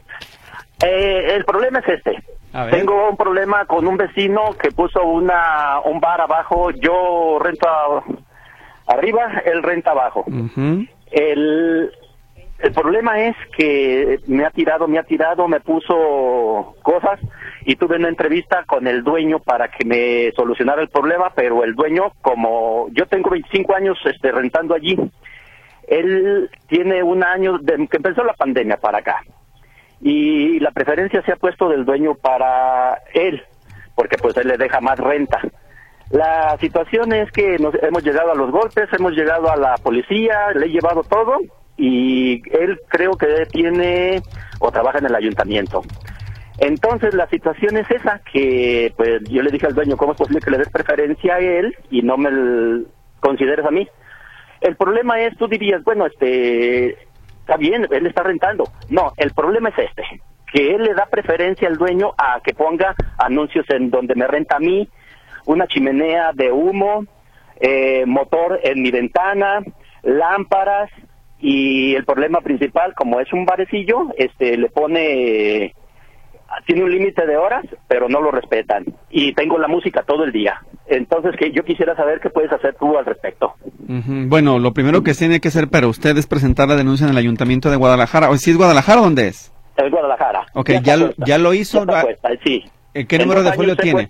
eh, 0.87 1.35
el 1.35 1.45
problema 1.45 1.81
es 1.81 1.89
este. 1.89 2.23
Tengo 2.71 3.11
un 3.11 3.17
problema 3.17 3.65
con 3.65 3.89
un 3.89 3.97
vecino 3.97 4.55
que 4.61 4.71
puso 4.71 5.05
una 5.05 5.81
un 5.85 5.99
bar 5.99 6.21
abajo. 6.21 6.71
Yo 6.71 7.39
rento 7.41 7.67
arriba, 8.87 9.43
él 9.45 9.63
renta 9.65 9.91
abajo. 9.91 10.25
El 11.11 11.91
el 12.63 12.73
problema 12.73 13.19
es 13.21 13.37
que 13.57 14.21
me 14.27 14.45
ha 14.45 14.51
tirado, 14.51 14.87
me 14.87 14.99
ha 14.99 15.03
tirado, 15.03 15.49
me 15.49 15.61
puso 15.61 16.75
cosas 16.83 17.19
y 17.65 17.77
tuve 17.77 17.97
una 17.97 18.09
entrevista 18.09 18.65
con 18.65 18.87
el 18.87 19.03
dueño 19.03 19.39
para 19.39 19.69
que 19.69 19.85
me 19.85 20.31
solucionara 20.33 20.83
el 20.83 20.89
problema, 20.89 21.33
pero 21.35 21.65
el 21.65 21.75
dueño, 21.75 22.13
como 22.21 22.89
yo 22.93 23.07
tengo 23.07 23.31
25 23.31 23.75
años 23.75 23.99
este, 24.05 24.31
rentando 24.31 24.75
allí, 24.75 24.99
él 25.89 26.51
tiene 26.69 27.03
un 27.03 27.25
año 27.25 27.59
de 27.59 27.89
que 27.89 27.97
empezó 27.97 28.25
la 28.25 28.35
pandemia 28.35 28.77
para 28.77 28.99
acá 28.99 29.23
y 30.01 30.61
la 30.61 30.71
preferencia 30.71 31.23
se 31.23 31.33
ha 31.33 31.37
puesto 31.37 31.69
del 31.69 31.85
dueño 31.85 32.15
para 32.15 32.99
él, 33.15 33.43
porque 33.95 34.17
pues 34.19 34.37
él 34.37 34.49
le 34.49 34.59
deja 34.59 34.81
más 34.81 34.99
renta. 34.99 35.41
La 36.11 36.57
situación 36.59 37.13
es 37.13 37.31
que 37.31 37.59
nos 37.59 37.75
hemos 37.83 38.03
llegado 38.03 38.33
a 38.33 38.35
los 38.35 38.51
golpes, 38.51 38.89
hemos 38.93 39.13
llegado 39.13 39.51
a 39.51 39.57
la 39.57 39.77
policía, 39.77 40.51
le 40.55 40.67
he 40.67 40.71
llevado 40.71 41.03
todo 41.05 41.39
y 41.81 42.43
él 42.53 42.79
creo 42.89 43.13
que 43.17 43.47
tiene 43.51 44.23
o 44.59 44.71
trabaja 44.71 44.99
en 44.99 45.07
el 45.07 45.15
ayuntamiento. 45.15 45.83
Entonces 46.59 47.15
la 47.15 47.27
situación 47.29 47.79
es 47.79 47.91
esa, 47.91 48.21
que 48.31 48.93
pues 48.99 49.23
yo 49.31 49.43
le 49.43 49.51
dije 49.51 49.67
al 49.67 49.75
dueño, 49.75 49.97
¿cómo 49.97 50.13
es 50.13 50.19
posible 50.19 50.43
que 50.43 50.51
le 50.51 50.59
des 50.59 50.69
preferencia 50.69 51.37
a 51.37 51.39
él 51.39 51.75
y 51.91 52.03
no 52.03 52.19
me 52.19 52.85
consideres 53.21 53.65
a 53.65 53.71
mí? 53.71 53.89
El 54.61 54.77
problema 54.77 55.19
es, 55.23 55.35
tú 55.39 55.49
dirías, 55.49 55.83
bueno, 55.83 56.05
este, 56.05 56.99
está 57.41 57.57
bien, 57.57 57.89
él 57.91 58.07
está 58.07 58.25
rentando. 58.25 58.65
No, 58.91 59.15
el 59.17 59.33
problema 59.33 59.71
es 59.71 59.79
este, 59.79 60.05
que 60.53 60.75
él 60.75 60.83
le 60.83 60.93
da 60.93 61.07
preferencia 61.07 61.67
al 61.67 61.79
dueño 61.79 62.13
a 62.19 62.41
que 62.45 62.53
ponga 62.53 62.95
anuncios 63.17 63.65
en 63.71 63.89
donde 63.89 64.15
me 64.15 64.27
renta 64.27 64.57
a 64.57 64.61
mí, 64.61 64.87
una 65.47 65.67
chimenea 65.67 66.33
de 66.35 66.53
humo, 66.53 67.07
eh, 67.59 68.05
motor 68.05 68.61
en 68.63 68.83
mi 68.83 68.91
ventana, 68.91 69.63
lámparas, 70.03 70.91
y 71.41 71.95
el 71.95 72.05
problema 72.05 72.41
principal, 72.41 72.95
como 72.95 73.21
es 73.21 73.33
un 73.33 73.47
barecillo, 73.47 74.09
este, 74.17 74.57
le 74.57 74.69
pone, 74.69 75.75
tiene 76.67 76.85
un 76.85 76.91
límite 76.91 77.27
de 77.27 77.37
horas, 77.37 77.65
pero 77.89 78.09
no 78.09 78.21
lo 78.21 78.31
respetan. 78.31 78.85
Y 79.11 79.33
tengo 79.33 79.59
la 79.59 79.69
música 79.69 80.03
todo 80.03 80.25
el 80.25 80.33
día. 80.33 80.61
Entonces, 80.87 81.37
que 81.39 81.53
yo 81.53 81.65
quisiera 81.65 81.97
saber 81.97 82.21
qué 82.21 82.31
puedes 82.31 82.53
hacer 82.53 82.75
tú 82.79 82.99
al 82.99 83.07
respecto. 83.07 83.55
Bueno, 83.87 84.59
lo 84.59 84.73
primero 84.73 85.03
que 85.03 85.15
tiene 85.15 85.41
que 85.41 85.49
hacer 85.49 85.69
para 85.69 85.89
usted 85.89 86.17
es 86.17 86.27
presentar 86.27 86.69
la 86.69 86.77
denuncia 86.77 87.05
en 87.05 87.13
el 87.13 87.19
Ayuntamiento 87.19 87.71
de 87.71 87.77
Guadalajara. 87.77 88.31
¿O 88.31 88.37
si 88.37 88.51
es 88.51 88.57
Guadalajara, 88.57 89.01
dónde 89.01 89.29
es? 89.29 89.53
Es 89.77 89.91
Guadalajara. 89.91 90.47
Ok, 90.55 90.71
ya, 90.83 90.97
ya, 91.17 91.39
lo 91.39 91.55
hizo. 91.55 91.85
sí. 92.45 92.65
Eh, 92.93 93.07
¿Qué 93.07 93.19
número 93.19 93.45
de 93.45 93.53
folios 93.53 93.79
tiene? 93.79 94.09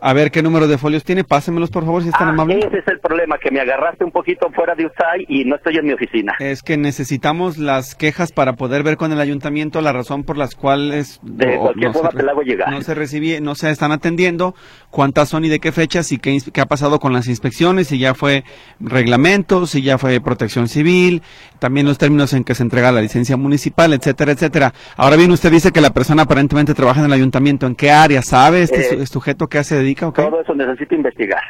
A 0.00 0.12
ver, 0.12 0.30
¿qué 0.30 0.42
número 0.42 0.68
de 0.68 0.76
folios 0.76 1.02
tiene? 1.02 1.24
Pásemelos, 1.24 1.70
por 1.70 1.84
favor, 1.84 2.02
si 2.02 2.08
están 2.08 2.28
ah, 2.28 2.32
amables. 2.32 2.66
Ese 2.66 2.78
es 2.78 2.88
el 2.88 3.00
problema, 3.00 3.38
que 3.38 3.50
me 3.50 3.60
agarraste 3.60 4.04
un 4.04 4.10
poquito 4.10 4.50
fuera 4.54 4.74
de 4.74 4.84
usted 4.84 5.04
y 5.28 5.44
no 5.44 5.56
estoy 5.56 5.76
en 5.76 5.86
mi 5.86 5.92
oficina. 5.94 6.34
Es 6.38 6.62
que 6.62 6.76
necesitamos 6.76 7.56
las 7.56 7.94
quejas 7.94 8.32
para 8.32 8.52
poder 8.52 8.82
ver 8.82 8.98
con 8.98 9.12
el 9.12 9.20
ayuntamiento 9.20 9.80
la 9.80 9.92
razón 9.92 10.24
por 10.24 10.36
las 10.36 10.54
cuales... 10.54 11.20
De 11.22 11.56
cualquier 11.56 11.92
forma 11.92 12.10
te 12.10 12.22
la 12.22 12.32
hago 12.32 12.42
llegar. 12.42 12.70
No 12.70 12.82
se 12.82 12.94
recibe, 12.94 13.40
no 13.40 13.54
se 13.54 13.70
están 13.70 13.92
atendiendo, 13.92 14.54
cuántas 14.90 15.30
son 15.30 15.46
y 15.46 15.48
de 15.48 15.58
qué 15.58 15.72
fechas 15.72 16.12
y 16.12 16.18
qué, 16.18 16.38
qué 16.52 16.60
ha 16.60 16.66
pasado 16.66 16.98
con 16.98 17.14
las 17.14 17.28
inspecciones, 17.28 17.88
si 17.88 17.98
ya 17.98 18.12
fue 18.12 18.44
reglamento, 18.78 19.66
si 19.66 19.80
ya 19.80 19.96
fue 19.96 20.20
protección 20.20 20.68
civil, 20.68 21.22
también 21.58 21.86
los 21.86 21.96
términos 21.96 22.34
en 22.34 22.44
que 22.44 22.54
se 22.54 22.62
entrega 22.62 22.92
la 22.92 23.00
licencia 23.00 23.38
municipal, 23.38 23.94
etcétera, 23.94 24.32
etcétera. 24.32 24.74
Ahora 24.96 25.16
bien, 25.16 25.30
usted 25.30 25.50
dice 25.50 25.72
que 25.72 25.80
la 25.80 25.90
persona 25.90 26.24
aparentemente 26.24 26.74
trabaja 26.74 27.00
en 27.00 27.06
el 27.06 27.12
ayuntamiento. 27.14 27.66
¿En 27.66 27.74
qué 27.74 27.85
área? 27.90 28.22
¿Sabe 28.22 28.62
este 28.62 29.02
eh, 29.02 29.06
sujeto 29.06 29.48
que 29.48 29.62
se 29.64 29.76
dedica? 29.76 30.10
Todo 30.12 30.40
eso 30.40 30.54
necesito 30.54 30.94
investigar. 30.94 31.42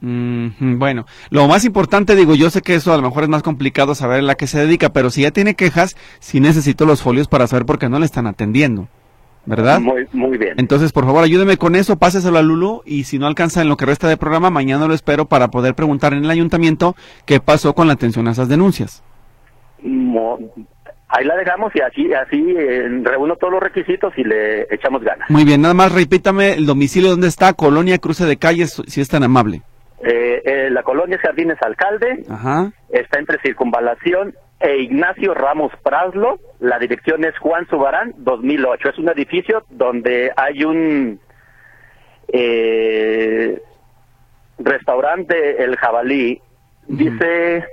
bueno, 0.00 1.06
lo 1.30 1.48
más 1.48 1.64
importante, 1.64 2.16
digo, 2.16 2.34
yo 2.34 2.50
sé 2.50 2.62
que 2.62 2.74
eso 2.74 2.92
a 2.92 2.96
lo 2.96 3.02
mejor 3.02 3.24
es 3.24 3.28
más 3.28 3.42
complicado 3.42 3.94
saber 3.94 4.20
a 4.20 4.22
la 4.22 4.34
que 4.34 4.46
se 4.46 4.58
dedica, 4.58 4.90
pero 4.90 5.10
si 5.10 5.22
ya 5.22 5.30
tiene 5.30 5.54
quejas, 5.54 5.96
sí 6.18 6.40
necesito 6.40 6.86
los 6.86 7.02
folios 7.02 7.28
para 7.28 7.46
saber 7.46 7.66
por 7.66 7.78
qué 7.78 7.88
no 7.88 7.98
le 7.98 8.06
están 8.06 8.26
atendiendo. 8.26 8.88
¿Verdad? 9.46 9.80
Muy, 9.80 10.06
muy 10.12 10.36
bien. 10.36 10.54
Entonces, 10.58 10.92
por 10.92 11.06
favor, 11.06 11.24
ayúdeme 11.24 11.56
con 11.56 11.74
eso, 11.74 11.96
páseselo 11.96 12.36
a 12.36 12.42
Lulu 12.42 12.82
y 12.84 13.04
si 13.04 13.18
no 13.18 13.26
alcanza 13.26 13.62
en 13.62 13.70
lo 13.70 13.78
que 13.78 13.86
resta 13.86 14.06
de 14.06 14.18
programa, 14.18 14.50
mañana 14.50 14.86
lo 14.86 14.92
espero 14.92 15.24
para 15.24 15.48
poder 15.48 15.74
preguntar 15.74 16.12
en 16.12 16.24
el 16.24 16.30
ayuntamiento 16.30 16.94
qué 17.24 17.40
pasó 17.40 17.74
con 17.74 17.86
la 17.86 17.94
atención 17.94 18.28
a 18.28 18.32
esas 18.32 18.50
denuncias 18.50 19.02
ahí 21.10 21.24
la 21.24 21.36
dejamos 21.36 21.74
y 21.74 21.80
así, 21.80 22.12
así 22.14 22.54
eh, 22.56 22.88
reúno 23.02 23.36
todos 23.36 23.52
los 23.52 23.62
requisitos 23.62 24.12
y 24.16 24.24
le 24.24 24.62
echamos 24.74 25.02
ganas. 25.02 25.28
Muy 25.28 25.44
bien, 25.44 25.60
nada 25.60 25.74
más 25.74 25.92
repítame 25.92 26.54
el 26.54 26.66
domicilio 26.66 27.10
donde 27.10 27.28
está, 27.28 27.52
Colonia 27.52 27.98
Cruce 27.98 28.24
de 28.24 28.36
Calles, 28.36 28.82
si 28.86 29.00
es 29.00 29.08
tan 29.08 29.24
amable. 29.24 29.62
Eh, 30.02 30.42
eh, 30.44 30.70
la 30.70 30.82
colonia 30.82 31.18
Jardines 31.18 31.58
Alcalde, 31.60 32.24
está 32.88 33.18
entre 33.18 33.38
Circunvalación 33.42 34.34
e 34.58 34.78
Ignacio 34.78 35.34
Ramos 35.34 35.72
Praslo, 35.82 36.38
la 36.58 36.78
dirección 36.78 37.24
es 37.24 37.36
Juan 37.38 37.66
Subarán, 37.68 38.14
2008. 38.18 38.90
Es 38.90 38.98
un 38.98 39.08
edificio 39.08 39.64
donde 39.70 40.32
hay 40.36 40.64
un 40.64 41.20
restaurante 44.58 45.64
El 45.64 45.76
Jabalí, 45.76 46.40
dice 46.86 47.64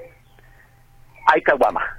Aycahuama. 1.33 1.96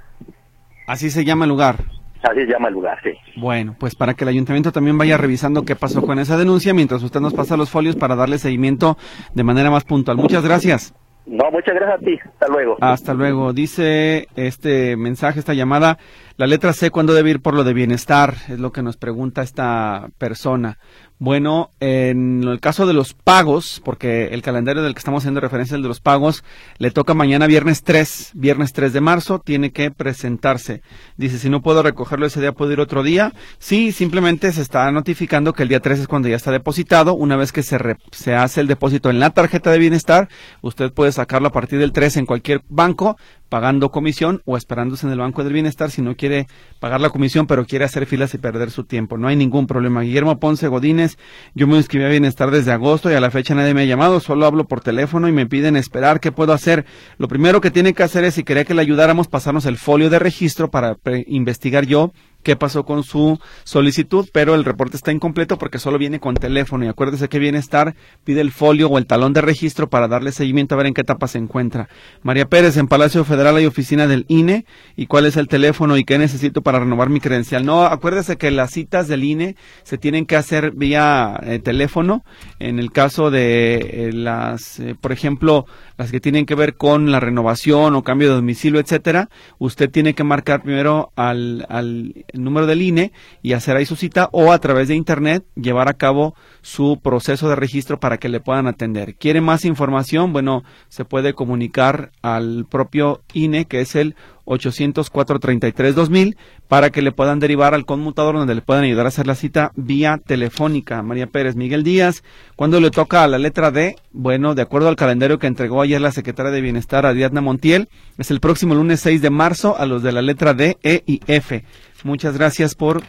Así 0.89 1.11
se 1.11 1.23
llama 1.23 1.45
el 1.45 1.49
lugar. 1.49 1.75
Así 2.23 2.39
se 2.41 2.47
llama 2.47 2.67
el 2.67 2.73
lugar, 2.73 2.97
sí. 3.03 3.11
Bueno, 3.37 3.75
pues 3.79 3.93
para 3.93 4.15
que 4.15 4.23
el 4.23 4.29
ayuntamiento 4.29 4.71
también 4.71 4.97
vaya 4.97 5.17
revisando 5.17 5.61
qué 5.61 5.75
pasó 5.75 6.01
con 6.01 6.17
esa 6.17 6.35
denuncia, 6.35 6.73
mientras 6.73 7.03
usted 7.03 7.19
nos 7.19 7.33
pasa 7.33 7.55
los 7.55 7.69
folios 7.69 7.95
para 7.95 8.15
darle 8.15 8.39
seguimiento 8.39 8.97
de 9.35 9.43
manera 9.43 9.69
más 9.69 9.83
puntual. 9.83 10.17
Muchas 10.17 10.43
gracias. 10.43 10.95
No, 11.27 11.51
muchas 11.51 11.75
gracias 11.75 12.01
a 12.01 12.03
ti. 12.03 12.17
Hasta 12.25 12.47
luego. 12.47 12.77
Hasta 12.81 13.13
luego. 13.13 13.53
Dice 13.53 14.27
este 14.35 14.97
mensaje, 14.97 15.37
esta 15.37 15.53
llamada, 15.53 15.99
la 16.37 16.47
letra 16.47 16.73
C, 16.73 16.89
¿cuándo 16.89 17.13
debe 17.13 17.29
ir 17.29 17.39
por 17.39 17.53
lo 17.53 17.63
de 17.63 17.73
bienestar? 17.73 18.33
Es 18.49 18.59
lo 18.59 18.71
que 18.71 18.81
nos 18.81 18.97
pregunta 18.97 19.43
esta 19.43 20.07
persona. 20.17 20.79
Bueno, 21.21 21.71
en 21.81 22.45
el 22.45 22.61
caso 22.61 22.87
de 22.87 22.93
los 22.93 23.13
pagos, 23.13 23.81
porque 23.83 24.27
el 24.27 24.41
calendario 24.41 24.81
del 24.81 24.93
que 24.93 24.99
estamos 24.99 25.21
haciendo 25.21 25.41
referencia 25.41 25.75
el 25.75 25.81
de 25.81 25.89
los 25.89 25.99
pagos, 25.99 26.45
le 26.77 26.91
toca 26.91 27.13
mañana 27.13 27.45
viernes 27.45 27.83
3, 27.83 28.31
viernes 28.35 28.71
3 28.71 28.93
de 28.93 29.01
marzo, 29.01 29.39
tiene 29.39 29.73
que 29.73 29.91
presentarse. 29.91 30.81
Dice, 31.17 31.37
si 31.37 31.49
no 31.49 31.61
puedo 31.61 31.83
recogerlo 31.83 32.25
ese 32.25 32.39
día, 32.39 32.53
¿puedo 32.53 32.71
ir 32.71 32.79
otro 32.79 33.03
día? 33.03 33.33
Sí, 33.57 33.91
simplemente 33.91 34.53
se 34.53 34.61
está 34.61 34.89
notificando 34.93 35.51
que 35.51 35.63
el 35.63 35.69
día 35.69 35.81
3 35.81 35.99
es 35.99 36.07
cuando 36.07 36.29
ya 36.29 36.37
está 36.37 36.51
depositado. 36.51 37.13
Una 37.13 37.35
vez 37.35 37.51
que 37.51 37.63
se, 37.63 37.77
se 38.13 38.35
hace 38.35 38.61
el 38.61 38.67
depósito 38.67 39.09
en 39.09 39.19
la 39.19 39.31
tarjeta 39.31 39.71
de 39.71 39.79
bienestar, 39.79 40.29
usted 40.61 40.93
puede 40.93 41.11
sacarlo 41.11 41.49
a 41.49 41.51
partir 41.51 41.79
del 41.79 41.91
3 41.91 42.15
en 42.15 42.25
cualquier 42.27 42.61
banco, 42.69 43.17
pagando 43.49 43.89
comisión 43.89 44.41
o 44.45 44.55
esperándose 44.55 45.05
en 45.05 45.11
el 45.11 45.19
Banco 45.19 45.43
del 45.43 45.53
Bienestar 45.53 45.91
si 45.91 46.01
no 46.01 46.15
quiere 46.15 46.47
pagar 46.79 47.01
la 47.01 47.09
comisión, 47.09 47.47
pero 47.47 47.65
quiere 47.65 47.85
hacer 47.85 48.05
filas 48.05 48.33
y 48.33 48.37
perder 48.37 48.71
su 48.71 48.83
tiempo. 48.83 49.17
No 49.17 49.27
hay 49.27 49.35
ningún 49.35 49.67
problema. 49.67 50.01
Guillermo 50.01 50.39
Ponce 50.39 50.67
Godínez, 50.67 51.17
yo 51.55 51.67
me 51.67 51.77
inscribí 51.77 52.05
a 52.05 52.09
Bienestar 52.09 52.51
desde 52.51 52.71
agosto 52.71 53.11
y 53.11 53.15
a 53.15 53.19
la 53.19 53.31
fecha 53.31 53.55
nadie 53.55 53.73
me 53.73 53.81
ha 53.81 53.85
llamado, 53.85 54.19
solo 54.19 54.45
hablo 54.45 54.65
por 54.65 54.81
teléfono 54.81 55.27
y 55.27 55.31
me 55.31 55.47
piden 55.47 55.75
esperar. 55.75 56.19
¿Qué 56.19 56.31
puedo 56.31 56.53
hacer? 56.53 56.85
Lo 57.17 57.27
primero 57.27 57.59
que 57.59 57.71
tiene 57.71 57.93
que 57.93 58.03
hacer 58.03 58.23
es, 58.23 58.35
si 58.35 58.43
quería 58.43 58.65
que 58.65 58.73
le 58.73 58.81
ayudáramos, 58.81 59.27
pasarnos 59.27 59.65
el 59.65 59.77
folio 59.77 60.09
de 60.09 60.19
registro 60.19 60.69
para 60.69 60.97
investigar 61.27 61.85
yo 61.85 62.13
qué 62.43 62.55
pasó 62.55 62.85
con 62.85 63.03
su 63.03 63.39
solicitud, 63.63 64.27
pero 64.31 64.55
el 64.55 64.65
reporte 64.65 64.97
está 64.97 65.11
incompleto 65.11 65.57
porque 65.57 65.79
solo 65.79 65.97
viene 65.97 66.19
con 66.19 66.35
teléfono 66.35 66.85
y 66.85 66.87
acuérdese 66.87 67.29
que 67.29 67.39
Bienestar 67.39 67.95
pide 68.23 68.41
el 68.41 68.51
folio 68.51 68.89
o 68.89 68.97
el 68.97 69.05
talón 69.05 69.33
de 69.33 69.41
registro 69.41 69.89
para 69.89 70.07
darle 70.07 70.31
seguimiento 70.31 70.75
a 70.75 70.77
ver 70.77 70.87
en 70.87 70.93
qué 70.93 71.01
etapa 71.01 71.27
se 71.27 71.37
encuentra. 71.37 71.89
María 72.21 72.47
Pérez, 72.47 72.77
en 72.77 72.87
Palacio 72.87 73.23
Federal 73.25 73.57
hay 73.57 73.65
oficina 73.65 74.07
del 74.07 74.25
INE 74.27 74.65
y 74.95 75.07
cuál 75.07 75.25
es 75.25 75.37
el 75.37 75.47
teléfono 75.47 75.97
y 75.97 76.03
qué 76.03 76.17
necesito 76.17 76.61
para 76.61 76.79
renovar 76.79 77.09
mi 77.09 77.19
credencial. 77.19 77.65
No, 77.65 77.83
acuérdese 77.83 78.37
que 78.37 78.51
las 78.51 78.71
citas 78.71 79.07
del 79.07 79.23
INE 79.23 79.55
se 79.83 79.97
tienen 79.97 80.25
que 80.25 80.35
hacer 80.35 80.71
vía 80.71 81.39
eh, 81.43 81.59
teléfono. 81.59 82.23
En 82.59 82.79
el 82.79 82.91
caso 82.91 83.31
de 83.31 83.77
eh, 83.77 84.13
las, 84.13 84.79
eh, 84.79 84.95
por 84.99 85.11
ejemplo, 85.11 85.65
las 85.97 86.11
que 86.11 86.19
tienen 86.19 86.45
que 86.45 86.55
ver 86.55 86.75
con 86.75 87.11
la 87.11 87.19
renovación 87.19 87.95
o 87.95 88.03
cambio 88.03 88.29
de 88.29 88.35
domicilio, 88.35 88.79
etcétera, 88.79 89.29
usted 89.57 89.89
tiene 89.89 90.13
que 90.13 90.23
marcar 90.23 90.63
primero 90.63 91.11
al, 91.15 91.65
al 91.69 92.13
número 92.43 92.65
del 92.65 92.81
INE 92.81 93.11
y 93.41 93.53
hacer 93.53 93.75
ahí 93.75 93.85
su 93.85 93.95
cita 93.95 94.29
o 94.31 94.51
a 94.51 94.59
través 94.59 94.87
de 94.87 94.95
internet 94.95 95.43
llevar 95.55 95.87
a 95.87 95.93
cabo 95.93 96.35
su 96.61 96.99
proceso 97.01 97.49
de 97.49 97.55
registro 97.55 97.99
para 97.99 98.17
que 98.17 98.29
le 98.29 98.39
puedan 98.39 98.67
atender. 98.67 99.15
¿Quiere 99.15 99.41
más 99.41 99.65
información? 99.65 100.33
Bueno, 100.33 100.63
se 100.89 101.05
puede 101.05 101.33
comunicar 101.33 102.11
al 102.21 102.65
propio 102.69 103.21
INE 103.33 103.65
que 103.65 103.81
es 103.81 103.95
el 103.95 104.15
804-33-2000 104.49 106.35
para 106.67 106.89
que 106.89 107.01
le 107.01 107.11
puedan 107.11 107.39
derivar 107.39 107.73
al 107.73 107.85
conmutador 107.85 108.35
donde 108.35 108.55
le 108.55 108.61
puedan 108.61 108.83
ayudar 108.83 109.05
a 109.05 109.09
hacer 109.09 109.27
la 109.27 109.35
cita 109.35 109.71
vía 109.75 110.19
telefónica. 110.23 111.01
María 111.03 111.27
Pérez, 111.27 111.55
Miguel 111.55 111.83
Díaz, 111.83 112.23
¿cuándo 112.55 112.79
le 112.79 112.91
toca 112.91 113.23
a 113.23 113.27
la 113.27 113.37
letra 113.37 113.71
D? 113.71 113.95
Bueno, 114.11 114.55
de 114.55 114.63
acuerdo 114.63 114.87
al 114.89 114.95
calendario 114.95 115.39
que 115.39 115.47
entregó 115.47 115.81
ayer 115.81 116.01
la 116.01 116.11
secretaria 116.11 116.51
de 116.51 116.61
Bienestar, 116.61 117.05
Ariadna 117.05 117.41
Montiel, 117.41 117.89
es 118.17 118.31
el 118.31 118.39
próximo 118.39 118.75
lunes 118.75 118.99
6 119.01 119.21
de 119.21 119.29
marzo 119.29 119.77
a 119.77 119.85
los 119.85 120.03
de 120.03 120.11
la 120.11 120.21
letra 120.21 120.53
D, 120.53 120.77
E 120.83 121.03
y 121.05 121.21
F. 121.27 121.63
Muchas 122.03 122.35
gracias 122.37 122.75
por 122.75 123.03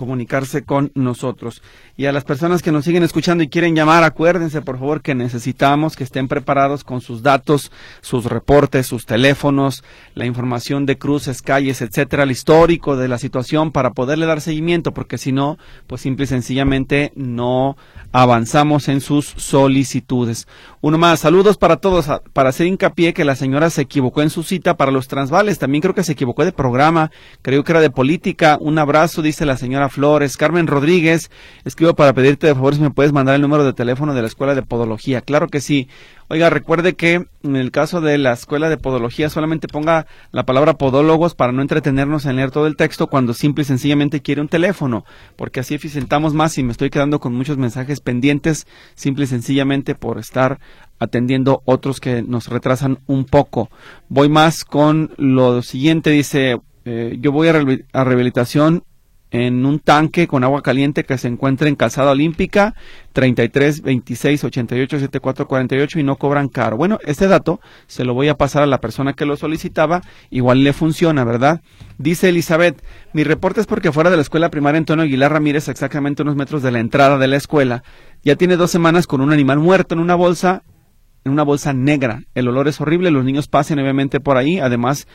comunicarse 0.00 0.62
con 0.62 0.92
nosotros. 0.94 1.60
Y 1.94 2.06
a 2.06 2.12
las 2.12 2.24
personas 2.24 2.62
que 2.62 2.72
nos 2.72 2.86
siguen 2.86 3.02
escuchando 3.02 3.44
y 3.44 3.48
quieren 3.48 3.76
llamar, 3.76 4.02
acuérdense 4.02 4.62
por 4.62 4.78
favor 4.78 5.02
que 5.02 5.14
necesitamos 5.14 5.94
que 5.94 6.04
estén 6.04 6.26
preparados 6.26 6.84
con 6.84 7.02
sus 7.02 7.22
datos, 7.22 7.70
sus 8.00 8.24
reportes, 8.24 8.86
sus 8.86 9.04
teléfonos, 9.04 9.84
la 10.14 10.24
información 10.24 10.86
de 10.86 10.96
cruces, 10.96 11.42
calles, 11.42 11.82
etcétera, 11.82 12.22
el 12.22 12.30
histórico 12.30 12.96
de 12.96 13.08
la 13.08 13.18
situación 13.18 13.72
para 13.72 13.90
poderle 13.90 14.24
dar 14.24 14.40
seguimiento, 14.40 14.94
porque 14.94 15.18
si 15.18 15.32
no, 15.32 15.58
pues 15.86 16.00
simple 16.00 16.24
y 16.24 16.28
sencillamente 16.28 17.12
no 17.14 17.76
avanzamos 18.10 18.88
en 18.88 19.02
sus 19.02 19.26
solicitudes. 19.26 20.48
Uno 20.80 20.96
más, 20.96 21.20
saludos 21.20 21.58
para 21.58 21.76
todos, 21.76 22.06
para 22.32 22.48
hacer 22.48 22.68
hincapié 22.68 23.12
que 23.12 23.26
la 23.26 23.36
señora 23.36 23.68
se 23.68 23.82
equivocó 23.82 24.22
en 24.22 24.30
su 24.30 24.44
cita 24.44 24.78
para 24.78 24.92
los 24.92 25.08
transvales, 25.08 25.58
también 25.58 25.82
creo 25.82 25.94
que 25.94 26.04
se 26.04 26.12
equivocó 26.12 26.46
de 26.46 26.52
programa, 26.52 27.10
creo 27.42 27.64
que 27.64 27.72
era 27.72 27.82
de 27.82 27.90
política, 27.90 28.56
un 28.58 28.78
abrazo, 28.78 29.20
dice 29.20 29.44
la 29.44 29.58
señora 29.58 29.89
Flores, 29.90 30.36
Carmen 30.36 30.66
Rodríguez, 30.66 31.30
escribo 31.64 31.94
para 31.94 32.12
pedirte 32.12 32.46
de 32.46 32.54
favor 32.54 32.74
si 32.74 32.80
me 32.80 32.90
puedes 32.90 33.12
mandar 33.12 33.34
el 33.34 33.42
número 33.42 33.64
de 33.64 33.72
teléfono 33.72 34.14
de 34.14 34.22
la 34.22 34.28
Escuela 34.28 34.54
de 34.54 34.62
Podología. 34.62 35.20
Claro 35.20 35.48
que 35.48 35.60
sí. 35.60 35.88
Oiga, 36.28 36.48
recuerde 36.48 36.94
que 36.94 37.26
en 37.42 37.56
el 37.56 37.72
caso 37.72 38.00
de 38.00 38.16
la 38.16 38.32
Escuela 38.32 38.68
de 38.68 38.76
Podología 38.76 39.28
solamente 39.30 39.66
ponga 39.66 40.06
la 40.30 40.46
palabra 40.46 40.74
podólogos 40.74 41.34
para 41.34 41.52
no 41.52 41.60
entretenernos 41.60 42.24
en 42.24 42.36
leer 42.36 42.52
todo 42.52 42.68
el 42.68 42.76
texto 42.76 43.08
cuando 43.08 43.34
simple 43.34 43.62
y 43.62 43.64
sencillamente 43.64 44.22
quiere 44.22 44.40
un 44.40 44.48
teléfono, 44.48 45.04
porque 45.34 45.60
así 45.60 45.74
eficientamos 45.74 46.32
más 46.32 46.56
y 46.56 46.62
me 46.62 46.70
estoy 46.70 46.88
quedando 46.88 47.18
con 47.18 47.34
muchos 47.34 47.58
mensajes 47.58 48.00
pendientes 48.00 48.68
simple 48.94 49.24
y 49.24 49.26
sencillamente 49.26 49.96
por 49.96 50.18
estar 50.18 50.60
atendiendo 51.00 51.62
otros 51.64 51.98
que 51.98 52.22
nos 52.22 52.46
retrasan 52.48 52.98
un 53.06 53.24
poco. 53.24 53.70
Voy 54.08 54.28
más 54.28 54.64
con 54.64 55.12
lo 55.16 55.62
siguiente, 55.62 56.10
dice, 56.10 56.60
eh, 56.84 57.16
yo 57.20 57.32
voy 57.32 57.48
a, 57.48 57.54
a 57.92 58.04
rehabilitación 58.04 58.84
en 59.30 59.64
un 59.64 59.78
tanque 59.78 60.26
con 60.26 60.44
agua 60.44 60.62
caliente 60.62 61.04
que 61.04 61.18
se 61.18 61.28
encuentra 61.28 61.68
en 61.68 61.76
Calzada 61.76 62.10
Olímpica 62.10 62.74
33 63.12 63.82
26 63.82 64.44
88 64.44 64.98
74 64.98 65.46
48 65.46 66.00
y 66.00 66.02
no 66.02 66.16
cobran 66.16 66.48
caro. 66.48 66.76
Bueno, 66.76 66.98
este 67.04 67.28
dato 67.28 67.60
se 67.86 68.04
lo 68.04 68.14
voy 68.14 68.28
a 68.28 68.36
pasar 68.36 68.62
a 68.62 68.66
la 68.66 68.80
persona 68.80 69.12
que 69.12 69.26
lo 69.26 69.36
solicitaba, 69.36 70.02
igual 70.30 70.64
le 70.64 70.72
funciona, 70.72 71.24
¿verdad? 71.24 71.60
Dice 71.98 72.28
Elizabeth, 72.28 72.82
mi 73.12 73.24
reporte 73.24 73.60
es 73.60 73.66
porque 73.66 73.92
fuera 73.92 74.10
de 74.10 74.16
la 74.16 74.22
escuela 74.22 74.50
primaria 74.50 74.78
Antonio 74.78 75.04
Aguilar 75.04 75.32
Ramírez, 75.32 75.68
exactamente 75.68 76.22
unos 76.22 76.36
metros 76.36 76.62
de 76.62 76.72
la 76.72 76.80
entrada 76.80 77.18
de 77.18 77.28
la 77.28 77.36
escuela, 77.36 77.82
ya 78.22 78.36
tiene 78.36 78.56
dos 78.56 78.70
semanas 78.70 79.06
con 79.06 79.20
un 79.20 79.32
animal 79.32 79.58
muerto 79.58 79.94
en 79.94 80.00
una 80.00 80.14
bolsa, 80.14 80.62
en 81.24 81.32
una 81.32 81.42
bolsa 81.42 81.72
negra. 81.72 82.24
El 82.34 82.48
olor 82.48 82.68
es 82.68 82.80
horrible, 82.80 83.10
los 83.10 83.24
niños 83.24 83.48
pasan 83.48 83.78
obviamente 83.78 84.20
por 84.20 84.36
ahí, 84.36 84.58
además 84.58 85.06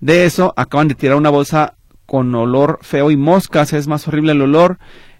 de 0.00 0.24
eso, 0.24 0.54
acaban 0.56 0.88
de 0.88 0.94
tirar 0.94 1.16
una 1.16 1.30
bolsa 1.30 1.76
con 2.10 2.34
olor 2.34 2.80
feo 2.82 3.12
y 3.12 3.16
moscas, 3.16 3.72
es 3.72 3.86
más 3.86 4.08
horrible 4.08 4.32
el 4.32 4.42
olor. 4.42 4.78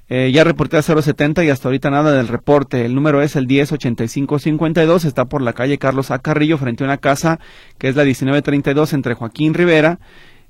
Eh, 0.08 0.32
ya 0.34 0.42
reporté 0.42 0.76
a 0.76 0.82
070 0.82 1.44
y 1.44 1.48
hasta 1.48 1.68
ahorita 1.68 1.88
nada 1.88 2.10
del 2.10 2.26
reporte. 2.26 2.84
El 2.84 2.96
número 2.96 3.22
es 3.22 3.36
el 3.36 3.46
108552, 3.46 5.04
está 5.04 5.26
por 5.26 5.40
la 5.40 5.52
calle 5.52 5.78
Carlos 5.78 6.10
A. 6.10 6.18
Carrillo 6.18 6.58
frente 6.58 6.82
a 6.82 6.88
una 6.88 6.96
casa 6.96 7.38
que 7.78 7.86
es 7.86 7.94
la 7.94 8.02
1932 8.02 8.92
entre 8.92 9.14
Joaquín 9.14 9.54
Rivera 9.54 10.00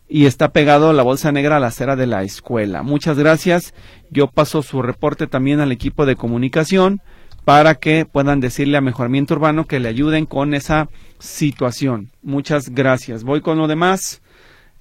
y 0.08 0.24
está 0.24 0.48
pegado 0.48 0.94
la 0.94 1.02
bolsa 1.02 1.30
negra 1.30 1.58
a 1.58 1.60
la 1.60 1.66
acera 1.66 1.94
de 1.94 2.06
la 2.06 2.22
escuela. 2.22 2.82
Muchas 2.82 3.18
gracias. 3.18 3.74
Yo 4.08 4.28
paso 4.28 4.62
su 4.62 4.80
reporte 4.80 5.26
también 5.26 5.60
al 5.60 5.72
equipo 5.72 6.06
de 6.06 6.16
comunicación 6.16 7.02
para 7.44 7.74
que 7.74 8.06
puedan 8.06 8.40
decirle 8.40 8.78
a 8.78 8.80
Mejoramiento 8.80 9.34
Urbano 9.34 9.66
que 9.66 9.78
le 9.78 9.90
ayuden 9.90 10.24
con 10.24 10.54
esa 10.54 10.88
situación. 11.18 12.08
Muchas 12.22 12.70
gracias. 12.70 13.24
Voy 13.24 13.42
con 13.42 13.58
lo 13.58 13.68
demás. 13.68 14.22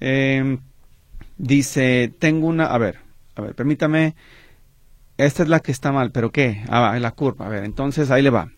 Eh, 0.00 0.56
Dice, 1.42 2.12
tengo 2.18 2.46
una, 2.48 2.66
a 2.66 2.76
ver, 2.76 2.98
a 3.34 3.40
ver, 3.40 3.54
permítame, 3.54 4.14
esta 5.16 5.42
es 5.42 5.48
la 5.48 5.60
que 5.60 5.72
está 5.72 5.90
mal, 5.90 6.10
pero 6.12 6.30
¿qué? 6.30 6.62
Ah, 6.68 6.98
la 7.00 7.12
curva, 7.12 7.46
a 7.46 7.48
ver, 7.48 7.64
entonces 7.64 8.10
ahí 8.10 8.20
le 8.20 8.28
va. 8.28 8.50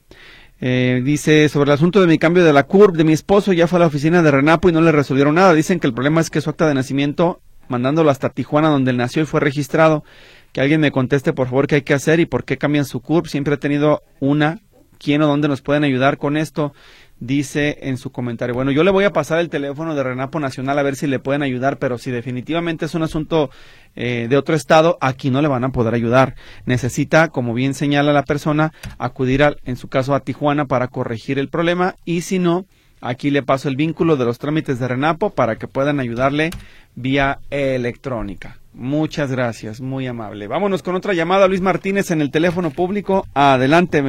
Eh, 0.61 1.01
dice, 1.05 1.49
sobre 1.49 1.71
el 1.71 1.75
asunto 1.75 2.01
de 2.01 2.09
mi 2.09 2.19
cambio 2.19 2.43
de 2.43 2.53
la 2.53 2.65
curva 2.65 2.97
de 2.97 3.05
mi 3.05 3.13
esposo, 3.13 3.53
ya 3.53 3.69
fue 3.69 3.77
a 3.77 3.81
la 3.81 3.87
oficina 3.87 4.21
de 4.21 4.33
Renapo 4.33 4.69
y 4.69 4.73
no 4.73 4.81
le 4.81 4.91
resolvieron 4.91 5.37
nada. 5.37 5.55
Dicen 5.55 5.79
que 5.79 5.87
el 5.87 5.95
problema 5.95 6.21
es 6.21 6.29
que 6.29 6.41
su 6.41 6.51
acta 6.51 6.67
de 6.67 6.75
nacimiento, 6.75 7.41
mandándolo 7.69 8.11
hasta 8.11 8.31
Tijuana, 8.31 8.69
donde 8.69 8.91
él 8.91 8.97
nació 8.97 9.23
y 9.23 9.27
fue 9.27 9.39
registrado, 9.39 10.03
que 10.51 10.61
alguien 10.61 10.81
me 10.81 10.91
conteste 10.91 11.33
por 11.33 11.47
favor 11.47 11.69
qué 11.69 11.77
hay 11.77 11.83
que 11.83 11.95
hacer 11.95 12.19
y 12.19 12.27
por 12.27 12.43
qué 12.45 12.59
cambian 12.59 12.85
su 12.85 12.99
CURP. 12.99 13.29
Siempre 13.29 13.55
he 13.55 13.59
tenido 13.59 14.03
una. 14.19 14.59
¿Quién 14.99 15.23
o 15.23 15.29
dónde 15.29 15.47
nos 15.47 15.63
pueden 15.63 15.85
ayudar 15.85 16.19
con 16.19 16.37
esto? 16.37 16.75
Dice 17.23 17.79
en 17.83 17.99
su 17.99 18.11
comentario. 18.11 18.55
Bueno, 18.55 18.73
yo 18.73 18.83
le 18.83 18.91
voy 18.91 19.05
a 19.05 19.13
pasar 19.13 19.39
el 19.39 19.49
teléfono 19.49 19.95
de 19.95 20.03
Renapo 20.03 20.41
Nacional 20.41 20.79
a 20.79 20.83
ver 20.83 20.97
si 20.97 21.07
le 21.07 21.21
pueden 21.21 21.43
ayudar, 21.43 21.79
pero 21.79 21.97
si 21.97 22.11
definitivamente 22.11 22.87
es 22.87 22.95
un 22.97 23.05
asunto 23.05 23.49
eh, 23.95 24.27
de 24.29 24.37
otro 24.37 24.57
estado, 24.57 24.99
aquí 25.01 25.31
no 25.31 25.41
le 25.41 25.47
van 25.47 25.63
a 25.63 25.71
poder 25.71 25.95
ayudar. 25.95 26.35
Necesita, 26.67 27.29
como 27.29 27.55
bien 27.55 27.75
señala 27.75 28.13
la 28.13 28.25
persona, 28.25 28.73
acudir 28.99 29.57
en 29.65 29.77
su 29.77 29.89
caso 29.89 30.15
a 30.15 30.21
Tijuana 30.21 30.67
para 30.67 30.89
corregir 30.89 31.39
el 31.39 31.49
problema 31.49 31.95
y 32.05 32.23
si 32.23 32.41
no, 32.41 32.67
aquí 33.01 33.31
le 33.31 33.45
paso 33.45 33.69
el 33.69 33.77
vínculo 33.77 34.17
de 34.17 34.25
los 34.25 34.39
trámites 34.39 34.81
de 34.81 34.89
Renapo 34.89 35.31
para 35.31 35.57
que 35.57 35.69
puedan 35.69 36.01
ayudarle 36.01 36.51
vía 36.97 37.39
electrónica. 37.51 38.62
Muchas 38.75 39.31
gracias, 39.31 39.83
muy 39.83 40.07
amable. 40.07 40.49
Vámonos 40.49 40.83
con 40.83 40.95
otra 40.95 41.13
llamada, 41.13 41.47
Luis 41.47 41.61
Martínez, 41.61 42.11
en 42.11 42.23
el 42.23 42.31
teléfono 42.31 42.71
público. 42.71 43.27
Adelante, 43.35 44.03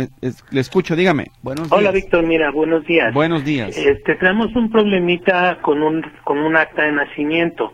le 0.51 0.59
escucho, 0.59 0.95
dígame. 0.95 1.25
Buenos 1.41 1.69
días. 1.69 1.79
Hola, 1.79 1.91
Víctor, 1.91 2.23
mira, 2.23 2.49
buenos 2.49 2.85
días. 2.85 3.13
Buenos 3.13 3.43
días. 3.43 3.77
Este, 3.77 4.15
tenemos 4.15 4.55
un 4.55 4.71
problemita 4.71 5.57
con 5.61 5.83
un, 5.83 6.05
con 6.23 6.39
un 6.39 6.55
acta 6.55 6.83
de 6.83 6.93
nacimiento. 6.93 7.73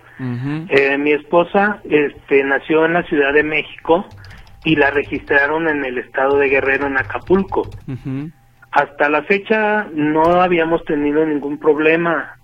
Eh, 0.70 0.98
mi 0.98 1.12
esposa 1.12 1.80
este, 1.90 2.44
nació 2.44 2.86
en 2.86 2.94
la 2.94 3.04
Ciudad 3.04 3.34
de 3.34 3.44
México 3.44 4.06
y 4.66 4.76
la 4.76 4.90
registraron 4.90 5.70
en 5.70 5.86
el 5.86 6.00
estado 6.00 6.38
de 6.38 6.50
Guerrero, 6.50 6.88
en 6.88 6.98
Acapulco. 6.98 7.70
Hasta 8.72 9.10
la 9.10 9.22
fecha 9.24 9.88
no 9.94 10.42
habíamos 10.42 10.84
tenido 10.86 11.24
ningún 11.24 11.60
problema. 11.60 12.36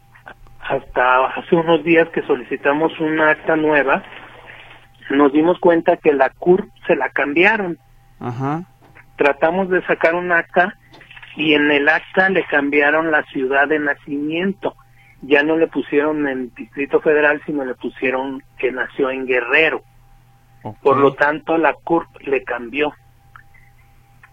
Hasta 0.61 1.25
hace 1.25 1.55
unos 1.55 1.83
días 1.83 2.07
que 2.09 2.21
solicitamos 2.21 2.91
una 2.99 3.31
acta 3.31 3.55
nueva 3.55 4.03
nos 5.09 5.31
dimos 5.31 5.59
cuenta 5.59 5.97
que 5.97 6.13
la 6.13 6.29
CUR 6.29 6.67
se 6.87 6.95
la 6.95 7.09
cambiaron. 7.09 7.77
Tratamos 9.17 9.69
de 9.69 9.85
sacar 9.85 10.15
un 10.15 10.31
acta 10.31 10.75
y 11.35 11.53
en 11.53 11.69
el 11.71 11.87
acta 11.89 12.29
le 12.29 12.43
cambiaron 12.45 13.11
la 13.11 13.23
ciudad 13.23 13.67
de 13.67 13.79
nacimiento. 13.79 14.75
Ya 15.21 15.43
no 15.43 15.57
le 15.57 15.67
pusieron 15.67 16.27
en 16.27 16.53
Distrito 16.55 17.01
Federal, 17.01 17.41
sino 17.45 17.65
le 17.65 17.75
pusieron 17.75 18.41
que 18.57 18.71
nació 18.71 19.09
en 19.09 19.25
Guerrero. 19.25 19.83
Por 20.81 20.97
lo 20.97 21.13
tanto, 21.13 21.57
la 21.57 21.73
CURP 21.73 22.21
le 22.21 22.43
cambió. 22.43 22.93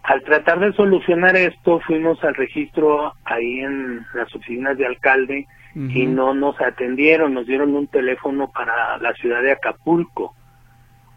al 0.05 0.23
tratar 0.25 0.59
de 0.59 0.73
solucionar 0.73 1.37
esto, 1.37 1.79
fuimos 1.81 2.23
al 2.25 2.35
registro 2.35 3.13
ahí 3.25 3.61
en 3.61 4.05
las 4.15 4.35
oficinas 4.35 4.77
de 4.77 4.87
alcalde 4.87 5.47
y 5.75 6.07
no 6.07 6.35
nos 6.35 6.61
atendieron, 6.61 7.35
nos 7.35 7.47
dieron 7.47 7.75
un 7.75 7.87
teléfono 7.87 8.51
para 8.51 8.99
la 8.99 9.13
ciudad 9.15 9.43
de 9.43 9.53
Acapulco 9.53 10.35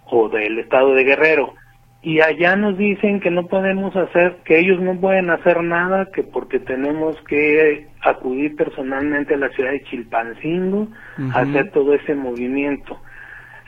o 0.09 0.29
del 0.29 0.59
estado 0.59 0.93
de 0.93 1.03
Guerrero. 1.03 1.53
Y 2.01 2.21
allá 2.21 2.55
nos 2.55 2.77
dicen 2.77 3.19
que 3.19 3.31
no 3.31 3.47
podemos 3.47 3.95
hacer, 3.95 4.37
que 4.45 4.59
ellos 4.59 4.79
no 4.79 4.99
pueden 4.99 5.31
hacer 5.31 5.63
nada, 5.63 6.09
que 6.13 6.21
porque 6.21 6.59
tenemos 6.59 7.19
que 7.27 7.87
acudir 8.01 8.55
personalmente 8.55 9.33
a 9.33 9.37
la 9.37 9.49
ciudad 9.49 9.71
de 9.71 9.83
Chilpancingo 9.85 10.87
a 11.33 11.39
hacer 11.39 11.71
todo 11.71 11.95
ese 11.95 12.13
movimiento. 12.13 12.99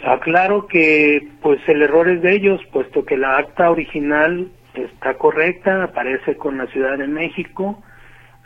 Aclaro 0.05 0.67
que 0.67 1.27
pues 1.41 1.59
el 1.67 1.81
error 1.81 2.07
es 2.07 2.21
de 2.21 2.35
ellos, 2.35 2.61
puesto 2.71 3.03
que 3.05 3.17
la 3.17 3.37
acta 3.37 3.71
original 3.71 4.49
está 4.75 5.15
correcta, 5.15 5.83
aparece 5.83 6.37
con 6.37 6.57
la 6.57 6.67
Ciudad 6.67 6.97
de 6.97 7.07
México, 7.07 7.81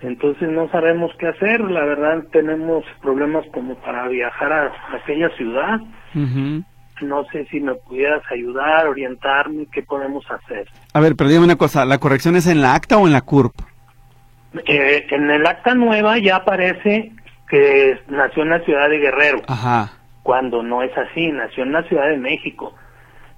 entonces 0.01 0.49
no 0.49 0.69
sabemos 0.69 1.11
qué 1.19 1.27
hacer, 1.27 1.61
la 1.61 1.85
verdad 1.85 2.23
tenemos 2.31 2.83
problemas 3.01 3.45
como 3.53 3.75
para 3.75 4.07
viajar 4.07 4.51
a, 4.51 4.71
aquella 4.95 5.29
ciudad. 5.35 5.79
No 7.01 7.25
sé 7.31 7.45
si 7.45 7.59
me 7.59 7.75
pudieras 7.75 8.23
ayudar, 8.31 8.87
orientarme, 8.87 9.67
qué 9.71 9.81
podemos 9.81 10.25
hacer. 10.29 10.67
A 10.93 10.99
ver, 10.99 11.15
pero 11.15 11.29
dígame 11.29 11.45
una 11.45 11.55
cosa, 11.55 11.85
¿la 11.85 11.97
corrección 11.97 12.35
es 12.35 12.47
en 12.47 12.61
la 12.61 12.73
acta 12.75 12.97
o 12.97 13.07
en 13.07 13.13
la 13.13 13.21
CURP? 13.21 13.53
Eh, 14.65 15.07
en 15.09 15.31
el 15.31 15.45
acta 15.45 15.73
nueva 15.73 16.17
ya 16.19 16.37
aparece 16.37 17.11
que 17.49 17.99
nació 18.09 18.43
en 18.43 18.49
la 18.49 18.59
ciudad 18.59 18.89
de 18.89 18.97
Guerrero. 18.97 19.41
Ajá. 19.47 19.93
Cuando 20.23 20.61
no 20.61 20.83
es 20.83 20.95
así, 20.97 21.31
nació 21.31 21.63
en 21.63 21.71
la 21.71 21.83
Ciudad 21.83 22.07
de 22.07 22.17
México 22.17 22.75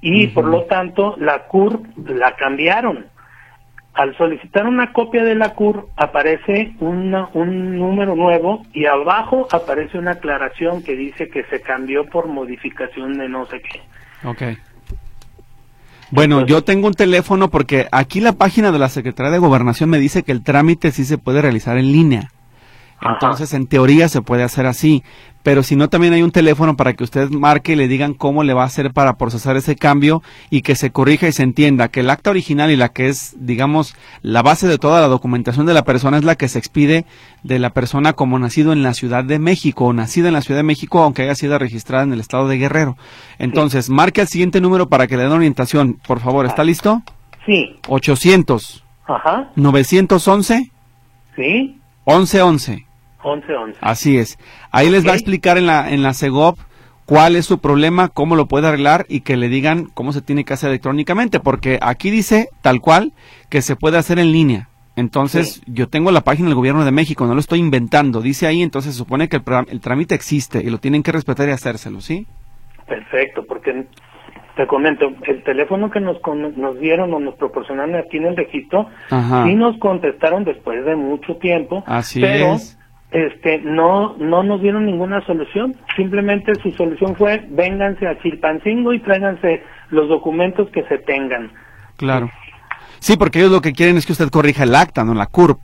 y 0.05 0.27
por 0.27 0.45
lo 0.45 0.65
tanto 0.65 1.15
la 1.17 1.47
CUR 1.47 1.79
la 1.95 2.35
cambiaron. 2.35 3.05
Al 3.93 4.17
solicitar 4.17 4.65
una 4.65 4.91
copia 4.91 5.23
de 5.23 5.35
la 5.35 5.53
CUR 5.53 5.87
aparece 5.95 6.73
una, 6.79 7.29
un 7.33 7.77
número 7.77 8.15
nuevo 8.15 8.63
y 8.73 8.85
abajo 8.85 9.47
aparece 9.51 9.99
una 9.99 10.11
aclaración 10.11 10.83
que 10.83 10.95
dice 10.95 11.29
que 11.29 11.43
se 11.45 11.61
cambió 11.61 12.05
por 12.05 12.27
modificación 12.27 13.17
de 13.19 13.29
no 13.29 13.45
sé 13.45 13.61
qué. 13.61 13.81
Ok. 14.27 14.57
Bueno, 16.09 16.45
yo 16.45 16.63
tengo 16.63 16.87
un 16.87 16.93
teléfono 16.93 17.49
porque 17.49 17.87
aquí 17.91 18.19
la 18.21 18.33
página 18.33 18.71
de 18.71 18.79
la 18.79 18.89
Secretaría 18.89 19.31
de 19.31 19.39
Gobernación 19.39 19.89
me 19.89 19.99
dice 19.99 20.23
que 20.23 20.31
el 20.31 20.43
trámite 20.43 20.91
sí 20.91 21.05
se 21.05 21.17
puede 21.17 21.41
realizar 21.41 21.77
en 21.77 21.91
línea. 21.91 22.29
Entonces, 23.05 23.53
en 23.53 23.67
teoría 23.67 24.07
se 24.09 24.21
puede 24.21 24.43
hacer 24.43 24.65
así, 24.65 25.03
pero 25.43 25.61
si 25.61 25.75
no, 25.75 25.89
también 25.89 26.13
hay 26.13 26.21
un 26.21 26.31
teléfono 26.31 26.77
para 26.77 26.93
que 26.93 27.03
usted 27.03 27.29
marque 27.29 27.73
y 27.73 27.75
le 27.75 27.89
digan 27.89 28.13
cómo 28.13 28.43
le 28.43 28.53
va 28.53 28.63
a 28.63 28.67
hacer 28.67 28.93
para 28.93 29.17
procesar 29.17 29.57
ese 29.57 29.75
cambio 29.75 30.23
y 30.49 30.61
que 30.61 30.75
se 30.75 30.91
corrija 30.91 31.27
y 31.27 31.33
se 31.33 31.43
entienda 31.43 31.89
que 31.89 31.99
el 31.99 32.09
acta 32.09 32.29
original 32.29 32.71
y 32.71 32.77
la 32.77 32.89
que 32.89 33.09
es, 33.09 33.35
digamos, 33.37 33.93
la 34.21 34.41
base 34.41 34.67
de 34.67 34.77
toda 34.77 35.01
la 35.01 35.09
documentación 35.09 35.65
de 35.65 35.73
la 35.73 35.83
persona 35.83 36.17
es 36.17 36.23
la 36.23 36.35
que 36.35 36.47
se 36.47 36.59
expide 36.59 37.05
de 37.43 37.59
la 37.59 37.71
persona 37.71 38.13
como 38.13 38.39
nacido 38.39 38.71
en 38.71 38.83
la 38.83 38.93
Ciudad 38.93 39.25
de 39.25 39.37
México 39.37 39.85
o 39.85 39.93
nacida 39.93 40.29
en 40.29 40.33
la 40.33 40.41
Ciudad 40.41 40.59
de 40.59 40.63
México, 40.63 41.03
aunque 41.03 41.23
haya 41.23 41.35
sido 41.35 41.59
registrada 41.59 42.05
en 42.05 42.13
el 42.13 42.21
estado 42.21 42.47
de 42.47 42.57
Guerrero. 42.57 42.95
Entonces, 43.37 43.89
marque 43.89 44.21
el 44.21 44.27
siguiente 44.27 44.61
número 44.61 44.87
para 44.87 45.07
que 45.07 45.17
le 45.17 45.23
den 45.23 45.33
orientación. 45.33 45.99
Por 46.07 46.21
favor, 46.21 46.45
¿está 46.45 46.63
listo? 46.63 47.01
Sí. 47.45 47.75
800. 47.89 48.83
Ajá. 49.05 49.51
911. 49.57 50.71
Sí. 51.35 51.81
1111. 52.05 52.85
1111. 53.23 53.79
Así 53.81 54.17
es. 54.17 54.37
Ahí 54.71 54.89
les 54.89 55.05
va 55.07 55.11
a 55.11 55.15
explicar 55.15 55.57
en 55.57 55.65
la, 55.65 55.91
en 55.91 56.03
la 56.03 56.13
CEGOP 56.13 56.59
cuál 57.05 57.35
es 57.35 57.45
su 57.45 57.59
problema, 57.59 58.09
cómo 58.09 58.35
lo 58.35 58.47
puede 58.47 58.67
arreglar 58.67 59.05
y 59.09 59.21
que 59.21 59.37
le 59.37 59.49
digan 59.49 59.87
cómo 59.93 60.11
se 60.13 60.21
tiene 60.21 60.45
que 60.45 60.53
hacer 60.53 60.69
electrónicamente, 60.69 61.39
porque 61.39 61.79
aquí 61.81 62.11
dice 62.11 62.49
tal 62.61 62.81
cual 62.81 63.11
que 63.49 63.61
se 63.61 63.75
puede 63.75 63.97
hacer 63.97 64.19
en 64.19 64.31
línea. 64.31 64.69
Entonces, 64.95 65.63
yo 65.65 65.87
tengo 65.87 66.11
la 66.11 66.21
página 66.21 66.49
del 66.49 66.55
gobierno 66.55 66.85
de 66.85 66.91
México, 66.91 67.25
no 67.25 67.33
lo 67.33 67.39
estoy 67.39 67.59
inventando, 67.59 68.21
dice 68.21 68.45
ahí, 68.45 68.61
entonces 68.61 68.93
se 68.93 68.97
supone 68.99 69.27
que 69.27 69.37
el, 69.37 69.43
el 69.69 69.81
trámite 69.81 70.13
existe 70.13 70.59
y 70.59 70.69
lo 70.69 70.77
tienen 70.77 71.01
que 71.01 71.11
respetar 71.11 71.49
y 71.49 71.51
hacérselo, 71.51 71.99
¿sí? 71.99 72.27
Perfecto, 72.87 73.43
porque 73.47 73.87
te 74.55 74.67
comento, 74.67 75.11
el 75.25 75.43
teléfono 75.43 75.89
que 75.89 75.99
nos, 75.99 76.17
nos 76.55 76.79
dieron 76.79 77.11
o 77.11 77.19
nos 77.19 77.33
proporcionaron 77.35 77.95
aquí 77.95 78.17
en 78.17 78.25
el 78.27 78.37
registro, 78.37 78.87
sí 79.09 79.55
nos 79.55 79.77
contestaron 79.79 80.43
después 80.43 80.85
de 80.85 80.95
mucho 80.95 81.37
tiempo, 81.37 81.83
Así 81.87 82.21
pero 82.21 82.53
es 82.53 82.77
este 83.13 83.59
no 83.59 84.15
no 84.17 84.43
nos 84.43 84.61
dieron 84.61 84.85
ninguna 84.85 85.23
solución. 85.25 85.75
Simplemente 85.95 86.53
su 86.55 86.71
solución 86.71 87.15
fue 87.15 87.45
vénganse 87.49 88.07
a 88.07 88.19
Chilpancingo 88.19 88.91
y 88.91 88.99
tráiganse 88.99 89.63
los 89.91 90.09
documentos 90.09 90.69
que 90.71 90.83
se 90.83 90.97
tengan. 90.97 91.51
Claro. 91.95 92.29
Sí 92.99 93.15
porque 93.15 93.39
ellos 93.39 93.51
lo 93.51 93.61
que 93.61 93.73
quieren 93.73 93.97
es 93.97 94.05
que 94.05 94.13
usted 94.13 94.29
corrija 94.29 94.63
el 94.63 94.75
acta 94.75 95.03
no 95.03 95.13
la 95.13 95.27
CURP. 95.27 95.59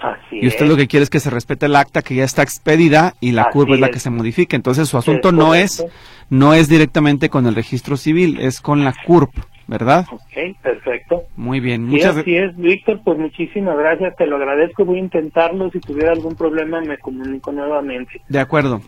Así 0.00 0.40
y 0.40 0.48
usted 0.48 0.66
lo 0.66 0.76
que 0.76 0.86
quiere 0.86 1.04
es 1.04 1.10
que 1.10 1.20
se 1.20 1.30
respete 1.30 1.66
el 1.66 1.76
acta 1.76 2.02
que 2.02 2.14
ya 2.14 2.24
está 2.24 2.42
expedida 2.42 3.14
y 3.20 3.32
la 3.32 3.50
CURP 3.50 3.70
es 3.70 3.80
la 3.80 3.90
que 3.90 3.98
se 3.98 4.10
modifique 4.10 4.54
entonces 4.54 4.88
su 4.88 4.98
asunto 4.98 5.32
no 5.32 5.54
es 5.54 5.82
no 6.28 6.52
es 6.52 6.68
directamente 6.68 7.30
con 7.30 7.46
el 7.46 7.54
registro 7.54 7.96
civil 7.96 8.38
es 8.38 8.60
con 8.60 8.84
la 8.84 8.92
CURP 9.06 9.30
¿verdad? 9.66 10.06
Ok, 10.10 10.56
perfecto. 10.62 11.24
Muy 11.36 11.60
bien. 11.60 11.84
Muchas 11.84 12.16
así 12.16 12.36
es, 12.36 12.56
Víctor, 12.56 13.00
pues 13.04 13.18
muchísimas 13.18 13.76
gracias, 13.76 14.16
te 14.16 14.26
lo 14.26 14.36
agradezco, 14.36 14.84
voy 14.84 14.96
a 14.96 15.00
intentarlo, 15.00 15.70
si 15.70 15.80
tuviera 15.80 16.12
algún 16.12 16.34
problema 16.34 16.80
me 16.80 16.98
comunico 16.98 17.52
nuevamente. 17.52 18.20
De 18.28 18.40
acuerdo. 18.40 18.80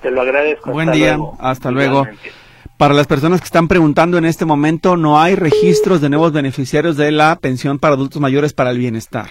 Te 0.00 0.10
lo 0.10 0.20
agradezco. 0.20 0.72
Buen 0.72 0.90
día, 0.92 1.16
hasta 1.38 1.70
luego. 1.70 2.06
Para 2.76 2.94
las 2.94 3.06
personas 3.06 3.40
que 3.40 3.44
están 3.44 3.68
preguntando 3.68 4.18
en 4.18 4.24
este 4.24 4.44
momento, 4.44 4.96
no 4.96 5.20
hay 5.20 5.36
registros 5.36 6.00
de 6.00 6.08
nuevos 6.08 6.32
beneficiarios 6.32 6.96
de 6.96 7.12
la 7.12 7.36
pensión 7.36 7.78
para 7.78 7.94
adultos 7.94 8.20
mayores 8.20 8.52
para 8.52 8.70
el 8.70 8.78
bienestar. 8.78 9.26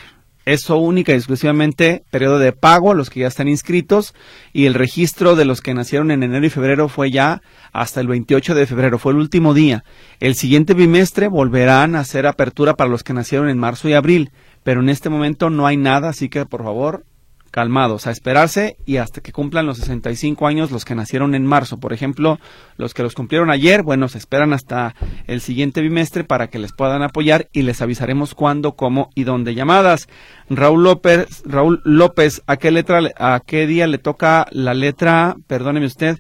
Eso 0.46 0.78
única 0.78 1.12
y 1.12 1.16
exclusivamente 1.16 2.04
periodo 2.10 2.40
de 2.40 2.52
pago, 2.52 2.94
los 2.94 3.10
que 3.10 3.20
ya 3.20 3.28
están 3.28 3.48
inscritos, 3.48 4.16
y 4.54 4.66
el 4.66 4.74
registro 4.74 5.36
de 5.36 5.46
los 5.46 5.62
que 5.62 5.74
nacieron 5.74 6.10
en 6.10 6.24
enero 6.24 6.46
y 6.46 6.50
febrero 6.50 6.90
fue 6.90 7.12
ya 7.12 7.42
hasta 7.72 8.02
el 8.02 8.08
28 8.08 8.56
de 8.56 8.66
febrero, 8.66 8.98
fue 8.98 9.12
el 9.12 9.20
último 9.20 9.54
día. 9.54 9.84
El 10.20 10.36
siguiente 10.36 10.74
bimestre 10.74 11.28
volverán 11.28 11.96
a 11.96 12.00
hacer 12.00 12.26
apertura 12.26 12.76
para 12.76 12.90
los 12.90 13.04
que 13.04 13.14
nacieron 13.14 13.50
en 13.50 13.60
marzo 13.60 13.88
y 13.88 13.94
abril, 13.94 14.32
pero 14.64 14.82
en 14.82 14.90
este 14.90 15.10
momento 15.10 15.50
no 15.50 15.68
hay 15.68 15.78
nada, 15.78 16.10
así 16.10 16.28
que 16.28 16.46
por 16.46 16.64
favor 16.64 17.06
calmados, 17.52 18.08
a 18.08 18.12
esperarse 18.12 18.78
y 18.86 18.98
hasta 18.98 19.22
que 19.22 19.34
cumplan 19.34 19.66
los 19.66 19.78
65 19.78 20.48
años 20.48 20.72
los 20.72 20.86
que 20.86 20.96
nacieron 20.96 21.36
en 21.36 21.46
marzo. 21.46 21.80
Por 21.80 21.94
ejemplo, 21.94 22.40
los 22.78 22.94
que 22.94 23.04
los 23.04 23.14
cumplieron 23.14 23.52
ayer, 23.52 23.84
bueno, 23.84 24.08
se 24.08 24.18
esperan 24.18 24.54
hasta 24.54 24.96
el 25.28 25.42
siguiente 25.42 25.82
bimestre 25.82 26.24
para 26.24 26.48
que 26.48 26.60
les 26.60 26.72
puedan 26.72 27.04
apoyar 27.04 27.50
y 27.52 27.62
les 27.62 27.82
avisaremos 27.82 28.34
cuándo, 28.34 28.76
cómo 28.76 29.10
y 29.14 29.26
dónde. 29.26 29.54
Llamadas. 29.54 30.08
Raúl 30.50 30.84
López, 30.84 31.44
Raúl 31.46 31.82
López, 31.84 32.42
¿a 32.48 32.58
qué 32.58 32.72
letra, 32.72 33.02
a 33.18 33.42
qué 33.46 33.68
día 33.68 33.86
le 33.88 33.98
toca 33.98 34.48
la 34.52 34.74
letra, 34.74 35.36
perdóneme 35.48 35.86
usted, 35.86 36.20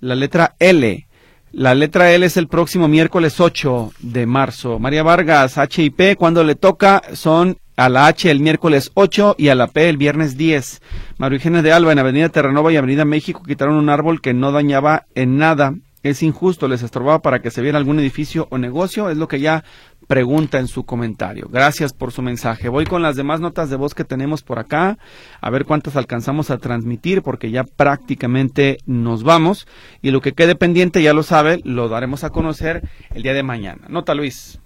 la 0.00 0.14
letra 0.14 0.56
L? 0.58 1.06
La 1.52 1.74
letra 1.74 2.12
L 2.12 2.24
es 2.24 2.36
el 2.36 2.46
próximo 2.46 2.86
miércoles 2.86 3.40
8 3.40 3.92
de 4.00 4.24
marzo. 4.24 4.78
María 4.78 5.02
Vargas, 5.02 5.58
H 5.58 5.82
y 5.82 5.90
P, 5.90 6.14
cuando 6.14 6.44
le 6.44 6.54
toca 6.54 7.02
son 7.12 7.58
a 7.80 7.88
la 7.88 8.08
H 8.08 8.30
el 8.30 8.40
miércoles 8.40 8.90
8 8.92 9.36
y 9.38 9.48
a 9.48 9.54
la 9.54 9.66
P 9.66 9.88
el 9.88 9.96
viernes 9.96 10.36
10. 10.36 10.82
María 11.16 11.62
de 11.62 11.72
Alba 11.72 11.92
en 11.92 11.98
Avenida 11.98 12.28
Terranova 12.28 12.70
y 12.70 12.76
Avenida 12.76 13.06
México 13.06 13.42
quitaron 13.42 13.76
un 13.76 13.88
árbol 13.88 14.20
que 14.20 14.34
no 14.34 14.52
dañaba 14.52 15.06
en 15.14 15.38
nada. 15.38 15.74
Es 16.02 16.22
injusto, 16.22 16.68
les 16.68 16.82
estorbaba 16.82 17.22
para 17.22 17.40
que 17.40 17.50
se 17.50 17.62
viera 17.62 17.78
algún 17.78 17.98
edificio 17.98 18.48
o 18.50 18.58
negocio, 18.58 19.08
es 19.08 19.16
lo 19.16 19.28
que 19.28 19.40
ya 19.40 19.64
pregunta 20.08 20.58
en 20.58 20.68
su 20.68 20.84
comentario. 20.84 21.48
Gracias 21.50 21.94
por 21.94 22.12
su 22.12 22.20
mensaje. 22.20 22.68
Voy 22.68 22.84
con 22.84 23.00
las 23.00 23.16
demás 23.16 23.40
notas 23.40 23.70
de 23.70 23.76
voz 23.76 23.94
que 23.94 24.04
tenemos 24.04 24.42
por 24.42 24.58
acá, 24.58 24.98
a 25.40 25.48
ver 25.48 25.64
cuántas 25.64 25.96
alcanzamos 25.96 26.50
a 26.50 26.58
transmitir, 26.58 27.22
porque 27.22 27.50
ya 27.50 27.64
prácticamente 27.64 28.76
nos 28.84 29.22
vamos. 29.22 29.66
Y 30.02 30.10
lo 30.10 30.20
que 30.20 30.34
quede 30.34 30.54
pendiente, 30.54 31.02
ya 31.02 31.14
lo 31.14 31.22
sabe, 31.22 31.62
lo 31.64 31.88
daremos 31.88 32.24
a 32.24 32.30
conocer 32.30 32.82
el 33.14 33.22
día 33.22 33.32
de 33.32 33.42
mañana. 33.42 33.86
Nota 33.88 34.14
Luis. 34.14 34.60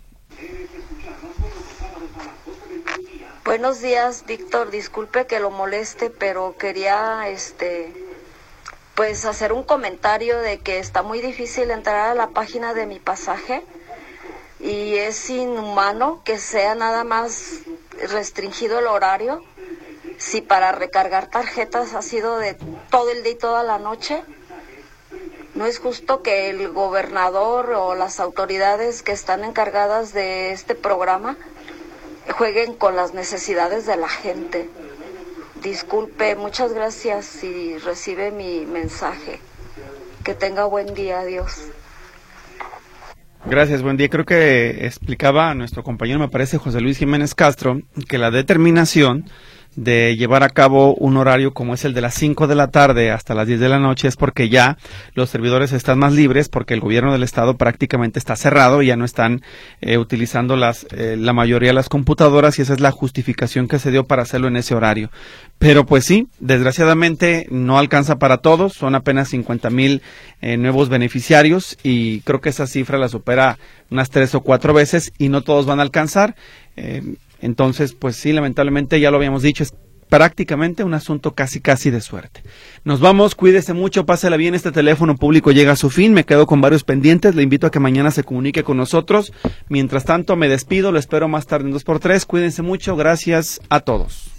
Buenos 3.44 3.82
días, 3.82 4.24
Víctor. 4.24 4.70
Disculpe 4.70 5.26
que 5.26 5.38
lo 5.38 5.50
moleste, 5.50 6.08
pero 6.08 6.56
quería 6.56 7.28
este 7.28 7.92
pues 8.94 9.26
hacer 9.26 9.52
un 9.52 9.64
comentario 9.64 10.38
de 10.38 10.60
que 10.60 10.78
está 10.78 11.02
muy 11.02 11.20
difícil 11.20 11.70
entrar 11.70 12.08
a 12.08 12.14
la 12.14 12.28
página 12.28 12.72
de 12.72 12.86
mi 12.86 13.00
pasaje 13.00 13.62
y 14.60 14.94
es 14.94 15.28
inhumano 15.28 16.22
que 16.24 16.38
sea 16.38 16.74
nada 16.74 17.04
más 17.04 17.56
restringido 18.08 18.78
el 18.78 18.86
horario. 18.86 19.44
Si 20.16 20.40
para 20.40 20.72
recargar 20.72 21.26
tarjetas 21.26 21.92
ha 21.92 22.00
sido 22.00 22.38
de 22.38 22.56
todo 22.90 23.10
el 23.10 23.22
día 23.24 23.32
y 23.32 23.36
toda 23.36 23.62
la 23.62 23.78
noche, 23.78 24.24
no 25.54 25.66
es 25.66 25.78
justo 25.80 26.22
que 26.22 26.48
el 26.48 26.70
gobernador 26.72 27.72
o 27.72 27.94
las 27.94 28.20
autoridades 28.20 29.02
que 29.02 29.12
están 29.12 29.44
encargadas 29.44 30.14
de 30.14 30.52
este 30.52 30.74
programa 30.74 31.36
jueguen 32.32 32.74
con 32.74 32.96
las 32.96 33.14
necesidades 33.14 33.86
de 33.86 33.96
la 33.96 34.08
gente. 34.08 34.68
Disculpe, 35.62 36.36
muchas 36.36 36.72
gracias 36.72 37.24
si 37.24 37.78
recibe 37.78 38.30
mi 38.30 38.66
mensaje. 38.66 39.40
Que 40.22 40.34
tenga 40.34 40.64
buen 40.64 40.94
día, 40.94 41.20
adiós. 41.20 41.68
Gracias, 43.46 43.82
buen 43.82 43.98
día. 43.98 44.08
Creo 44.08 44.24
que 44.24 44.86
explicaba 44.86 45.50
a 45.50 45.54
nuestro 45.54 45.82
compañero, 45.82 46.18
me 46.18 46.28
parece 46.28 46.56
José 46.56 46.80
Luis 46.80 46.98
Jiménez 46.98 47.34
Castro, 47.34 47.82
que 48.08 48.16
la 48.16 48.30
determinación 48.30 49.26
de 49.76 50.16
llevar 50.16 50.42
a 50.42 50.48
cabo 50.48 50.94
un 50.94 51.16
horario 51.16 51.52
como 51.52 51.74
es 51.74 51.84
el 51.84 51.94
de 51.94 52.00
las 52.00 52.14
5 52.14 52.46
de 52.46 52.54
la 52.54 52.68
tarde 52.68 53.10
hasta 53.10 53.34
las 53.34 53.46
10 53.46 53.60
de 53.60 53.68
la 53.68 53.78
noche 53.78 54.08
es 54.08 54.16
porque 54.16 54.48
ya 54.48 54.78
los 55.14 55.30
servidores 55.30 55.72
están 55.72 55.98
más 55.98 56.12
libres 56.12 56.48
porque 56.48 56.74
el 56.74 56.80
gobierno 56.80 57.12
del 57.12 57.22
estado 57.22 57.56
prácticamente 57.56 58.18
está 58.18 58.36
cerrado 58.36 58.82
y 58.82 58.86
ya 58.86 58.96
no 58.96 59.04
están 59.04 59.42
eh, 59.80 59.98
utilizando 59.98 60.56
las 60.56 60.86
eh, 60.92 61.16
la 61.18 61.32
mayoría 61.32 61.70
de 61.70 61.74
las 61.74 61.88
computadoras 61.88 62.58
y 62.58 62.62
esa 62.62 62.74
es 62.74 62.80
la 62.80 62.90
justificación 62.90 63.68
que 63.68 63.78
se 63.78 63.90
dio 63.90 64.04
para 64.04 64.22
hacerlo 64.22 64.48
en 64.48 64.56
ese 64.56 64.74
horario. 64.74 65.10
Pero 65.58 65.86
pues 65.86 66.04
sí, 66.04 66.28
desgraciadamente 66.40 67.46
no 67.50 67.78
alcanza 67.78 68.18
para 68.18 68.38
todos, 68.38 68.74
son 68.74 68.94
apenas 68.94 69.28
50 69.28 69.70
mil 69.70 70.02
eh, 70.40 70.56
nuevos 70.56 70.88
beneficiarios 70.88 71.78
y 71.82 72.20
creo 72.20 72.40
que 72.40 72.50
esa 72.50 72.66
cifra 72.66 72.98
la 72.98 73.08
supera 73.08 73.58
unas 73.90 74.10
tres 74.10 74.34
o 74.34 74.40
cuatro 74.40 74.74
veces 74.74 75.12
y 75.18 75.28
no 75.28 75.42
todos 75.42 75.66
van 75.66 75.78
a 75.78 75.82
alcanzar. 75.82 76.34
Entonces, 77.44 77.92
pues 77.92 78.16
sí, 78.16 78.32
lamentablemente 78.32 78.98
ya 79.00 79.10
lo 79.10 79.18
habíamos 79.18 79.42
dicho, 79.42 79.62
es 79.62 79.74
prácticamente 80.08 80.82
un 80.82 80.94
asunto 80.94 81.34
casi 81.34 81.60
casi 81.60 81.90
de 81.90 82.00
suerte. 82.00 82.42
Nos 82.84 83.00
vamos, 83.00 83.34
cuídese 83.34 83.74
mucho, 83.74 84.06
pásela 84.06 84.38
bien, 84.38 84.54
este 84.54 84.72
teléfono 84.72 85.14
público 85.16 85.52
llega 85.52 85.72
a 85.72 85.76
su 85.76 85.90
fin, 85.90 86.14
me 86.14 86.24
quedo 86.24 86.46
con 86.46 86.62
varios 86.62 86.84
pendientes, 86.84 87.34
le 87.34 87.42
invito 87.42 87.66
a 87.66 87.70
que 87.70 87.80
mañana 87.80 88.10
se 88.10 88.24
comunique 88.24 88.64
con 88.64 88.78
nosotros. 88.78 89.30
Mientras 89.68 90.04
tanto, 90.06 90.36
me 90.36 90.48
despido, 90.48 90.90
lo 90.90 90.98
espero 90.98 91.28
más 91.28 91.46
tarde 91.46 91.68
en 91.68 91.74
2x3, 91.74 92.24
cuídense 92.24 92.62
mucho, 92.62 92.96
gracias 92.96 93.60
a 93.68 93.80
todos. 93.80 94.30